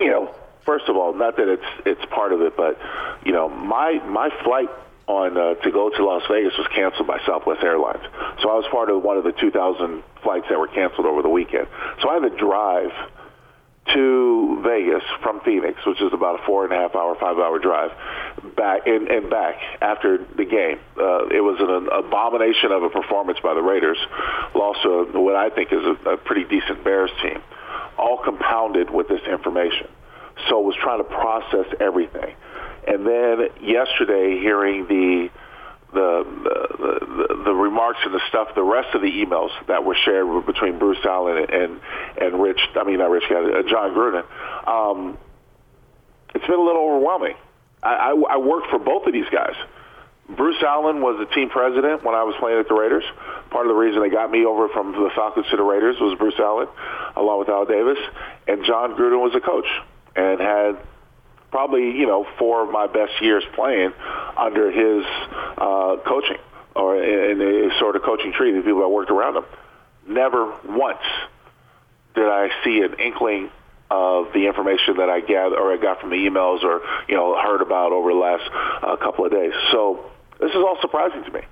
you 0.00 0.10
know, 0.10 0.34
first 0.64 0.88
of 0.88 0.96
all, 0.96 1.14
not 1.14 1.36
that 1.36 1.48
it's 1.48 1.86
it's 1.86 2.04
part 2.06 2.32
of 2.32 2.40
it, 2.42 2.56
but 2.56 2.78
you 3.24 3.32
know, 3.32 3.48
my 3.48 4.00
my 4.06 4.30
flight 4.42 4.68
on 5.06 5.36
uh, 5.36 5.54
to 5.54 5.70
go 5.70 5.90
to 5.90 6.04
Las 6.04 6.22
Vegas 6.30 6.56
was 6.56 6.66
canceled 6.74 7.06
by 7.06 7.20
Southwest 7.26 7.62
Airlines. 7.62 8.02
So 8.42 8.48
I 8.48 8.54
was 8.54 8.64
part 8.70 8.88
of 8.88 9.02
one 9.02 9.18
of 9.18 9.24
the 9.24 9.32
2,000 9.32 10.02
flights 10.22 10.46
that 10.48 10.58
were 10.58 10.68
canceled 10.68 11.06
over 11.06 11.20
the 11.20 11.28
weekend. 11.28 11.66
So 12.00 12.08
I 12.08 12.14
had 12.14 12.30
to 12.30 12.36
drive 12.36 12.90
to 13.92 14.60
Vegas 14.64 15.02
from 15.22 15.40
Phoenix, 15.40 15.84
which 15.86 16.00
is 16.00 16.12
about 16.12 16.40
a 16.40 16.46
four 16.46 16.64
and 16.64 16.72
a 16.72 16.76
half 16.76 16.94
hour, 16.94 17.14
five 17.20 17.38
hour 17.38 17.58
drive, 17.58 17.90
back 18.56 18.86
and, 18.86 19.08
and 19.08 19.28
back 19.28 19.56
after 19.80 20.18
the 20.36 20.44
game. 20.44 20.78
Uh, 20.96 21.26
it 21.28 21.42
was 21.42 21.60
an 21.60 21.88
abomination 21.92 22.72
of 22.72 22.82
a 22.82 22.90
performance 22.90 23.38
by 23.42 23.54
the 23.54 23.62
Raiders. 23.62 23.98
Lost 24.54 24.82
to 24.82 25.20
what 25.20 25.36
I 25.36 25.50
think 25.50 25.72
is 25.72 25.84
a, 25.84 26.10
a 26.10 26.16
pretty 26.16 26.44
decent 26.44 26.82
Bears 26.82 27.10
team, 27.22 27.42
all 27.98 28.18
compounded 28.24 28.90
with 28.90 29.08
this 29.08 29.22
information. 29.30 29.88
So 30.48 30.60
was 30.60 30.76
trying 30.82 30.98
to 30.98 31.08
process 31.08 31.66
everything. 31.78 32.34
And 32.86 33.06
then 33.06 33.48
yesterday, 33.62 34.38
hearing 34.40 34.86
the 34.88 35.30
the, 35.94 36.24
the, 36.78 37.42
the, 37.44 37.54
remarks 37.54 38.00
and 38.04 38.12
the 38.12 38.20
stuff, 38.28 38.48
the 38.54 38.62
rest 38.62 38.94
of 38.94 39.00
the 39.00 39.10
emails 39.10 39.50
that 39.68 39.84
were 39.84 39.96
shared 40.04 40.46
between 40.46 40.78
Bruce 40.78 40.98
Allen 41.04 41.46
and 41.50 41.80
and 42.20 42.42
Rich, 42.42 42.60
I 42.76 42.84
mean 42.84 42.98
not 42.98 43.10
Rich, 43.10 43.24
uh, 43.30 43.62
Jon 43.68 43.94
Gruden, 43.94 44.24
um, 44.68 45.18
it's 46.34 46.46
been 46.46 46.58
a 46.58 46.62
little 46.62 46.82
overwhelming. 46.82 47.36
I, 47.82 47.94
I, 47.94 48.34
I 48.34 48.36
worked 48.38 48.68
for 48.70 48.78
both 48.78 49.06
of 49.06 49.12
these 49.12 49.28
guys. 49.30 49.54
Bruce 50.28 50.62
Allen 50.62 51.02
was 51.02 51.18
the 51.18 51.32
team 51.34 51.50
president 51.50 52.02
when 52.02 52.14
I 52.14 52.24
was 52.24 52.34
playing 52.40 52.58
at 52.58 52.66
the 52.66 52.74
Raiders. 52.74 53.04
Part 53.50 53.66
of 53.66 53.70
the 53.70 53.76
reason 53.76 54.00
they 54.02 54.08
got 54.08 54.30
me 54.30 54.44
over 54.44 54.68
from 54.68 54.92
the 54.92 55.10
Falcons 55.14 55.46
to 55.50 55.56
the 55.56 55.62
Raiders 55.62 55.96
was 56.00 56.16
Bruce 56.18 56.38
Allen, 56.38 56.66
along 57.14 57.40
with 57.40 57.48
Al 57.48 57.66
Davis, 57.66 57.98
and 58.48 58.64
Jon 58.64 58.96
Gruden 58.96 59.20
was 59.20 59.34
a 59.34 59.40
coach 59.40 59.68
and 60.16 60.40
had 60.40 60.78
probably 61.54 61.92
you 61.96 62.04
know 62.04 62.26
four 62.36 62.64
of 62.64 62.72
my 62.72 62.88
best 62.88 63.12
years 63.22 63.44
playing 63.54 63.92
under 64.36 64.72
his 64.72 65.06
uh, 65.56 65.96
coaching 66.04 66.38
or 66.74 67.00
in 67.00 67.40
a 67.40 67.78
sort 67.78 67.94
of 67.94 68.02
coaching 68.02 68.32
tree. 68.32 68.50
The 68.50 68.60
people 68.60 68.80
that 68.80 68.88
worked 68.88 69.12
around 69.12 69.36
him. 69.36 69.44
Never 70.08 70.52
once 70.68 71.06
did 72.16 72.26
I 72.26 72.50
see 72.64 72.80
an 72.80 72.94
inkling 72.98 73.50
of 73.88 74.32
the 74.32 74.48
information 74.48 74.96
that 74.96 75.08
I 75.08 75.20
gathered 75.20 75.56
or 75.56 75.72
I 75.72 75.76
got 75.76 76.00
from 76.00 76.10
the 76.10 76.16
emails 76.16 76.64
or 76.64 76.80
you 77.08 77.14
know 77.14 77.40
heard 77.40 77.62
about 77.62 77.92
over 77.92 78.10
the 78.10 78.18
last 78.18 78.50
uh, 78.82 78.96
couple 78.96 79.24
of 79.24 79.30
days. 79.30 79.52
So 79.70 80.10
this 80.40 80.50
is 80.50 80.56
all 80.56 80.78
surprising 80.80 81.22
to 81.22 81.30
me. 81.30 81.42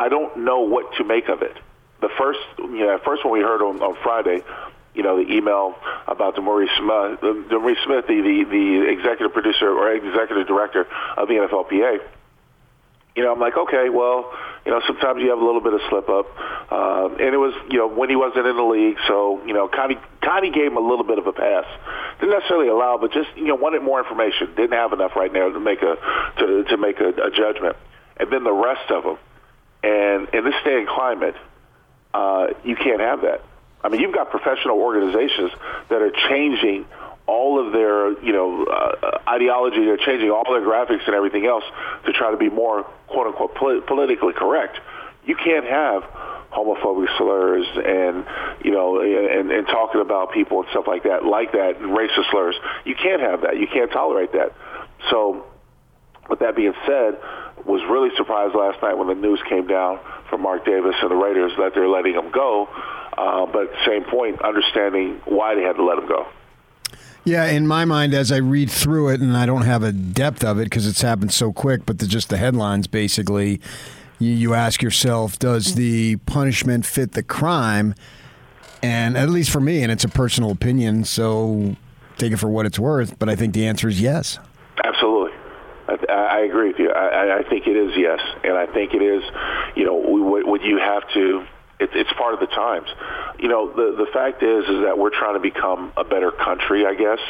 I 0.00 0.08
don't 0.08 0.38
know 0.38 0.62
what 0.62 0.96
to 0.96 1.04
make 1.04 1.28
of 1.28 1.42
it. 1.42 1.56
The 2.00 2.10
first, 2.18 2.40
you 2.58 2.86
know, 2.86 2.98
first 3.04 3.24
when 3.24 3.32
we 3.32 3.40
heard 3.40 3.62
on, 3.62 3.80
on 3.80 3.96
Friday 4.02 4.42
you 4.96 5.02
know, 5.02 5.22
the 5.22 5.30
email 5.30 5.76
about 6.08 6.36
DeMaurice 6.36 6.74
Smith, 6.78 7.20
DeMaurice 7.20 7.84
Smith, 7.84 8.06
the, 8.08 8.16
the, 8.22 8.44
the 8.50 8.90
executive 8.90 9.32
producer 9.32 9.68
or 9.68 9.92
executive 9.92 10.46
director 10.46 10.86
of 11.16 11.28
the 11.28 11.34
NFLPA. 11.34 12.00
You 13.14 13.22
know, 13.22 13.32
I'm 13.32 13.40
like, 13.40 13.56
okay, 13.56 13.88
well, 13.88 14.32
you 14.64 14.72
know, 14.72 14.80
sometimes 14.86 15.22
you 15.22 15.30
have 15.30 15.38
a 15.38 15.44
little 15.44 15.60
bit 15.60 15.72
of 15.72 15.80
slip 15.88 16.08
up, 16.08 16.26
uh, 16.70 17.08
and 17.12 17.32
it 17.32 17.38
was, 17.38 17.54
you 17.70 17.78
know, 17.78 17.88
when 17.88 18.10
he 18.10 18.16
wasn't 18.16 18.46
in 18.46 18.56
the 18.56 18.62
league, 18.62 18.96
so 19.06 19.40
you 19.46 19.54
know, 19.54 19.68
kind 19.68 19.92
of 19.92 20.54
gave 20.54 20.66
him 20.72 20.76
a 20.76 20.80
little 20.80 21.04
bit 21.04 21.18
of 21.18 21.26
a 21.26 21.32
pass. 21.32 21.64
Didn't 22.20 22.34
necessarily 22.34 22.68
allow, 22.68 22.98
but 22.98 23.12
just 23.12 23.28
you 23.36 23.46
know, 23.46 23.54
wanted 23.54 23.82
more 23.82 24.00
information. 24.00 24.54
Didn't 24.56 24.72
have 24.72 24.92
enough 24.92 25.16
right 25.16 25.32
now 25.32 25.48
to 25.48 25.60
make 25.60 25.80
a 25.82 25.96
to 26.40 26.64
to 26.64 26.76
make 26.76 27.00
a, 27.00 27.08
a 27.08 27.30
judgment. 27.30 27.76
And 28.18 28.30
then 28.30 28.44
the 28.44 28.52
rest 28.52 28.90
of 28.90 29.04
them, 29.04 29.18
and 29.82 30.28
in 30.34 30.44
this 30.44 30.56
day 30.64 30.78
and 30.78 30.88
climate, 30.88 31.36
uh, 32.12 32.48
you 32.64 32.76
can't 32.76 33.00
have 33.00 33.22
that. 33.22 33.44
I 33.86 33.88
mean, 33.88 34.00
you've 34.00 34.14
got 34.14 34.30
professional 34.30 34.80
organizations 34.80 35.52
that 35.88 36.02
are 36.02 36.10
changing 36.28 36.86
all 37.28 37.64
of 37.64 37.72
their, 37.72 38.20
you 38.20 38.32
know, 38.32 38.64
uh, 38.64 39.18
ideology. 39.28 39.84
They're 39.84 39.96
changing 39.96 40.30
all 40.30 40.42
their 40.44 40.60
graphics 40.60 41.06
and 41.06 41.14
everything 41.14 41.46
else 41.46 41.62
to 42.04 42.12
try 42.12 42.32
to 42.32 42.36
be 42.36 42.48
more 42.48 42.82
"quote 43.06 43.28
unquote" 43.28 43.54
pol- 43.54 43.80
politically 43.86 44.32
correct. 44.32 44.78
You 45.24 45.36
can't 45.36 45.66
have 45.66 46.02
homophobic 46.52 47.16
slurs 47.18 47.66
and 47.76 48.24
you 48.64 48.72
know 48.72 49.00
and, 49.00 49.50
and 49.50 49.66
talking 49.66 50.00
about 50.00 50.32
people 50.32 50.62
and 50.62 50.70
stuff 50.70 50.86
like 50.88 51.04
that, 51.04 51.24
like 51.24 51.52
that, 51.52 51.76
and 51.76 51.96
racist 51.96 52.28
slurs. 52.30 52.56
You 52.84 52.96
can't 52.96 53.20
have 53.20 53.42
that. 53.42 53.56
You 53.56 53.68
can't 53.68 53.92
tolerate 53.92 54.32
that. 54.32 54.52
So, 55.10 55.46
with 56.28 56.40
that 56.40 56.56
being 56.56 56.74
said, 56.86 57.18
was 57.64 57.82
really 57.90 58.10
surprised 58.16 58.54
last 58.54 58.82
night 58.82 58.98
when 58.98 59.08
the 59.08 59.14
news 59.14 59.40
came 59.48 59.66
down 59.66 60.00
from 60.28 60.42
Mark 60.42 60.64
Davis 60.64 60.94
and 61.02 61.10
the 61.10 61.16
Raiders 61.16 61.52
that 61.58 61.74
they're 61.74 61.88
letting 61.88 62.14
him 62.14 62.30
go. 62.30 62.68
Uh, 63.16 63.46
but 63.46 63.64
at 63.64 63.70
the 63.70 63.84
same 63.86 64.04
point, 64.04 64.40
understanding 64.42 65.20
why 65.24 65.54
they 65.54 65.62
had 65.62 65.76
to 65.76 65.84
let 65.84 65.98
him 65.98 66.08
go. 66.08 66.26
Yeah, 67.24 67.46
in 67.46 67.66
my 67.66 67.84
mind, 67.84 68.14
as 68.14 68.30
I 68.30 68.36
read 68.36 68.70
through 68.70 69.08
it, 69.08 69.20
and 69.20 69.36
I 69.36 69.46
don't 69.46 69.62
have 69.62 69.82
a 69.82 69.90
depth 69.90 70.44
of 70.44 70.60
it 70.60 70.64
because 70.64 70.86
it's 70.86 71.00
happened 71.00 71.32
so 71.32 71.52
quick, 71.52 71.84
but 71.84 71.98
the, 71.98 72.06
just 72.06 72.28
the 72.28 72.36
headlines 72.36 72.86
basically, 72.86 73.60
you, 74.20 74.30
you 74.30 74.54
ask 74.54 74.80
yourself, 74.80 75.38
does 75.38 75.74
the 75.74 76.16
punishment 76.18 76.86
fit 76.86 77.12
the 77.12 77.24
crime? 77.24 77.96
And 78.80 79.16
at 79.16 79.28
least 79.28 79.50
for 79.50 79.60
me, 79.60 79.82
and 79.82 79.90
it's 79.90 80.04
a 80.04 80.08
personal 80.08 80.52
opinion, 80.52 81.04
so 81.04 81.74
take 82.16 82.32
it 82.32 82.36
for 82.36 82.48
what 82.48 82.64
it's 82.64 82.78
worth, 82.78 83.18
but 83.18 83.28
I 83.28 83.34
think 83.34 83.54
the 83.54 83.66
answer 83.66 83.88
is 83.88 84.00
yes. 84.00 84.38
Absolutely. 84.84 85.32
I, 85.88 86.14
I 86.14 86.38
agree 86.40 86.68
with 86.68 86.78
you. 86.78 86.90
I, 86.92 87.38
I 87.38 87.42
think 87.48 87.66
it 87.66 87.76
is 87.76 87.92
yes, 87.96 88.20
and 88.44 88.56
I 88.56 88.66
think 88.66 88.94
it 88.94 89.02
is. 89.02 89.22
You 89.74 89.84
know, 89.84 89.94
what 89.96 90.62
you 90.62 90.78
have 90.78 91.02
to 91.14 91.44
it, 91.78 91.90
it's 91.94 92.12
part 92.14 92.34
of 92.34 92.40
the 92.40 92.46
times. 92.46 92.88
You 93.38 93.48
know, 93.48 93.70
the 93.70 94.04
the 94.04 94.10
fact 94.12 94.42
is 94.42 94.64
is 94.64 94.82
that 94.84 94.98
we're 94.98 95.10
trying 95.10 95.34
to 95.34 95.40
become 95.40 95.92
a 95.96 96.04
better 96.04 96.30
country, 96.30 96.86
I 96.86 96.94
guess, 96.94 97.20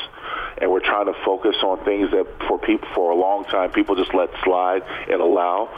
and 0.59 0.71
we're 0.71 0.85
trying 0.85 1.07
to 1.07 1.15
focus 1.25 1.57
on 1.63 1.85
things 1.85 2.11
that 2.13 2.27
for 2.49 2.59
people 2.59 2.89
for 2.95 3.11
a 3.11 3.17
long 3.17 3.45
time 3.45 3.73
people 3.73 3.97
just 3.97 4.15
let 4.15 4.31
slide 4.45 4.83
and 5.11 5.21
allow, 5.21 5.69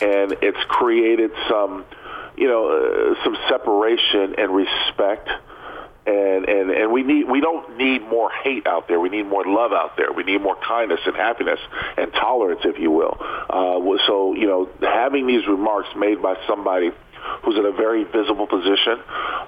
and 0.00 0.36
it's 0.40 0.62
created 0.68 1.32
some, 1.48 1.84
you 2.36 2.46
know, 2.46 2.68
uh, 2.68 3.24
some 3.24 3.36
separation 3.48 4.34
and 4.38 4.54
respect. 4.54 5.28
And, 6.04 6.48
and 6.48 6.70
and 6.70 6.92
we 6.92 7.04
need 7.04 7.30
we 7.30 7.40
don't 7.40 7.76
need 7.76 8.02
more 8.02 8.28
hate 8.42 8.66
out 8.66 8.88
there. 8.88 8.98
We 8.98 9.08
need 9.08 9.22
more 9.22 9.44
love 9.46 9.72
out 9.72 9.96
there. 9.96 10.12
We 10.12 10.24
need 10.24 10.42
more 10.42 10.56
kindness 10.56 10.98
and 11.06 11.14
happiness 11.14 11.60
and 11.96 12.12
tolerance, 12.12 12.62
if 12.64 12.80
you 12.80 12.90
will. 12.90 13.16
Uh, 13.20 13.78
so 14.08 14.34
you 14.34 14.48
know, 14.48 14.68
having 14.80 15.28
these 15.28 15.46
remarks 15.46 15.90
made 15.96 16.20
by 16.20 16.34
somebody 16.48 16.90
who's 17.42 17.56
in 17.56 17.64
a 17.64 17.72
very 17.72 18.04
visible 18.04 18.46
position 18.46 19.00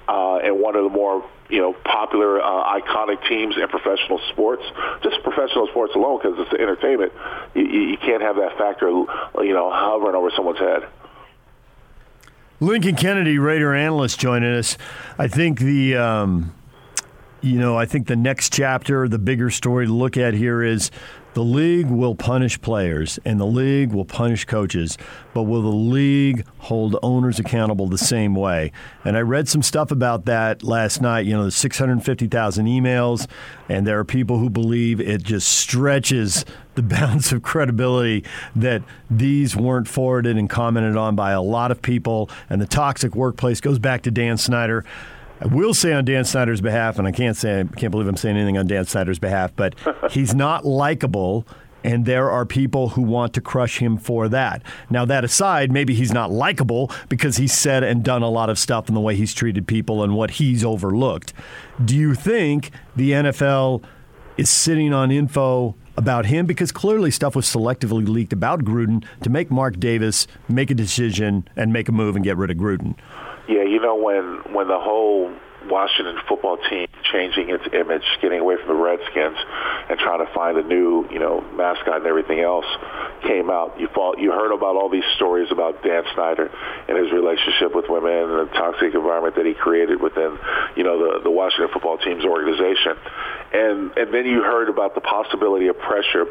uh, 0.07 0.37
and 0.37 0.59
one 0.59 0.75
of 0.75 0.83
the 0.83 0.89
more 0.89 1.23
you 1.49 1.59
know 1.59 1.73
popular, 1.73 2.41
uh, 2.41 2.79
iconic 2.79 3.27
teams 3.27 3.55
in 3.57 3.67
professional 3.67 4.19
sports. 4.31 4.63
Just 5.03 5.21
professional 5.23 5.67
sports 5.67 5.93
alone, 5.95 6.19
because 6.21 6.39
it's 6.39 6.53
entertainment. 6.53 7.13
You, 7.53 7.63
you 7.63 7.97
can't 7.97 8.21
have 8.21 8.37
that 8.37 8.57
factor, 8.57 8.87
you 8.87 9.53
know, 9.53 9.71
hovering 9.71 10.15
over 10.15 10.31
someone's 10.35 10.59
head. 10.59 10.87
Lincoln 12.59 12.95
Kennedy, 12.95 13.37
Raider 13.37 13.73
analyst, 13.73 14.19
joining 14.19 14.53
us. 14.53 14.77
I 15.17 15.27
think 15.27 15.59
the. 15.59 15.97
Um, 15.97 16.53
you 17.41 17.59
know, 17.59 17.77
I 17.77 17.85
think 17.85 18.07
the 18.07 18.15
next 18.15 18.53
chapter, 18.53 19.07
the 19.07 19.19
bigger 19.19 19.51
story 19.51 19.85
to 19.85 19.93
look 19.93 20.17
at 20.17 20.33
here 20.33 20.63
is 20.63 20.89
the 21.35 21.43
league 21.43 21.87
will 21.87 22.15
punish 22.15 22.59
players 22.61 23.19
and 23.25 23.41
the 23.41 23.45
league 23.45 23.91
will 23.91 24.05
punish 24.05 24.45
coaches, 24.45 24.97
but 25.33 25.43
will 25.43 25.61
the 25.61 25.67
league 25.67 26.45
hold 26.59 26.95
owners 27.03 27.39
accountable 27.39 27.89
the 27.89 27.97
same 27.97 28.35
way? 28.35 28.71
And 29.03 29.17
I 29.17 29.19
read 29.19 29.49
some 29.49 29.61
stuff 29.61 29.91
about 29.91 30.23
that 30.25 30.63
last 30.63 31.01
night. 31.01 31.25
You 31.25 31.33
know, 31.33 31.43
the 31.43 31.51
650,000 31.51 32.65
emails, 32.67 33.27
and 33.67 33.85
there 33.85 33.99
are 33.99 34.05
people 34.05 34.39
who 34.39 34.49
believe 34.49 35.01
it 35.01 35.23
just 35.23 35.49
stretches 35.49 36.45
the 36.75 36.83
bounds 36.95 37.33
of 37.33 37.41
credibility 37.41 38.23
that 38.55 38.81
these 39.09 39.57
weren't 39.57 39.89
forwarded 39.89 40.37
and 40.37 40.49
commented 40.49 40.95
on 40.95 41.17
by 41.17 41.31
a 41.31 41.41
lot 41.41 41.69
of 41.69 41.81
people. 41.81 42.29
And 42.49 42.61
the 42.61 42.65
toxic 42.65 43.13
workplace 43.13 43.59
goes 43.59 43.77
back 43.77 44.03
to 44.03 44.11
Dan 44.11 44.37
Snyder. 44.37 44.85
I 45.41 45.47
will 45.47 45.73
say 45.73 45.91
on 45.93 46.05
Dan 46.05 46.23
Snyder's 46.23 46.61
behalf, 46.61 46.97
and 46.97 47.07
I 47.07 47.11
can't 47.11 47.35
say 47.35 47.61
I 47.61 47.63
can't 47.63 47.91
believe 47.91 48.07
I'm 48.07 48.15
saying 48.15 48.37
anything 48.37 48.57
on 48.57 48.67
Dan 48.67 48.85
Snyder's 48.85 49.19
behalf, 49.19 49.51
but 49.55 49.75
he's 50.11 50.33
not 50.33 50.65
likable. 50.65 51.45
And 51.83 52.07
there 52.07 52.31
are 52.31 52.47
people 52.47 52.89
who 52.89 53.03
want 53.03 53.33
to 53.35 53.41
crush 53.41 53.77
him 53.77 53.99
for 53.99 54.27
that. 54.29 54.63
Now, 54.89 55.05
that 55.05 55.23
aside, 55.23 55.71
maybe 55.71 55.93
he's 55.93 56.11
not 56.11 56.31
likable 56.31 56.91
because 57.09 57.37
he's 57.37 57.53
said 57.53 57.83
and 57.83 58.03
done 58.03 58.23
a 58.23 58.29
lot 58.29 58.49
of 58.49 58.57
stuff 58.57 58.89
in 58.89 58.95
the 58.95 59.01
way 59.01 59.15
he's 59.15 59.35
treated 59.35 59.67
people 59.67 60.03
and 60.03 60.15
what 60.15 60.31
he's 60.31 60.65
overlooked. 60.65 61.31
Do 61.83 61.95
you 61.95 62.15
think 62.15 62.71
the 62.95 63.11
NFL 63.11 63.83
is 64.35 64.49
sitting 64.49 64.95
on 64.95 65.11
info 65.11 65.75
about 65.95 66.25
him? 66.25 66.47
Because 66.47 66.71
clearly 66.71 67.11
stuff 67.11 67.35
was 67.35 67.45
selectively 67.45 68.07
leaked 68.07 68.33
about 68.33 68.63
Gruden 68.63 69.05
to 69.21 69.29
make 69.29 69.51
Mark 69.51 69.79
Davis 69.79 70.25
make 70.49 70.71
a 70.71 70.75
decision 70.75 71.47
and 71.55 71.71
make 71.71 71.87
a 71.87 71.91
move 71.91 72.15
and 72.15 72.25
get 72.25 72.35
rid 72.35 72.49
of 72.49 72.57
Gruden. 72.57 72.95
Yeah, 73.47 73.63
you 73.63 73.79
know 73.79 73.95
when 73.95 74.53
when 74.53 74.67
the 74.67 74.79
whole 74.79 75.31
Washington 75.67 76.17
football 76.27 76.57
team 76.69 76.87
changing 77.11 77.49
its 77.49 77.63
image, 77.73 78.03
getting 78.21 78.39
away 78.39 78.55
from 78.57 78.67
the 78.67 78.81
Redskins, 78.81 79.37
and 79.89 79.99
trying 79.99 80.25
to 80.25 80.31
find 80.33 80.57
a 80.57 80.63
new, 80.63 81.07
you 81.09 81.19
know, 81.19 81.41
mascot 81.53 81.97
and 81.97 82.05
everything 82.05 82.39
else 82.39 82.65
came 83.23 83.49
out. 83.49 83.79
You 83.79 83.87
fought, 83.93 84.19
you 84.19 84.31
heard 84.31 84.53
about 84.53 84.75
all 84.75 84.89
these 84.89 85.05
stories 85.15 85.51
about 85.51 85.83
Dan 85.83 86.03
Snyder 86.13 86.49
and 86.87 86.97
his 86.97 87.11
relationship 87.11 87.75
with 87.75 87.85
women 87.89 88.11
and 88.11 88.49
the 88.49 88.53
toxic 88.53 88.93
environment 88.93 89.35
that 89.35 89.45
he 89.45 89.53
created 89.53 90.01
within, 90.01 90.37
you 90.75 90.83
know, 90.83 90.97
the 90.97 91.23
the 91.23 91.31
Washington 91.31 91.69
football 91.73 91.97
team's 91.97 92.25
organization, 92.25 92.97
and 93.53 93.97
and 93.97 94.13
then 94.13 94.25
you 94.25 94.41
heard 94.41 94.69
about 94.69 94.95
the 94.95 95.01
possibility 95.01 95.67
of 95.67 95.77
pressure 95.79 96.25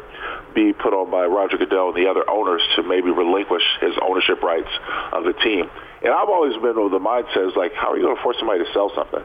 be 0.53 0.71
put 0.71 0.93
on 0.93 1.11
by 1.11 1.25
Roger 1.25 1.57
Goodell 1.57 1.89
and 1.89 1.97
the 1.97 2.09
other 2.09 2.27
owners 2.29 2.61
to 2.75 2.83
maybe 2.83 3.11
relinquish 3.11 3.63
his 3.81 3.93
ownership 4.01 4.41
rights 4.41 4.71
of 5.11 5.23
the 5.23 5.33
team. 5.33 5.69
And 6.05 6.13
I've 6.13 6.29
always 6.29 6.53
been 6.53 6.77
with 6.77 6.91
the 6.91 6.99
mindset 6.99 7.49
is 7.49 7.55
like, 7.57 7.73
how 7.73 7.91
are 7.91 7.97
you 7.97 8.03
going 8.03 8.15
to 8.15 8.21
force 8.21 8.37
somebody 8.37 8.63
to 8.63 8.71
sell 8.73 8.91
something? 8.93 9.23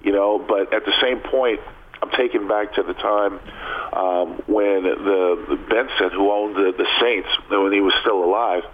You 0.00 0.12
know, 0.12 0.38
but 0.40 0.72
at 0.72 0.86
the 0.86 0.92
same 1.00 1.20
point, 1.20 1.60
I'm 2.00 2.08
taken 2.10 2.48
back 2.48 2.72
to 2.74 2.82
the 2.82 2.94
time 2.94 3.38
um, 3.92 4.42
when 4.48 4.82
the, 4.82 5.44
the 5.46 5.56
Benson, 5.68 6.10
who 6.16 6.32
owned 6.32 6.56
the, 6.56 6.72
the 6.72 6.88
Saints, 7.00 7.28
when 7.50 7.70
he 7.70 7.80
was 7.80 7.92
still 8.00 8.24
alive, 8.24 8.64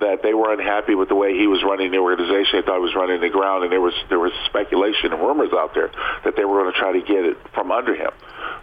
that 0.00 0.22
they 0.22 0.34
were 0.34 0.52
unhappy 0.52 0.94
with 0.94 1.08
the 1.08 1.14
way 1.14 1.36
he 1.36 1.46
was 1.46 1.62
running 1.62 1.90
the 1.92 1.98
organization. 1.98 2.60
They 2.60 2.66
thought 2.66 2.80
he 2.80 2.88
was 2.88 2.96
running 2.96 3.20
the 3.20 3.28
ground, 3.28 3.64
and 3.64 3.72
there 3.72 3.80
was 3.80 3.94
there 4.08 4.18
was 4.18 4.32
speculation 4.46 5.12
and 5.12 5.20
rumors 5.20 5.52
out 5.52 5.74
there 5.74 5.90
that 6.24 6.36
they 6.36 6.44
were 6.44 6.62
going 6.62 6.72
to 6.72 6.78
try 6.78 6.92
to 6.92 7.00
get 7.04 7.24
it 7.24 7.36
from 7.52 7.70
under 7.70 7.94
him. 7.94 8.10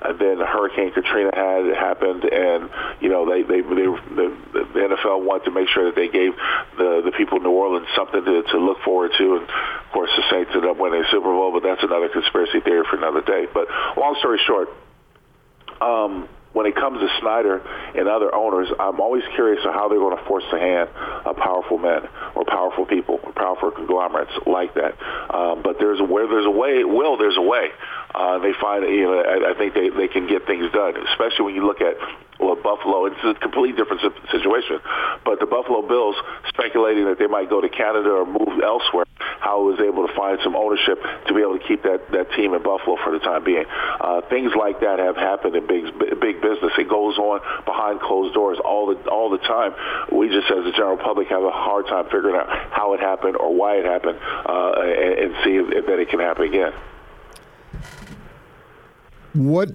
And 0.01 0.19
then 0.19 0.37
Hurricane 0.37 0.91
Katrina 0.93 1.31
had 1.33 1.73
happened, 1.77 2.25
and 2.25 2.69
you 3.01 3.09
know 3.09 3.29
they 3.29 3.41
they, 3.41 3.61
they 3.61 3.87
the, 4.17 4.27
the 4.73 4.81
NFL 4.93 5.25
wanted 5.25 5.45
to 5.45 5.51
make 5.51 5.69
sure 5.69 5.85
that 5.85 5.95
they 5.95 6.09
gave 6.09 6.33
the 6.77 7.01
the 7.05 7.13
people 7.13 7.37
in 7.37 7.43
New 7.43 7.53
Orleans 7.53 7.87
something 7.95 8.23
to, 8.23 8.43
to 8.43 8.57
look 8.57 8.81
forward 8.81 9.11
to. 9.17 9.25
And 9.37 9.43
of 9.45 9.89
course, 9.93 10.09
the 10.17 10.23
Saints 10.29 10.51
ended 10.53 10.69
up 10.69 10.77
winning 10.77 11.01
the 11.01 11.09
Super 11.09 11.29
Bowl, 11.29 11.53
but 11.53 11.61
that's 11.61 11.83
another 11.83 12.09
conspiracy 12.09 12.61
theory 12.61 12.85
for 12.89 12.97
another 12.97 13.21
day. 13.21 13.45
But 13.51 13.69
long 13.95 14.15
story 14.19 14.41
short. 14.45 14.69
Um, 15.81 16.29
when 16.53 16.65
it 16.65 16.75
comes 16.75 16.99
to 16.99 17.07
Snyder 17.19 17.61
and 17.95 18.07
other 18.07 18.33
owners, 18.33 18.67
I'm 18.79 18.99
always 18.99 19.23
curious 19.35 19.63
of 19.65 19.73
how 19.73 19.89
they're 19.89 19.99
going 19.99 20.17
to 20.17 20.23
force 20.25 20.43
the 20.51 20.59
hand 20.59 20.89
of 21.25 21.35
powerful 21.37 21.77
men 21.77 22.07
or 22.35 22.45
powerful 22.45 22.85
people 22.85 23.19
or 23.23 23.31
powerful 23.33 23.71
conglomerates 23.71 24.31
like 24.45 24.73
that. 24.75 24.95
Um, 25.33 25.61
but 25.61 25.77
there's 25.79 26.01
where 26.01 26.27
there's 26.27 26.45
a 26.45 26.51
way, 26.51 26.83
will 26.83 27.17
there's 27.17 27.37
a 27.37 27.41
way. 27.41 27.69
Uh, 28.13 28.39
they 28.39 28.53
find, 28.59 28.83
you 28.85 29.03
know, 29.03 29.21
I, 29.21 29.51
I 29.51 29.57
think 29.57 29.73
they, 29.73 29.89
they 29.89 30.07
can 30.07 30.27
get 30.27 30.45
things 30.47 30.71
done, 30.71 30.95
especially 31.11 31.45
when 31.45 31.55
you 31.55 31.65
look 31.65 31.81
at 31.81 31.95
well, 32.63 32.75
Buffalo. 32.75 33.05
It's 33.05 33.23
a 33.23 33.33
completely 33.39 33.77
different 33.77 34.01
situation. 34.31 34.79
But 35.25 35.39
the 35.39 35.45
Buffalo 35.45 35.81
Bills 35.87 36.15
speculating 36.49 37.05
that 37.05 37.19
they 37.19 37.27
might 37.27 37.49
go 37.49 37.61
to 37.61 37.69
Canada 37.69 38.09
or 38.09 38.25
move 38.25 38.61
elsewhere. 38.63 39.05
How 39.19 39.61
was 39.61 39.79
able 39.79 40.07
to 40.07 40.13
find 40.13 40.39
some 40.43 40.55
ownership 40.55 40.97
to 41.27 41.33
be 41.33 41.41
able 41.41 41.59
to 41.59 41.65
keep 41.67 41.83
that, 41.83 42.11
that 42.11 42.31
team 42.33 42.53
in 42.53 42.63
Buffalo 42.63 42.97
for 43.03 43.11
the 43.11 43.19
time 43.19 43.43
being. 43.43 43.65
Uh, 44.01 44.21
things 44.29 44.51
like 44.57 44.81
that 44.81 44.99
have 44.99 45.15
happened 45.15 45.55
in 45.55 45.67
big 45.67 45.85
big 46.19 46.41
business. 46.41 46.73
It 46.77 46.89
goes 46.89 47.17
on 47.17 47.41
behind 47.65 48.01
closed 48.01 48.33
doors 48.33 48.57
all 48.63 48.87
the 48.87 48.97
all 49.09 49.29
the 49.29 49.37
time. 49.37 49.73
We 50.11 50.29
just, 50.29 50.49
as 50.51 50.65
the 50.65 50.71
general 50.71 50.97
public, 50.97 51.27
have 51.29 51.43
a 51.43 51.51
hard 51.51 51.85
time 51.87 52.05
figuring 52.05 52.35
out 52.35 52.49
how 52.49 52.93
it 52.93 52.99
happened 52.99 53.37
or 53.37 53.53
why 53.53 53.77
it 53.77 53.85
happened, 53.85 54.17
uh, 54.19 54.73
and, 54.81 55.13
and 55.19 55.35
see 55.43 55.55
if, 55.55 55.85
that 55.85 55.99
it 55.99 56.09
can 56.09 56.19
happen 56.19 56.45
again. 56.45 56.73
What 59.33 59.69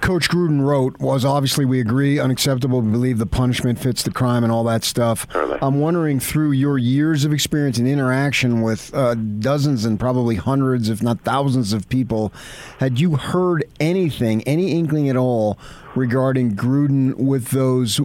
Coach 0.00 0.28
Gruden 0.28 0.60
wrote 0.62 0.98
was 0.98 1.24
obviously 1.24 1.64
we 1.64 1.80
agree 1.80 2.18
unacceptable. 2.18 2.80
We 2.80 2.90
believe 2.92 3.18
the 3.18 3.26
punishment 3.26 3.78
fits 3.78 4.02
the 4.02 4.10
crime 4.10 4.42
and 4.44 4.52
all 4.52 4.64
that 4.64 4.84
stuff. 4.84 5.26
I'm 5.62 5.80
wondering 5.80 6.20
through 6.20 6.52
your 6.52 6.78
years 6.78 7.24
of 7.24 7.32
experience 7.32 7.78
and 7.78 7.88
interaction 7.88 8.62
with 8.62 8.94
uh, 8.94 9.14
dozens 9.14 9.84
and 9.84 9.98
probably 9.98 10.36
hundreds, 10.36 10.88
if 10.88 11.02
not 11.02 11.20
thousands, 11.22 11.72
of 11.72 11.88
people, 11.88 12.32
had 12.78 13.00
you 13.00 13.16
heard 13.16 13.64
anything, 13.80 14.42
any 14.44 14.72
inkling 14.72 15.08
at 15.08 15.16
all 15.16 15.58
regarding 15.94 16.54
Gruden 16.54 17.14
with 17.16 17.48
those 17.48 18.00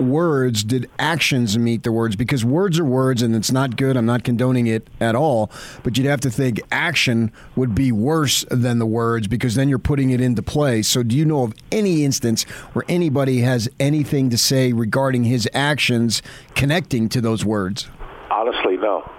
words 0.00 0.64
did 0.64 0.88
actions 0.98 1.58
meet 1.58 1.82
the 1.82 1.92
words? 1.92 2.16
Because 2.16 2.44
words 2.44 2.78
are 2.78 2.84
words 2.84 3.22
and 3.22 3.34
it's 3.34 3.50
not 3.50 3.76
good. 3.76 3.96
I'm 3.96 4.06
not 4.06 4.24
condoning 4.24 4.66
it 4.66 4.88
at 5.00 5.14
all. 5.14 5.50
But 5.82 5.96
you'd 5.96 6.06
have 6.06 6.20
to 6.22 6.30
think 6.30 6.60
action 6.70 7.32
would 7.56 7.74
be 7.74 7.92
worse 7.92 8.44
than 8.50 8.78
the 8.78 8.86
words 8.86 9.28
because 9.28 9.54
then 9.54 9.68
you're 9.68 9.78
putting 9.78 10.10
it 10.10 10.20
into 10.20 10.42
play. 10.42 10.82
So 10.82 11.02
do 11.02 11.16
you 11.16 11.24
know 11.24 11.42
of 11.44 11.54
any 11.72 12.04
instance 12.04 12.44
where 12.72 12.84
anybody 12.88 13.40
has 13.40 13.68
anything 13.80 14.30
to 14.30 14.38
say 14.38 14.72
regarding 14.72 15.24
his 15.24 15.48
actions 15.54 16.22
connecting 16.54 17.08
to 17.10 17.20
those 17.20 17.44
words? 17.44 17.88
Honestly, 18.30 18.76
no. 18.76 19.10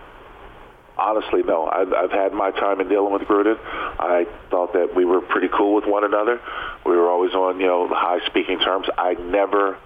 Honestly, 0.97 1.43
no. 1.43 1.65
I've, 1.65 1.93
I've 1.93 2.11
had 2.11 2.33
my 2.33 2.51
time 2.51 2.81
in 2.81 2.89
dealing 2.89 3.13
with 3.13 3.21
Gruden. 3.23 3.57
I 3.63 4.27
thought 4.51 4.73
that 4.73 4.95
we 4.95 5.05
were 5.05 5.21
pretty 5.21 5.47
cool 5.47 5.73
with 5.73 5.85
one 5.85 6.03
another. 6.03 6.41
We 6.85 6.95
were 6.95 7.09
always 7.09 7.33
on, 7.33 7.59
you 7.59 7.67
know, 7.67 7.87
high 7.87 8.25
speaking 8.25 8.59
terms. 8.59 8.87
I 8.97 9.13
never 9.13 9.77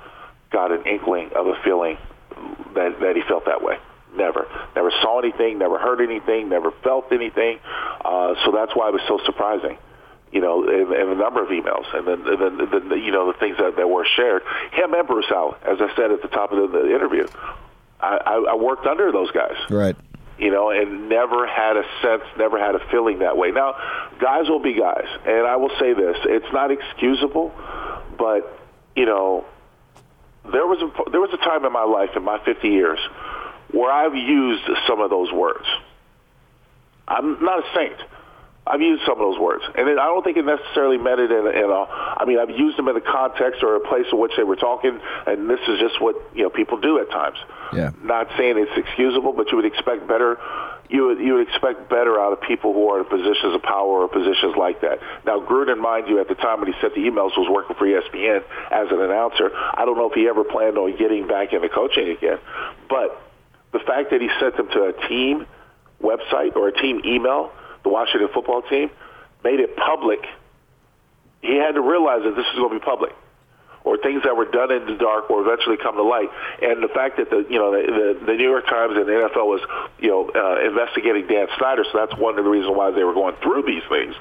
got 0.53 0.71
an 0.71 0.85
inkling 0.85 1.31
of 1.35 1.47
a 1.47 1.55
feeling 1.63 1.97
that, 2.75 2.99
that 3.01 3.15
he 3.15 3.23
felt 3.27 3.45
that 3.45 3.61
way. 3.61 3.77
Never. 4.15 4.47
Never 4.75 4.91
saw 5.01 5.19
anything, 5.19 5.57
never 5.57 5.77
heard 5.79 5.99
anything, 5.99 6.47
never 6.47 6.71
felt 6.83 7.11
anything. 7.11 7.59
Uh, 8.05 8.35
so 8.45 8.51
that's 8.51 8.75
why 8.75 8.89
it 8.89 8.93
was 8.93 9.01
so 9.07 9.19
surprising 9.25 9.77
you 10.33 10.41
know, 10.41 10.63
in, 10.67 10.91
in 10.91 11.09
a 11.09 11.15
number 11.15 11.43
of 11.43 11.49
emails, 11.49 11.85
and 11.93 12.07
then, 12.07 12.27
and 12.27 12.59
then, 12.59 12.89
the, 12.89 12.95
you 12.95 13.11
know, 13.11 13.31
the 13.31 13.37
things 13.37 13.55
that, 13.59 13.75
that 13.77 13.87
were 13.87 14.05
shared. 14.15 14.41
Him 14.71 14.93
and 14.95 15.07
Bruce 15.07 15.29
Allen, 15.29 15.55
as 15.61 15.77
I 15.79 15.95
said 15.95 16.11
at 16.11 16.23
the 16.23 16.27
top 16.27 16.51
of 16.51 16.71
the, 16.71 16.79
the 16.79 16.95
interview, 16.95 17.27
I, 18.01 18.17
I, 18.17 18.45
I 18.51 18.55
worked 18.55 18.87
under 18.87 19.11
those 19.11 19.29
guys. 19.29 19.55
Right. 19.69 19.95
You 20.39 20.49
know, 20.49 20.71
and 20.71 21.07
never 21.07 21.45
had 21.45 21.77
a 21.77 21.83
sense, 22.01 22.23
never 22.35 22.57
had 22.57 22.73
a 22.73 22.79
feeling 22.89 23.19
that 23.19 23.37
way. 23.37 23.51
Now, 23.51 23.75
guys 24.19 24.49
will 24.49 24.59
be 24.59 24.73
guys, 24.73 25.05
and 25.27 25.45
I 25.45 25.57
will 25.57 25.71
say 25.79 25.93
this: 25.93 26.17
it's 26.25 26.51
not 26.51 26.71
excusable, 26.71 27.53
but 28.17 28.59
you 28.95 29.05
know, 29.05 29.45
there 30.51 30.67
was 30.67 30.81
a, 30.81 31.11
there 31.11 31.21
was 31.21 31.31
a 31.33 31.37
time 31.37 31.65
in 31.65 31.71
my 31.71 31.83
life, 31.83 32.09
in 32.15 32.23
my 32.23 32.43
50 32.43 32.67
years, 32.67 32.99
where 33.71 33.91
I've 33.91 34.15
used 34.15 34.63
some 34.87 34.99
of 34.99 35.09
those 35.09 35.31
words. 35.31 35.65
I'm 37.07 37.43
not 37.43 37.59
a 37.59 37.67
saint. 37.75 37.99
I've 38.65 38.81
used 38.81 39.03
some 39.05 39.19
of 39.19 39.19
those 39.19 39.37
words, 39.39 39.63
and 39.75 39.89
I 39.99 40.05
don't 40.07 40.23
think 40.23 40.37
it 40.37 40.45
necessarily 40.45 40.97
meant 40.97 41.19
it 41.19 41.31
in 41.31 41.45
a, 41.45 41.49
in 41.49 41.69
a. 41.69 41.83
I 41.83 42.23
mean, 42.25 42.39
I've 42.39 42.49
used 42.49 42.77
them 42.77 42.87
in 42.87 42.95
a 42.95 43.01
context 43.01 43.61
or 43.61 43.75
a 43.75 43.81
place 43.81 44.05
in 44.09 44.17
which 44.19 44.31
they 44.37 44.43
were 44.43 44.55
talking, 44.55 45.01
and 45.27 45.49
this 45.49 45.59
is 45.67 45.79
just 45.79 45.99
what 45.99 46.15
you 46.33 46.43
know 46.43 46.49
people 46.49 46.79
do 46.79 46.97
at 46.99 47.09
times. 47.09 47.37
Yeah. 47.73 47.91
Not 48.01 48.29
saying 48.37 48.55
it's 48.57 48.71
excusable, 48.77 49.33
but 49.33 49.51
you 49.51 49.57
would 49.57 49.65
expect 49.65 50.07
better. 50.07 50.39
You 50.89 51.07
would 51.07 51.19
you 51.19 51.35
would 51.35 51.47
expect 51.47 51.89
better 51.89 52.19
out 52.19 52.33
of 52.33 52.41
people 52.41 52.73
who 52.73 52.89
are 52.89 52.99
in 52.99 53.05
positions 53.05 53.55
of 53.55 53.63
power 53.63 54.03
or 54.03 54.07
positions 54.07 54.55
like 54.57 54.81
that. 54.81 54.99
Now, 55.25 55.39
Gruden, 55.39 55.79
mind 55.79 56.07
you, 56.07 56.19
at 56.19 56.27
the 56.27 56.35
time 56.35 56.59
when 56.59 56.71
he 56.71 56.79
sent 56.81 56.93
the 56.93 57.01
emails, 57.01 57.37
was 57.37 57.49
working 57.49 57.75
for 57.75 57.87
ESPN 57.87 58.43
as 58.69 58.91
an 58.91 59.01
announcer. 59.01 59.49
I 59.53 59.85
don't 59.85 59.97
know 59.97 60.09
if 60.09 60.13
he 60.13 60.27
ever 60.27 60.43
planned 60.43 60.77
on 60.77 60.95
getting 60.97 61.27
back 61.27 61.53
into 61.53 61.69
coaching 61.69 62.09
again, 62.09 62.37
but 62.89 63.21
the 63.71 63.79
fact 63.79 64.11
that 64.11 64.21
he 64.21 64.29
sent 64.39 64.57
them 64.57 64.67
to 64.69 64.93
a 64.93 65.07
team 65.07 65.47
website 66.01 66.55
or 66.55 66.67
a 66.67 66.73
team 66.73 67.01
email 67.05 67.51
the 67.83 67.89
Washington 67.89 68.29
football 68.33 68.61
team, 68.63 68.89
made 69.43 69.59
it 69.59 69.75
public, 69.75 70.19
he 71.41 71.57
had 71.57 71.73
to 71.75 71.81
realize 71.81 72.23
that 72.23 72.35
this 72.35 72.45
is 72.45 72.55
going 72.55 72.71
to 72.73 72.79
be 72.79 72.83
public, 72.85 73.11
or 73.83 73.97
things 73.97 74.23
that 74.23 74.35
were 74.35 74.45
done 74.45 74.71
in 74.71 74.85
the 74.85 74.95
dark 74.95 75.29
will 75.29 75.41
eventually 75.43 75.77
come 75.77 75.95
to 75.95 76.03
light. 76.03 76.29
And 76.61 76.81
the 76.81 76.87
fact 76.87 77.17
that 77.17 77.29
the 77.29 77.45
you 77.49 77.59
know 77.59 77.71
the, 77.71 77.83
the, 78.19 78.25
the 78.25 78.33
New 78.33 78.49
York 78.49 78.65
Times 78.67 78.95
and 78.95 79.05
the 79.05 79.11
NFL 79.11 79.47
was 79.47 79.61
you 79.99 80.09
know 80.09 80.29
uh, 80.31 80.67
investigating 80.67 81.27
Dan 81.27 81.47
Snyder, 81.57 81.83
so 81.91 81.97
that's 81.97 82.15
one 82.19 82.37
of 82.37 82.43
the 82.43 82.49
reasons 82.49 82.75
why 82.75 82.91
they 82.91 83.03
were 83.03 83.13
going 83.13 83.35
through 83.43 83.63
these 83.63 83.83
things. 83.89 84.15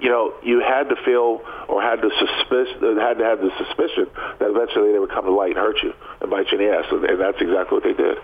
You 0.00 0.10
know, 0.10 0.34
you 0.42 0.60
had 0.60 0.88
to 0.90 0.96
feel 1.04 1.40
or 1.68 1.80
had 1.80 2.02
to 2.02 2.10
suspicion, 2.10 2.98
had 2.98 3.18
to 3.18 3.24
have 3.24 3.40
the 3.40 3.52
suspicion 3.56 4.10
that 4.38 4.50
eventually 4.50 4.92
they 4.92 4.98
would 4.98 5.10
come 5.10 5.24
to 5.24 5.32
light 5.32 5.56
and 5.56 5.60
hurt 5.60 5.82
you 5.82 5.94
and 6.20 6.30
bite 6.30 6.50
you 6.50 6.58
in 6.58 6.66
the 6.66 6.76
ass, 6.76 6.86
and, 6.90 7.04
and 7.04 7.20
that's 7.20 7.40
exactly 7.40 7.76
what 7.76 7.84
they 7.84 7.94
did. 7.94 8.18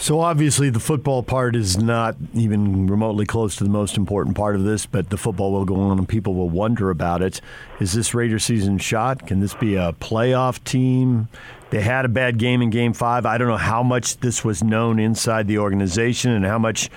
So 0.00 0.20
obviously, 0.20 0.70
the 0.70 0.80
football 0.80 1.22
part 1.22 1.54
is 1.54 1.76
not 1.76 2.16
even 2.32 2.86
remotely 2.86 3.26
close 3.26 3.56
to 3.56 3.64
the 3.64 3.70
most 3.70 3.98
important 3.98 4.34
part 4.34 4.56
of 4.56 4.64
this, 4.64 4.86
but 4.86 5.10
the 5.10 5.18
football 5.18 5.52
will 5.52 5.66
go 5.66 5.76
on 5.76 5.98
and 5.98 6.08
people 6.08 6.34
will 6.34 6.48
wonder 6.48 6.88
about 6.88 7.20
it. 7.20 7.42
Is 7.80 7.92
this 7.92 8.14
Raider 8.14 8.38
season 8.38 8.78
shot? 8.78 9.26
Can 9.26 9.40
this 9.40 9.52
be 9.52 9.74
a 9.74 9.92
playoff 9.92 10.64
team? 10.64 11.28
They 11.68 11.82
had 11.82 12.06
a 12.06 12.08
bad 12.08 12.38
game 12.38 12.62
in 12.62 12.70
game 12.70 12.94
five. 12.94 13.26
I 13.26 13.36
don't 13.36 13.48
know 13.48 13.58
how 13.58 13.82
much 13.82 14.16
this 14.20 14.42
was 14.42 14.64
known 14.64 14.98
inside 14.98 15.46
the 15.48 15.58
organization 15.58 16.30
and 16.30 16.46
how 16.46 16.58
much 16.58 16.88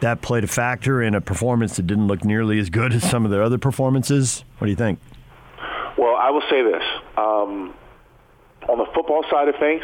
that 0.00 0.20
played 0.20 0.44
a 0.44 0.46
factor 0.46 1.02
in 1.02 1.14
a 1.14 1.20
performance 1.22 1.76
that 1.76 1.86
didn't 1.86 2.08
look 2.08 2.26
nearly 2.26 2.58
as 2.58 2.68
good 2.68 2.92
as 2.92 3.08
some 3.08 3.24
of 3.24 3.30
their 3.30 3.42
other 3.42 3.56
performances. 3.58 4.44
What 4.58 4.66
do 4.66 4.70
you 4.70 4.76
think? 4.76 4.98
Well, 5.96 6.14
I 6.14 6.28
will 6.28 6.44
say 6.50 6.62
this. 6.62 6.84
Um, 7.16 7.72
on 8.68 8.76
the 8.76 8.86
football 8.94 9.24
side 9.30 9.48
of 9.48 9.54
things, 9.56 9.82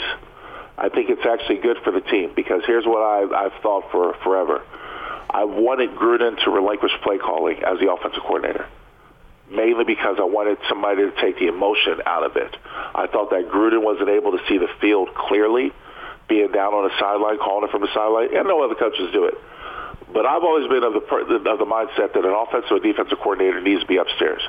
I 0.79 0.91
think 0.91 1.09
it's 1.09 1.25
actually 1.25 1.57
good 1.59 1.79
for 1.83 1.91
the 1.91 2.03
team 2.03 2.33
because 2.37 2.63
here's 2.67 2.85
what 2.85 3.01
I've, 3.01 3.33
I've 3.33 3.63
thought 3.63 3.91
for 3.91 4.15
forever. 4.23 4.63
I 5.31 5.45
wanted 5.45 5.97
Gruden 5.97 6.43
to 6.45 6.51
relinquish 6.51 6.93
play 7.03 7.19
calling 7.19 7.63
as 7.65 7.81
the 7.81 7.91
offensive 7.91 8.23
coordinator, 8.23 8.67
mainly 9.51 9.85
because 9.85 10.17
I 10.21 10.25
wanted 10.25 10.59
somebody 10.69 11.03
to 11.03 11.13
take 11.21 11.39
the 11.39 11.49
emotion 11.49 12.05
out 12.05 12.25
of 12.25 12.37
it. 12.37 12.55
I 12.95 13.07
thought 13.09 13.31
that 13.31 13.49
Gruden 13.49 13.83
wasn't 13.83 14.11
able 14.11 14.33
to 14.33 14.41
see 14.49 14.59
the 14.59 14.69
field 14.81 15.15
clearly, 15.15 15.73
being 16.29 16.53
down 16.53 16.75
on 16.75 16.85
the 16.85 16.95
sideline, 17.01 17.39
calling 17.39 17.65
it 17.69 17.71
from 17.73 17.81
the 17.81 17.93
sideline, 17.95 18.37
and 18.37 18.47
no 18.47 18.63
other 18.63 18.75
coaches 18.75 19.09
do 19.13 19.25
it. 19.25 19.35
But 20.13 20.27
I've 20.27 20.45
always 20.45 20.69
been 20.69 20.85
of 20.85 20.93
the 20.93 21.03
of 21.03 21.59
the 21.59 21.67
mindset 21.67 22.13
that 22.13 22.25
an 22.25 22.37
offensive 22.37 22.71
or 22.71 22.81
defensive 22.81 23.19
coordinator 23.19 23.61
needs 23.61 23.81
to 23.81 23.89
be 23.89 23.97
upstairs, 23.97 24.43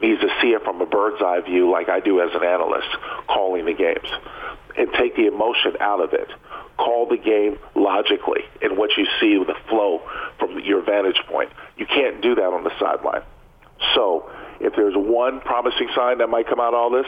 needs 0.00 0.20
to 0.22 0.30
see 0.40 0.54
it 0.54 0.62
from 0.62 0.80
a 0.80 0.86
bird's 0.86 1.20
eye 1.20 1.40
view, 1.44 1.70
like 1.70 1.88
I 1.88 2.00
do 2.00 2.20
as 2.22 2.30
an 2.34 2.44
analyst, 2.44 2.88
calling 3.28 3.66
the 3.66 3.74
games 3.74 4.08
and 4.76 4.92
take 4.92 5.16
the 5.16 5.26
emotion 5.26 5.76
out 5.80 6.00
of 6.00 6.12
it. 6.12 6.28
Call 6.76 7.06
the 7.08 7.16
game 7.16 7.58
logically 7.74 8.42
in 8.60 8.76
what 8.76 8.90
you 8.96 9.06
see 9.20 9.38
with 9.38 9.48
the 9.48 9.56
flow 9.68 10.02
from 10.38 10.58
your 10.60 10.82
vantage 10.82 11.20
point. 11.26 11.50
You 11.76 11.86
can't 11.86 12.20
do 12.20 12.34
that 12.34 12.52
on 12.52 12.64
the 12.64 12.72
sideline. 12.78 13.22
So 13.94 14.30
if 14.60 14.74
there's 14.74 14.94
one 14.94 15.40
promising 15.40 15.88
sign 15.94 16.18
that 16.18 16.28
might 16.28 16.46
come 16.48 16.60
out 16.60 16.74
of 16.74 16.74
all 16.74 16.90
this, 16.90 17.06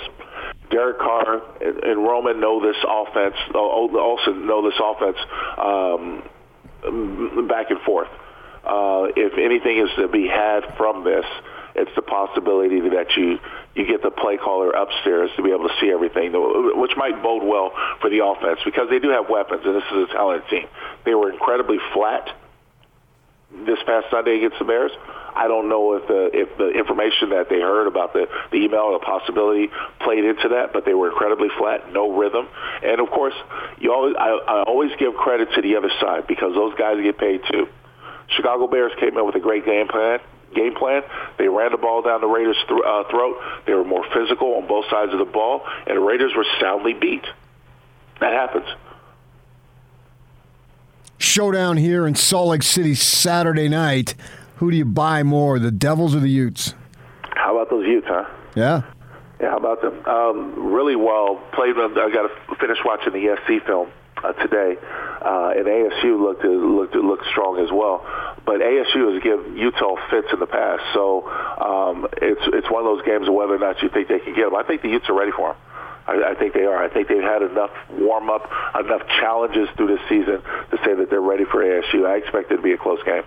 Derek 0.71 0.99
Carr 0.99 1.43
and 1.61 2.03
Roman 2.03 2.41
know 2.41 2.61
this 2.61 2.77
offense, 2.87 3.35
also 3.55 4.33
know 4.33 4.63
this 4.69 4.79
offense 4.83 5.17
um, 5.59 7.49
back 7.49 7.71
and 7.71 7.81
forth. 7.81 8.09
uh, 8.69 9.09
if 9.17 9.39
anything 9.39 9.79
is 9.79 9.89
to 9.97 10.09
be 10.09 10.29
had 10.29 10.77
from 10.77 11.05
this, 11.05 11.25
it's 11.79 11.95
the 11.95 12.03
possibility 12.03 12.81
that 12.81 13.17
you 13.17 13.39
you 13.75 13.87
get 13.87 14.03
the 14.03 14.11
play 14.11 14.37
caller 14.37 14.71
upstairs 14.71 15.31
to 15.37 15.43
be 15.43 15.51
able 15.51 15.69
to 15.69 15.75
see 15.81 15.91
everything, 15.91 16.33
which 16.79 16.93
might 16.97 17.23
bode 17.23 17.45
well 17.45 17.73
for 18.01 18.11
the 18.11 18.25
offense 18.25 18.61
because 18.65 18.91
they 18.91 18.99
do 18.99 19.11
have 19.11 19.31
weapons, 19.31 19.63
and 19.65 19.77
this 19.77 19.85
is 19.93 20.11
a 20.11 20.13
talented 20.13 20.49
team. 20.51 20.67
They 21.05 21.15
were 21.15 21.31
incredibly 21.31 21.79
flat 21.95 22.29
this 23.65 23.79
past 23.87 24.07
Sunday 24.11 24.37
against 24.37 24.59
the 24.59 24.65
Bears. 24.65 24.93
I 25.35 25.47
don't 25.47 25.69
know 25.69 25.95
if 25.95 26.09
the 26.09 26.31
if 26.35 26.59
the 26.59 26.71
information 26.71 27.31
that 27.31 27.49
they 27.49 27.61
heard 27.61 27.87
about 27.87 28.13
the 28.13 28.27
the 28.51 28.59
email 28.59 28.91
or 28.91 28.99
the 28.99 29.05
possibility 29.05 29.71
played 30.01 30.25
into 30.25 30.49
that, 30.59 30.73
but 30.73 30.85
they 30.85 30.95
were 30.95 31.09
incredibly 31.11 31.49
flat, 31.57 31.93
no 31.93 32.11
rhythm, 32.11 32.49
and 32.83 33.01
of 33.01 33.09
course, 33.11 33.35
you 33.79 33.93
always 33.93 34.17
I, 34.19 34.29
I 34.29 34.63
always 34.65 34.91
give 34.99 35.15
credit 35.15 35.49
to 35.55 35.63
the 35.63 35.77
other 35.77 35.91
side 36.01 36.27
because 36.27 36.55
those 36.55 36.75
guys 36.75 37.01
get 37.03 37.17
paid 37.19 37.43
too. 37.51 37.69
Chicago 38.37 38.67
Bears 38.67 38.93
came 39.01 39.17
in 39.17 39.25
with 39.25 39.37
a 39.37 39.41
great 39.41 39.65
game 39.65 39.89
plan. 39.89 40.19
Game 40.55 40.75
plan. 40.75 41.03
They 41.39 41.49
ran 41.49 41.73
the 41.73 41.79
ball 41.79 42.03
down 42.03 42.21
the 42.21 42.27
Raiders' 42.27 42.57
th- 42.69 42.81
uh, 42.85 43.05
throat. 43.11 43.37
They 43.67 43.75
were 43.75 43.85
more 43.85 44.05
physical 44.15 44.55
on 44.57 44.67
both 44.67 44.87
sides 44.91 45.13
of 45.13 45.19
the 45.19 45.25
ball, 45.25 45.63
and 45.87 45.97
the 45.97 46.01
Raiders 46.01 46.33
were 46.37 46.47
soundly 46.61 46.95
beat. 46.95 47.25
That 48.21 48.33
happens 48.33 48.67
showdown 51.19 51.77
here 51.77 52.07
in 52.07 52.15
Salt 52.15 52.49
Lake 52.49 52.63
City 52.63 52.95
Saturday 52.95 53.69
night. 53.69 54.15
Who 54.57 54.71
do 54.71 54.77
you 54.77 54.85
buy 54.85 55.23
more, 55.23 55.59
the 55.59 55.71
Devils 55.71 56.15
or 56.15 56.21
the 56.21 56.29
Utes? 56.31 56.75
How 57.35 57.57
about 57.57 57.71
those 57.71 57.87
Utes, 57.87 58.07
huh? 58.09 58.25
Yeah. 58.57 58.83
Yeah, 59.41 59.51
how 59.51 59.59
about 59.59 59.81
them? 59.83 60.05
Um, 60.05 60.73
really 60.73 60.97
well 60.97 61.37
played. 61.53 61.77
I 61.77 62.11
got 62.13 62.29
to 62.29 62.57
finish 62.57 62.79
watching 62.85 63.13
the 63.13 63.37
SC 63.45 63.65
film 63.65 63.89
uh, 64.25 64.33
today, 64.35 64.77
uh, 65.23 65.53
and 65.57 65.67
ASU 65.67 66.21
looked 66.21 66.45
looked 66.45 66.95
looked 66.95 67.27
strong 67.31 67.59
as 67.59 67.71
well. 67.71 68.05
But 68.45 68.61
ASU 68.61 69.13
has 69.13 69.23
given 69.23 69.57
Utah 69.57 69.97
fits 70.11 70.29
in 70.33 70.41
the 70.41 70.47
past, 70.47 70.83
so 70.95 71.29
um, 71.29 72.09
it's 72.23 72.43
it's 72.55 72.71
one 72.71 72.85
of 72.85 72.97
those 72.97 73.05
games 73.05 73.29
of 73.29 73.35
whether 73.35 73.55
or 73.55 73.59
not 73.59 73.83
you 73.83 73.89
think 73.89 74.09
they 74.09 74.21
can 74.21 74.35
get 74.35 74.45
them. 74.45 74.57
I 74.57 74.63
think 74.63 74.83
the 74.83 74.89
Utes 74.89 75.09
are 75.09 75.19
ready 75.19 75.33
for 75.33 75.53
them. 75.53 75.57
I, 76.09 76.31
I 76.31 76.35
think 76.35 76.55
they 76.55 76.65
are. 76.65 76.83
I 76.83 76.89
think 76.89 77.09
they've 77.09 77.23
had 77.23 77.43
enough 77.43 77.71
warm 77.91 78.31
up, 78.31 78.51
enough 78.79 79.03
challenges 79.21 79.69
through 79.77 79.89
this 79.89 80.01
season 80.09 80.43
to 80.71 80.79
say 80.85 80.95
that 80.95 81.11
they're 81.11 81.21
ready 81.21 81.45
for 81.45 81.63
ASU. 81.63 82.07
I 82.07 82.17
expect 82.17 82.51
it 82.51 82.57
to 82.57 82.63
be 82.63 82.73
a 82.73 82.79
close 82.79 83.03
game. 83.05 83.23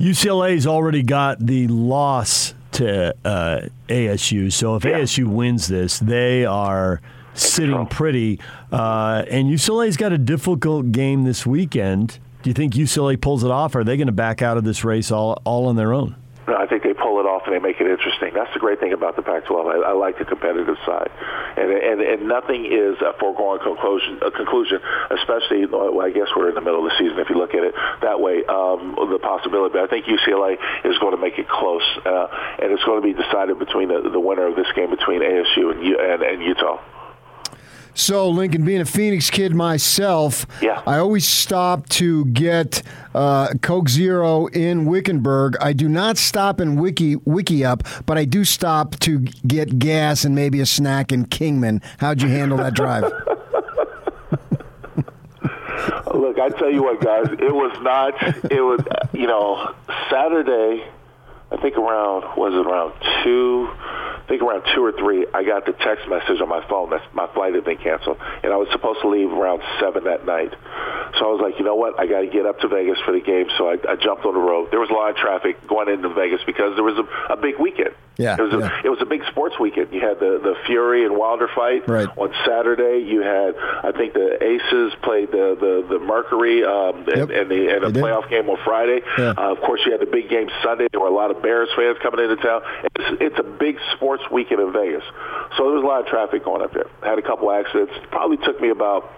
UCLA's 0.00 0.66
already 0.66 1.02
got 1.02 1.38
the 1.38 1.68
loss 1.68 2.54
to 2.72 3.14
uh, 3.24 3.60
ASU, 3.88 4.52
so 4.52 4.76
if 4.76 4.84
yeah. 4.84 5.00
ASU 5.00 5.26
wins 5.26 5.68
this, 5.68 5.98
they 5.98 6.44
are 6.44 7.00
sitting 7.34 7.86
pretty. 7.86 8.40
Uh, 8.72 9.24
and 9.30 9.48
UCLA's 9.48 9.96
got 9.96 10.12
a 10.12 10.18
difficult 10.18 10.92
game 10.92 11.24
this 11.24 11.46
weekend. 11.46 12.18
Do 12.42 12.50
you 12.50 12.54
think 12.54 12.74
UCLA 12.74 13.20
pulls 13.20 13.44
it 13.44 13.50
off? 13.50 13.74
Or 13.74 13.80
are 13.80 13.84
they 13.84 13.96
going 13.96 14.06
to 14.06 14.12
back 14.12 14.42
out 14.42 14.56
of 14.56 14.64
this 14.64 14.84
race 14.84 15.10
all 15.10 15.40
all 15.44 15.66
on 15.66 15.76
their 15.76 15.92
own? 15.92 16.16
I 16.46 16.66
think 16.66 16.84
they 16.84 16.94
pull 16.94 17.18
it 17.18 17.26
off 17.26 17.42
and 17.46 17.54
they 17.54 17.58
make 17.58 17.80
it 17.80 17.90
interesting. 17.90 18.30
That's 18.34 18.52
the 18.54 18.62
great 18.62 18.78
thing 18.78 18.92
about 18.92 19.16
the 19.16 19.22
Pac-12. 19.22 19.66
I, 19.66 19.90
I 19.90 19.92
like 19.98 20.18
the 20.18 20.24
competitive 20.24 20.76
side, 20.86 21.10
and 21.56 21.70
and, 21.70 21.98
and 22.00 22.28
nothing 22.28 22.66
is 22.66 22.94
a 23.02 23.18
foregone 23.18 23.58
conclusion. 23.58 24.22
A 24.22 24.30
conclusion, 24.30 24.78
especially 25.10 25.66
well, 25.66 25.98
I 26.02 26.10
guess 26.10 26.30
we're 26.36 26.50
in 26.50 26.54
the 26.54 26.62
middle 26.62 26.86
of 26.86 26.90
the 26.90 26.96
season. 26.98 27.18
If 27.18 27.30
you 27.30 27.38
look 27.38 27.54
at 27.54 27.64
it 27.64 27.74
that 28.02 28.20
way, 28.20 28.46
um, 28.46 28.94
the 29.10 29.18
possibility. 29.18 29.74
But 29.74 29.82
I 29.82 29.88
think 29.90 30.06
UCLA 30.06 30.54
is 30.86 30.98
going 30.98 31.18
to 31.18 31.20
make 31.20 31.38
it 31.38 31.48
close, 31.48 31.86
uh, 32.06 32.30
and 32.62 32.70
it's 32.70 32.84
going 32.84 33.02
to 33.02 33.06
be 33.06 33.14
decided 33.14 33.58
between 33.58 33.88
the, 33.88 34.06
the 34.06 34.20
winner 34.20 34.46
of 34.46 34.54
this 34.54 34.70
game 34.74 34.90
between 34.90 35.22
ASU 35.26 35.74
and, 35.74 35.82
and, 35.82 36.22
and 36.22 36.42
Utah. 36.42 36.78
So, 37.96 38.28
Lincoln, 38.28 38.62
being 38.62 38.82
a 38.82 38.84
Phoenix 38.84 39.30
kid 39.30 39.54
myself, 39.54 40.46
yeah. 40.60 40.82
I 40.86 40.98
always 40.98 41.26
stop 41.26 41.88
to 41.90 42.26
get 42.26 42.82
uh, 43.14 43.54
Coke 43.62 43.88
Zero 43.88 44.48
in 44.48 44.84
Wickenburg. 44.84 45.56
I 45.62 45.72
do 45.72 45.88
not 45.88 46.18
stop 46.18 46.60
in 46.60 46.76
Wiki 46.76 47.16
Wikieup, 47.16 48.04
but 48.04 48.18
I 48.18 48.26
do 48.26 48.44
stop 48.44 49.00
to 49.00 49.20
get 49.20 49.78
gas 49.78 50.26
and 50.26 50.34
maybe 50.34 50.60
a 50.60 50.66
snack 50.66 51.10
in 51.10 51.24
Kingman. 51.24 51.80
How'd 51.96 52.20
you 52.20 52.28
handle 52.28 52.58
that 52.58 52.74
drive? 52.74 53.04
Look, 56.14 56.38
I 56.38 56.50
tell 56.50 56.70
you 56.70 56.82
what, 56.82 57.00
guys, 57.00 57.28
it 57.30 57.54
was 57.54 57.74
not. 57.80 58.52
It 58.52 58.60
was, 58.60 58.80
you 59.14 59.26
know, 59.26 59.74
Saturday. 60.10 60.84
I 61.50 61.56
think 61.58 61.76
around 61.76 62.36
was 62.36 62.52
it 62.54 62.66
around 62.66 62.94
two 63.22 63.68
I 64.26 64.28
think 64.28 64.42
around 64.42 64.64
two 64.74 64.84
or 64.84 64.90
three, 64.90 65.24
I 65.32 65.44
got 65.44 65.66
the 65.66 65.72
text 65.72 66.08
message 66.08 66.40
on 66.40 66.48
my 66.48 66.66
phone 66.66 66.90
that 66.90 67.14
my 67.14 67.28
flight 67.32 67.54
had 67.54 67.64
been 67.64 67.78
canceled, 67.78 68.18
and 68.42 68.52
I 68.52 68.56
was 68.56 68.66
supposed 68.72 69.00
to 69.02 69.08
leave 69.08 69.30
around 69.30 69.62
seven 69.78 70.02
that 70.04 70.26
night. 70.26 70.50
So 71.14 71.30
I 71.30 71.30
was 71.30 71.40
like, 71.40 71.60
you 71.60 71.64
know 71.64 71.76
what? 71.76 71.94
I 72.00 72.06
got 72.06 72.22
to 72.22 72.26
get 72.26 72.44
up 72.44 72.58
to 72.60 72.68
Vegas 72.68 72.98
for 73.06 73.12
the 73.12 73.20
game. 73.20 73.46
So 73.56 73.68
I, 73.68 73.78
I 73.88 73.94
jumped 73.94 74.26
on 74.26 74.34
the 74.34 74.40
road. 74.40 74.72
There 74.72 74.80
was 74.80 74.90
a 74.90 74.94
lot 74.94 75.10
of 75.10 75.16
traffic 75.16 75.64
going 75.68 75.88
into 75.88 76.08
Vegas 76.08 76.40
because 76.44 76.74
there 76.74 76.82
was 76.82 76.98
a, 76.98 77.34
a 77.34 77.36
big 77.36 77.54
weekend. 77.60 77.94
Yeah, 78.18 78.36
it 78.38 78.42
was 78.42 78.54
a, 78.54 78.58
yeah. 78.58 78.80
it 78.84 78.88
was 78.88 78.98
a 79.02 79.04
big 79.04 79.22
sports 79.30 79.60
weekend. 79.60 79.92
You 79.92 80.00
had 80.00 80.18
the 80.18 80.40
the 80.42 80.56
Fury 80.64 81.04
and 81.04 81.16
Wilder 81.16 81.48
fight 81.54 81.86
right. 81.86 82.08
on 82.16 82.32
Saturday. 82.46 83.04
You 83.04 83.20
had 83.20 83.54
I 83.56 83.92
think 83.92 84.14
the 84.14 84.42
Aces 84.42 84.94
played 85.02 85.30
the 85.32 85.54
the, 85.54 85.86
the 85.86 85.98
Mercury 86.00 86.64
um, 86.64 87.04
yep. 87.06 87.28
and, 87.28 87.30
and 87.30 87.50
the 87.50 87.68
and 87.68 87.94
the 87.94 88.00
playoff 88.00 88.28
game 88.30 88.48
on 88.48 88.56
Friday. 88.64 89.00
Yeah. 89.18 89.34
Uh, 89.36 89.52
of 89.52 89.60
course, 89.60 89.82
you 89.84 89.92
had 89.92 90.00
the 90.00 90.10
big 90.10 90.30
game 90.30 90.48
Sunday. 90.64 90.88
There 90.90 91.00
were 91.00 91.08
a 91.08 91.14
lot 91.14 91.30
of 91.30 91.35
Bears 91.42 91.68
fans 91.76 91.96
coming 92.02 92.20
into 92.24 92.36
town. 92.36 92.62
It's, 92.94 93.20
it's 93.20 93.38
a 93.38 93.42
big 93.42 93.76
sports 93.94 94.22
weekend 94.30 94.60
in 94.60 94.72
Vegas. 94.72 95.04
So 95.56 95.64
there 95.64 95.74
was 95.74 95.84
a 95.84 95.86
lot 95.86 96.00
of 96.00 96.06
traffic 96.06 96.44
going 96.44 96.62
up 96.62 96.72
there. 96.72 96.86
Had 97.02 97.18
a 97.18 97.22
couple 97.22 97.50
accidents. 97.50 97.92
Probably 98.10 98.36
took 98.38 98.60
me 98.60 98.70
about 98.70 99.10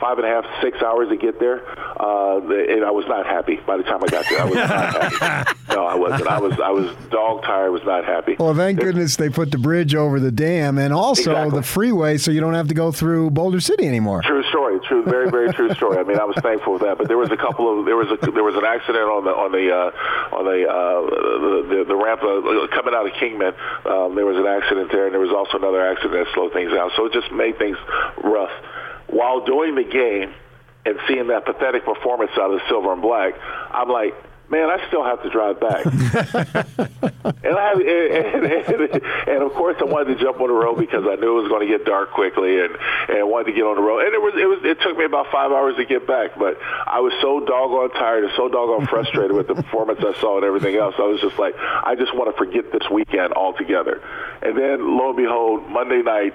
five 0.00 0.18
and 0.18 0.26
a 0.26 0.30
half, 0.30 0.44
six 0.62 0.80
hours 0.82 1.08
to 1.08 1.16
get 1.16 1.38
there, 1.40 1.66
uh, 2.00 2.38
and 2.38 2.84
I 2.84 2.90
was 2.90 3.04
not 3.08 3.26
happy 3.26 3.56
by 3.66 3.76
the 3.76 3.82
time 3.82 4.02
I 4.02 4.06
got 4.06 4.24
there. 4.28 4.40
I 4.40 4.44
was 4.44 4.54
not 4.54 5.12
happy. 5.14 5.54
No, 5.68 5.84
I 5.84 5.94
wasn't. 5.96 6.26
I 6.26 6.40
was 6.40 6.58
I 6.58 6.70
was 6.70 6.90
dog 7.10 7.42
tired. 7.42 7.66
I 7.66 7.68
was 7.68 7.84
not 7.84 8.04
happy. 8.04 8.34
Well, 8.38 8.54
thank 8.54 8.80
goodness 8.80 9.16
they 9.16 9.28
put 9.28 9.52
the 9.52 9.58
bridge 9.58 9.94
over 9.94 10.18
the 10.18 10.32
dam 10.32 10.78
and 10.78 10.92
also 10.94 11.30
Exactly. 11.30 11.58
the 11.60 11.62
freeway, 11.62 12.16
so 12.16 12.30
you 12.32 12.40
don't 12.40 12.54
have 12.54 12.68
to 12.68 12.74
go 12.74 12.90
through 12.90 13.30
Boulder 13.30 13.60
City 13.60 13.86
anymore. 13.86 14.22
True 14.22 14.42
story. 14.48 14.80
True, 14.88 15.04
very, 15.04 15.30
very 15.30 15.52
true 15.52 15.72
story. 15.74 15.98
I 15.98 16.02
mean, 16.04 16.18
I 16.18 16.24
was 16.24 16.36
thankful 16.42 16.78
for 16.78 16.84
that. 16.86 16.96
But 16.98 17.06
there 17.06 17.18
was 17.18 17.30
a 17.30 17.36
couple 17.36 17.78
of 17.78 17.84
there 17.84 17.96
was 17.96 18.08
a 18.10 18.30
there 18.30 18.42
was 18.42 18.56
an 18.56 18.64
accident 18.64 19.04
on 19.04 19.24
the 19.24 19.30
on 19.30 19.52
the 19.52 19.70
uh, 19.70 20.36
on 20.36 20.44
the, 20.46 20.66
uh, 20.66 21.00
the 21.06 21.76
the 21.76 21.84
the 21.84 21.96
ramp 21.96 22.22
uh, 22.24 22.66
coming 22.74 22.94
out 22.94 23.06
of 23.06 23.12
Kingman. 23.20 23.52
Um, 23.84 24.14
there 24.16 24.26
was 24.26 24.38
an 24.38 24.46
accident 24.46 24.90
there, 24.90 25.04
and 25.04 25.12
there 25.12 25.20
was 25.22 25.30
also 25.36 25.58
another 25.58 25.84
accident 25.86 26.14
that 26.14 26.26
slowed 26.34 26.52
things 26.54 26.72
down. 26.72 26.90
So 26.96 27.04
it 27.06 27.12
just 27.12 27.30
made 27.30 27.58
things 27.58 27.76
rough. 28.24 28.50
While 29.08 29.44
doing 29.44 29.74
the 29.74 29.84
game 29.84 30.34
and 30.84 30.98
seeing 31.06 31.28
that 31.28 31.44
pathetic 31.44 31.84
performance 31.84 32.30
out 32.38 32.52
of 32.52 32.60
the 32.60 32.68
silver 32.68 32.92
and 32.92 33.02
black, 33.02 33.34
I'm 33.70 33.88
like, 33.88 34.14
man, 34.50 34.70
I 34.70 34.86
still 34.88 35.04
have 35.04 35.22
to 35.22 35.30
drive 35.30 35.60
back. 35.60 35.84
and 35.84 37.54
I 37.56 37.72
and, 37.72 38.44
and, 38.44 39.02
and 39.28 39.42
of 39.42 39.52
course, 39.52 39.76
I 39.80 39.84
wanted 39.84 40.16
to 40.16 40.24
jump 40.24 40.40
on 40.40 40.48
the 40.48 40.54
road 40.54 40.78
because 40.78 41.04
I 41.04 41.16
knew 41.16 41.38
it 41.38 41.42
was 41.42 41.48
going 41.48 41.68
to 41.68 41.78
get 41.78 41.84
dark 41.84 42.12
quickly, 42.12 42.60
and 42.60 42.76
and 43.08 43.18
I 43.18 43.22
wanted 43.22 43.52
to 43.52 43.52
get 43.52 43.64
on 43.64 43.76
the 43.76 43.82
road. 43.82 44.04
And 44.04 44.14
it 44.14 44.20
was 44.20 44.34
it 44.36 44.46
was 44.46 44.60
it 44.64 44.80
took 44.80 44.96
me 44.96 45.04
about 45.04 45.30
five 45.30 45.52
hours 45.52 45.76
to 45.76 45.84
get 45.84 46.06
back, 46.06 46.38
but 46.38 46.58
I 46.62 47.00
was 47.00 47.12
so 47.20 47.40
doggone 47.40 47.90
tired 47.92 48.24
and 48.24 48.32
so 48.36 48.48
doggone 48.48 48.86
frustrated 48.86 49.32
with 49.32 49.48
the 49.48 49.54
performance 49.54 50.00
I 50.00 50.18
saw 50.20 50.36
and 50.36 50.44
everything 50.44 50.76
else. 50.76 50.94
I 50.98 51.06
was 51.06 51.20
just 51.20 51.38
like, 51.38 51.54
I 51.58 51.94
just 51.94 52.14
want 52.14 52.32
to 52.32 52.36
forget 52.36 52.72
this 52.72 52.88
weekend 52.90 53.32
altogether. 53.34 54.00
And 54.42 54.56
then 54.56 54.96
lo 54.96 55.08
and 55.08 55.16
behold, 55.16 55.68
Monday 55.68 56.02
night, 56.02 56.34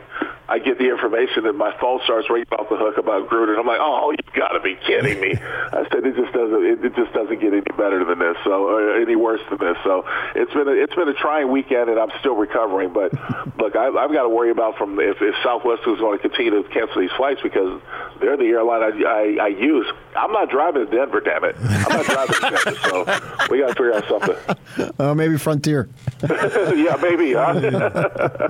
I 0.49 0.59
get 0.59 0.77
the 0.77 0.89
information 0.89 1.43
that 1.45 1.53
my 1.53 1.71
phone 1.79 2.01
starts 2.03 2.29
ringing 2.29 2.51
off 2.51 2.67
the 2.67 2.75
hook 2.75 2.97
about 2.97 3.29
Gruden. 3.29 3.57
I'm 3.57 3.65
like, 3.65 3.79
oh, 3.79 4.11
you've 4.11 4.35
got 4.35 4.49
to 4.49 4.59
be 4.59 4.75
kidding 4.85 5.19
me! 5.21 5.31
I 5.39 5.87
said 5.89 6.03
it 6.05 6.15
just 6.15 6.33
doesn't 6.33 6.63
it, 6.65 6.83
it 6.83 6.95
just 6.95 7.13
doesn't 7.13 7.39
get 7.39 7.53
any 7.53 7.61
better 7.79 8.03
than 8.03 8.19
this, 8.19 8.35
so 8.43 8.67
or 8.67 8.99
any 8.99 9.15
worse 9.15 9.39
than 9.49 9.59
this. 9.59 9.77
So 9.83 10.03
it's 10.35 10.51
been 10.53 10.67
a, 10.67 10.71
it's 10.71 10.93
been 10.95 11.07
a 11.07 11.13
trying 11.13 11.49
weekend, 11.49 11.89
and 11.89 11.97
I'm 11.97 12.11
still 12.19 12.35
recovering. 12.35 12.91
But 12.91 13.13
look, 13.57 13.75
I, 13.75 13.87
I've 13.87 14.11
got 14.11 14.23
to 14.23 14.29
worry 14.29 14.51
about 14.51 14.77
from 14.77 14.99
if, 14.99 15.21
if 15.21 15.35
Southwest 15.43 15.83
is 15.87 15.99
going 15.99 16.19
to 16.19 16.21
continue 16.21 16.61
to 16.61 16.67
cancel 16.69 16.99
these 16.99 17.11
flights 17.15 17.41
because 17.41 17.81
they're 18.19 18.35
the 18.35 18.51
airline 18.51 18.83
I, 18.83 18.91
I, 19.07 19.45
I 19.45 19.47
use. 19.47 19.87
I'm 20.15 20.31
not 20.33 20.49
driving 20.49 20.85
to 20.85 20.91
Denver, 20.91 21.21
damn 21.21 21.45
it! 21.45 21.55
I'm 21.57 22.03
not 22.03 22.05
driving 22.05 22.35
to 22.35 22.41
Denver, 22.41 22.75
so 22.83 23.47
we 23.49 23.59
got 23.59 23.67
to 23.69 23.75
figure 23.75 23.93
out 23.93 24.07
something. 24.09 24.35
Uh, 24.99 25.13
maybe 25.13 25.37
Frontier. 25.37 25.87
yeah, 26.29 26.97
maybe. 27.01 27.33
Huh? 27.33 28.49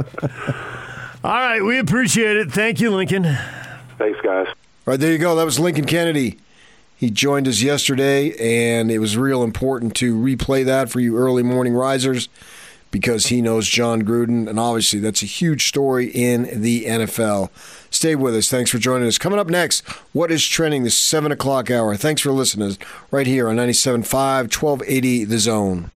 All 1.23 1.31
right, 1.31 1.61
we 1.63 1.79
appreciate 1.79 2.35
it. 2.35 2.51
Thank 2.51 2.81
you, 2.81 2.91
Lincoln. 2.91 3.23
Thanks, 3.97 4.19
guys. 4.21 4.47
All 4.47 4.55
right, 4.85 4.99
there 4.99 5.13
you 5.13 5.17
go. 5.17 5.35
That 5.37 5.45
was 5.45 5.57
Lincoln 5.57 5.85
Kennedy. 5.85 6.37
He 6.97 7.09
joined 7.09 7.47
us 7.47 7.61
yesterday, 7.61 8.33
and 8.37 8.91
it 8.91 8.99
was 8.99 9.15
real 9.15 9.41
important 9.41 9.95
to 9.95 10.17
replay 10.17 10.65
that 10.65 10.89
for 10.89 10.99
you 10.99 11.17
early 11.17 11.41
morning 11.41 11.73
risers 11.73 12.27
because 12.91 13.27
he 13.27 13.41
knows 13.41 13.69
Jon 13.69 14.03
Gruden, 14.03 14.49
and 14.49 14.59
obviously 14.59 14.99
that's 14.99 15.23
a 15.23 15.25
huge 15.25 15.67
story 15.69 16.07
in 16.07 16.61
the 16.61 16.83
NFL. 16.85 17.49
Stay 17.89 18.15
with 18.15 18.35
us. 18.35 18.49
Thanks 18.49 18.69
for 18.69 18.77
joining 18.77 19.07
us. 19.07 19.17
Coming 19.17 19.39
up 19.39 19.47
next, 19.47 19.87
what 20.11 20.29
is 20.29 20.45
trending 20.45 20.83
this 20.83 20.97
7 20.97 21.31
o'clock 21.31 21.71
hour? 21.71 21.95
Thanks 21.95 22.21
for 22.21 22.31
listening 22.31 22.77
right 23.11 23.27
here 23.27 23.47
on 23.47 23.55
97.5, 23.55 24.03
1280 24.61 25.23
The 25.23 25.39
Zone. 25.39 25.89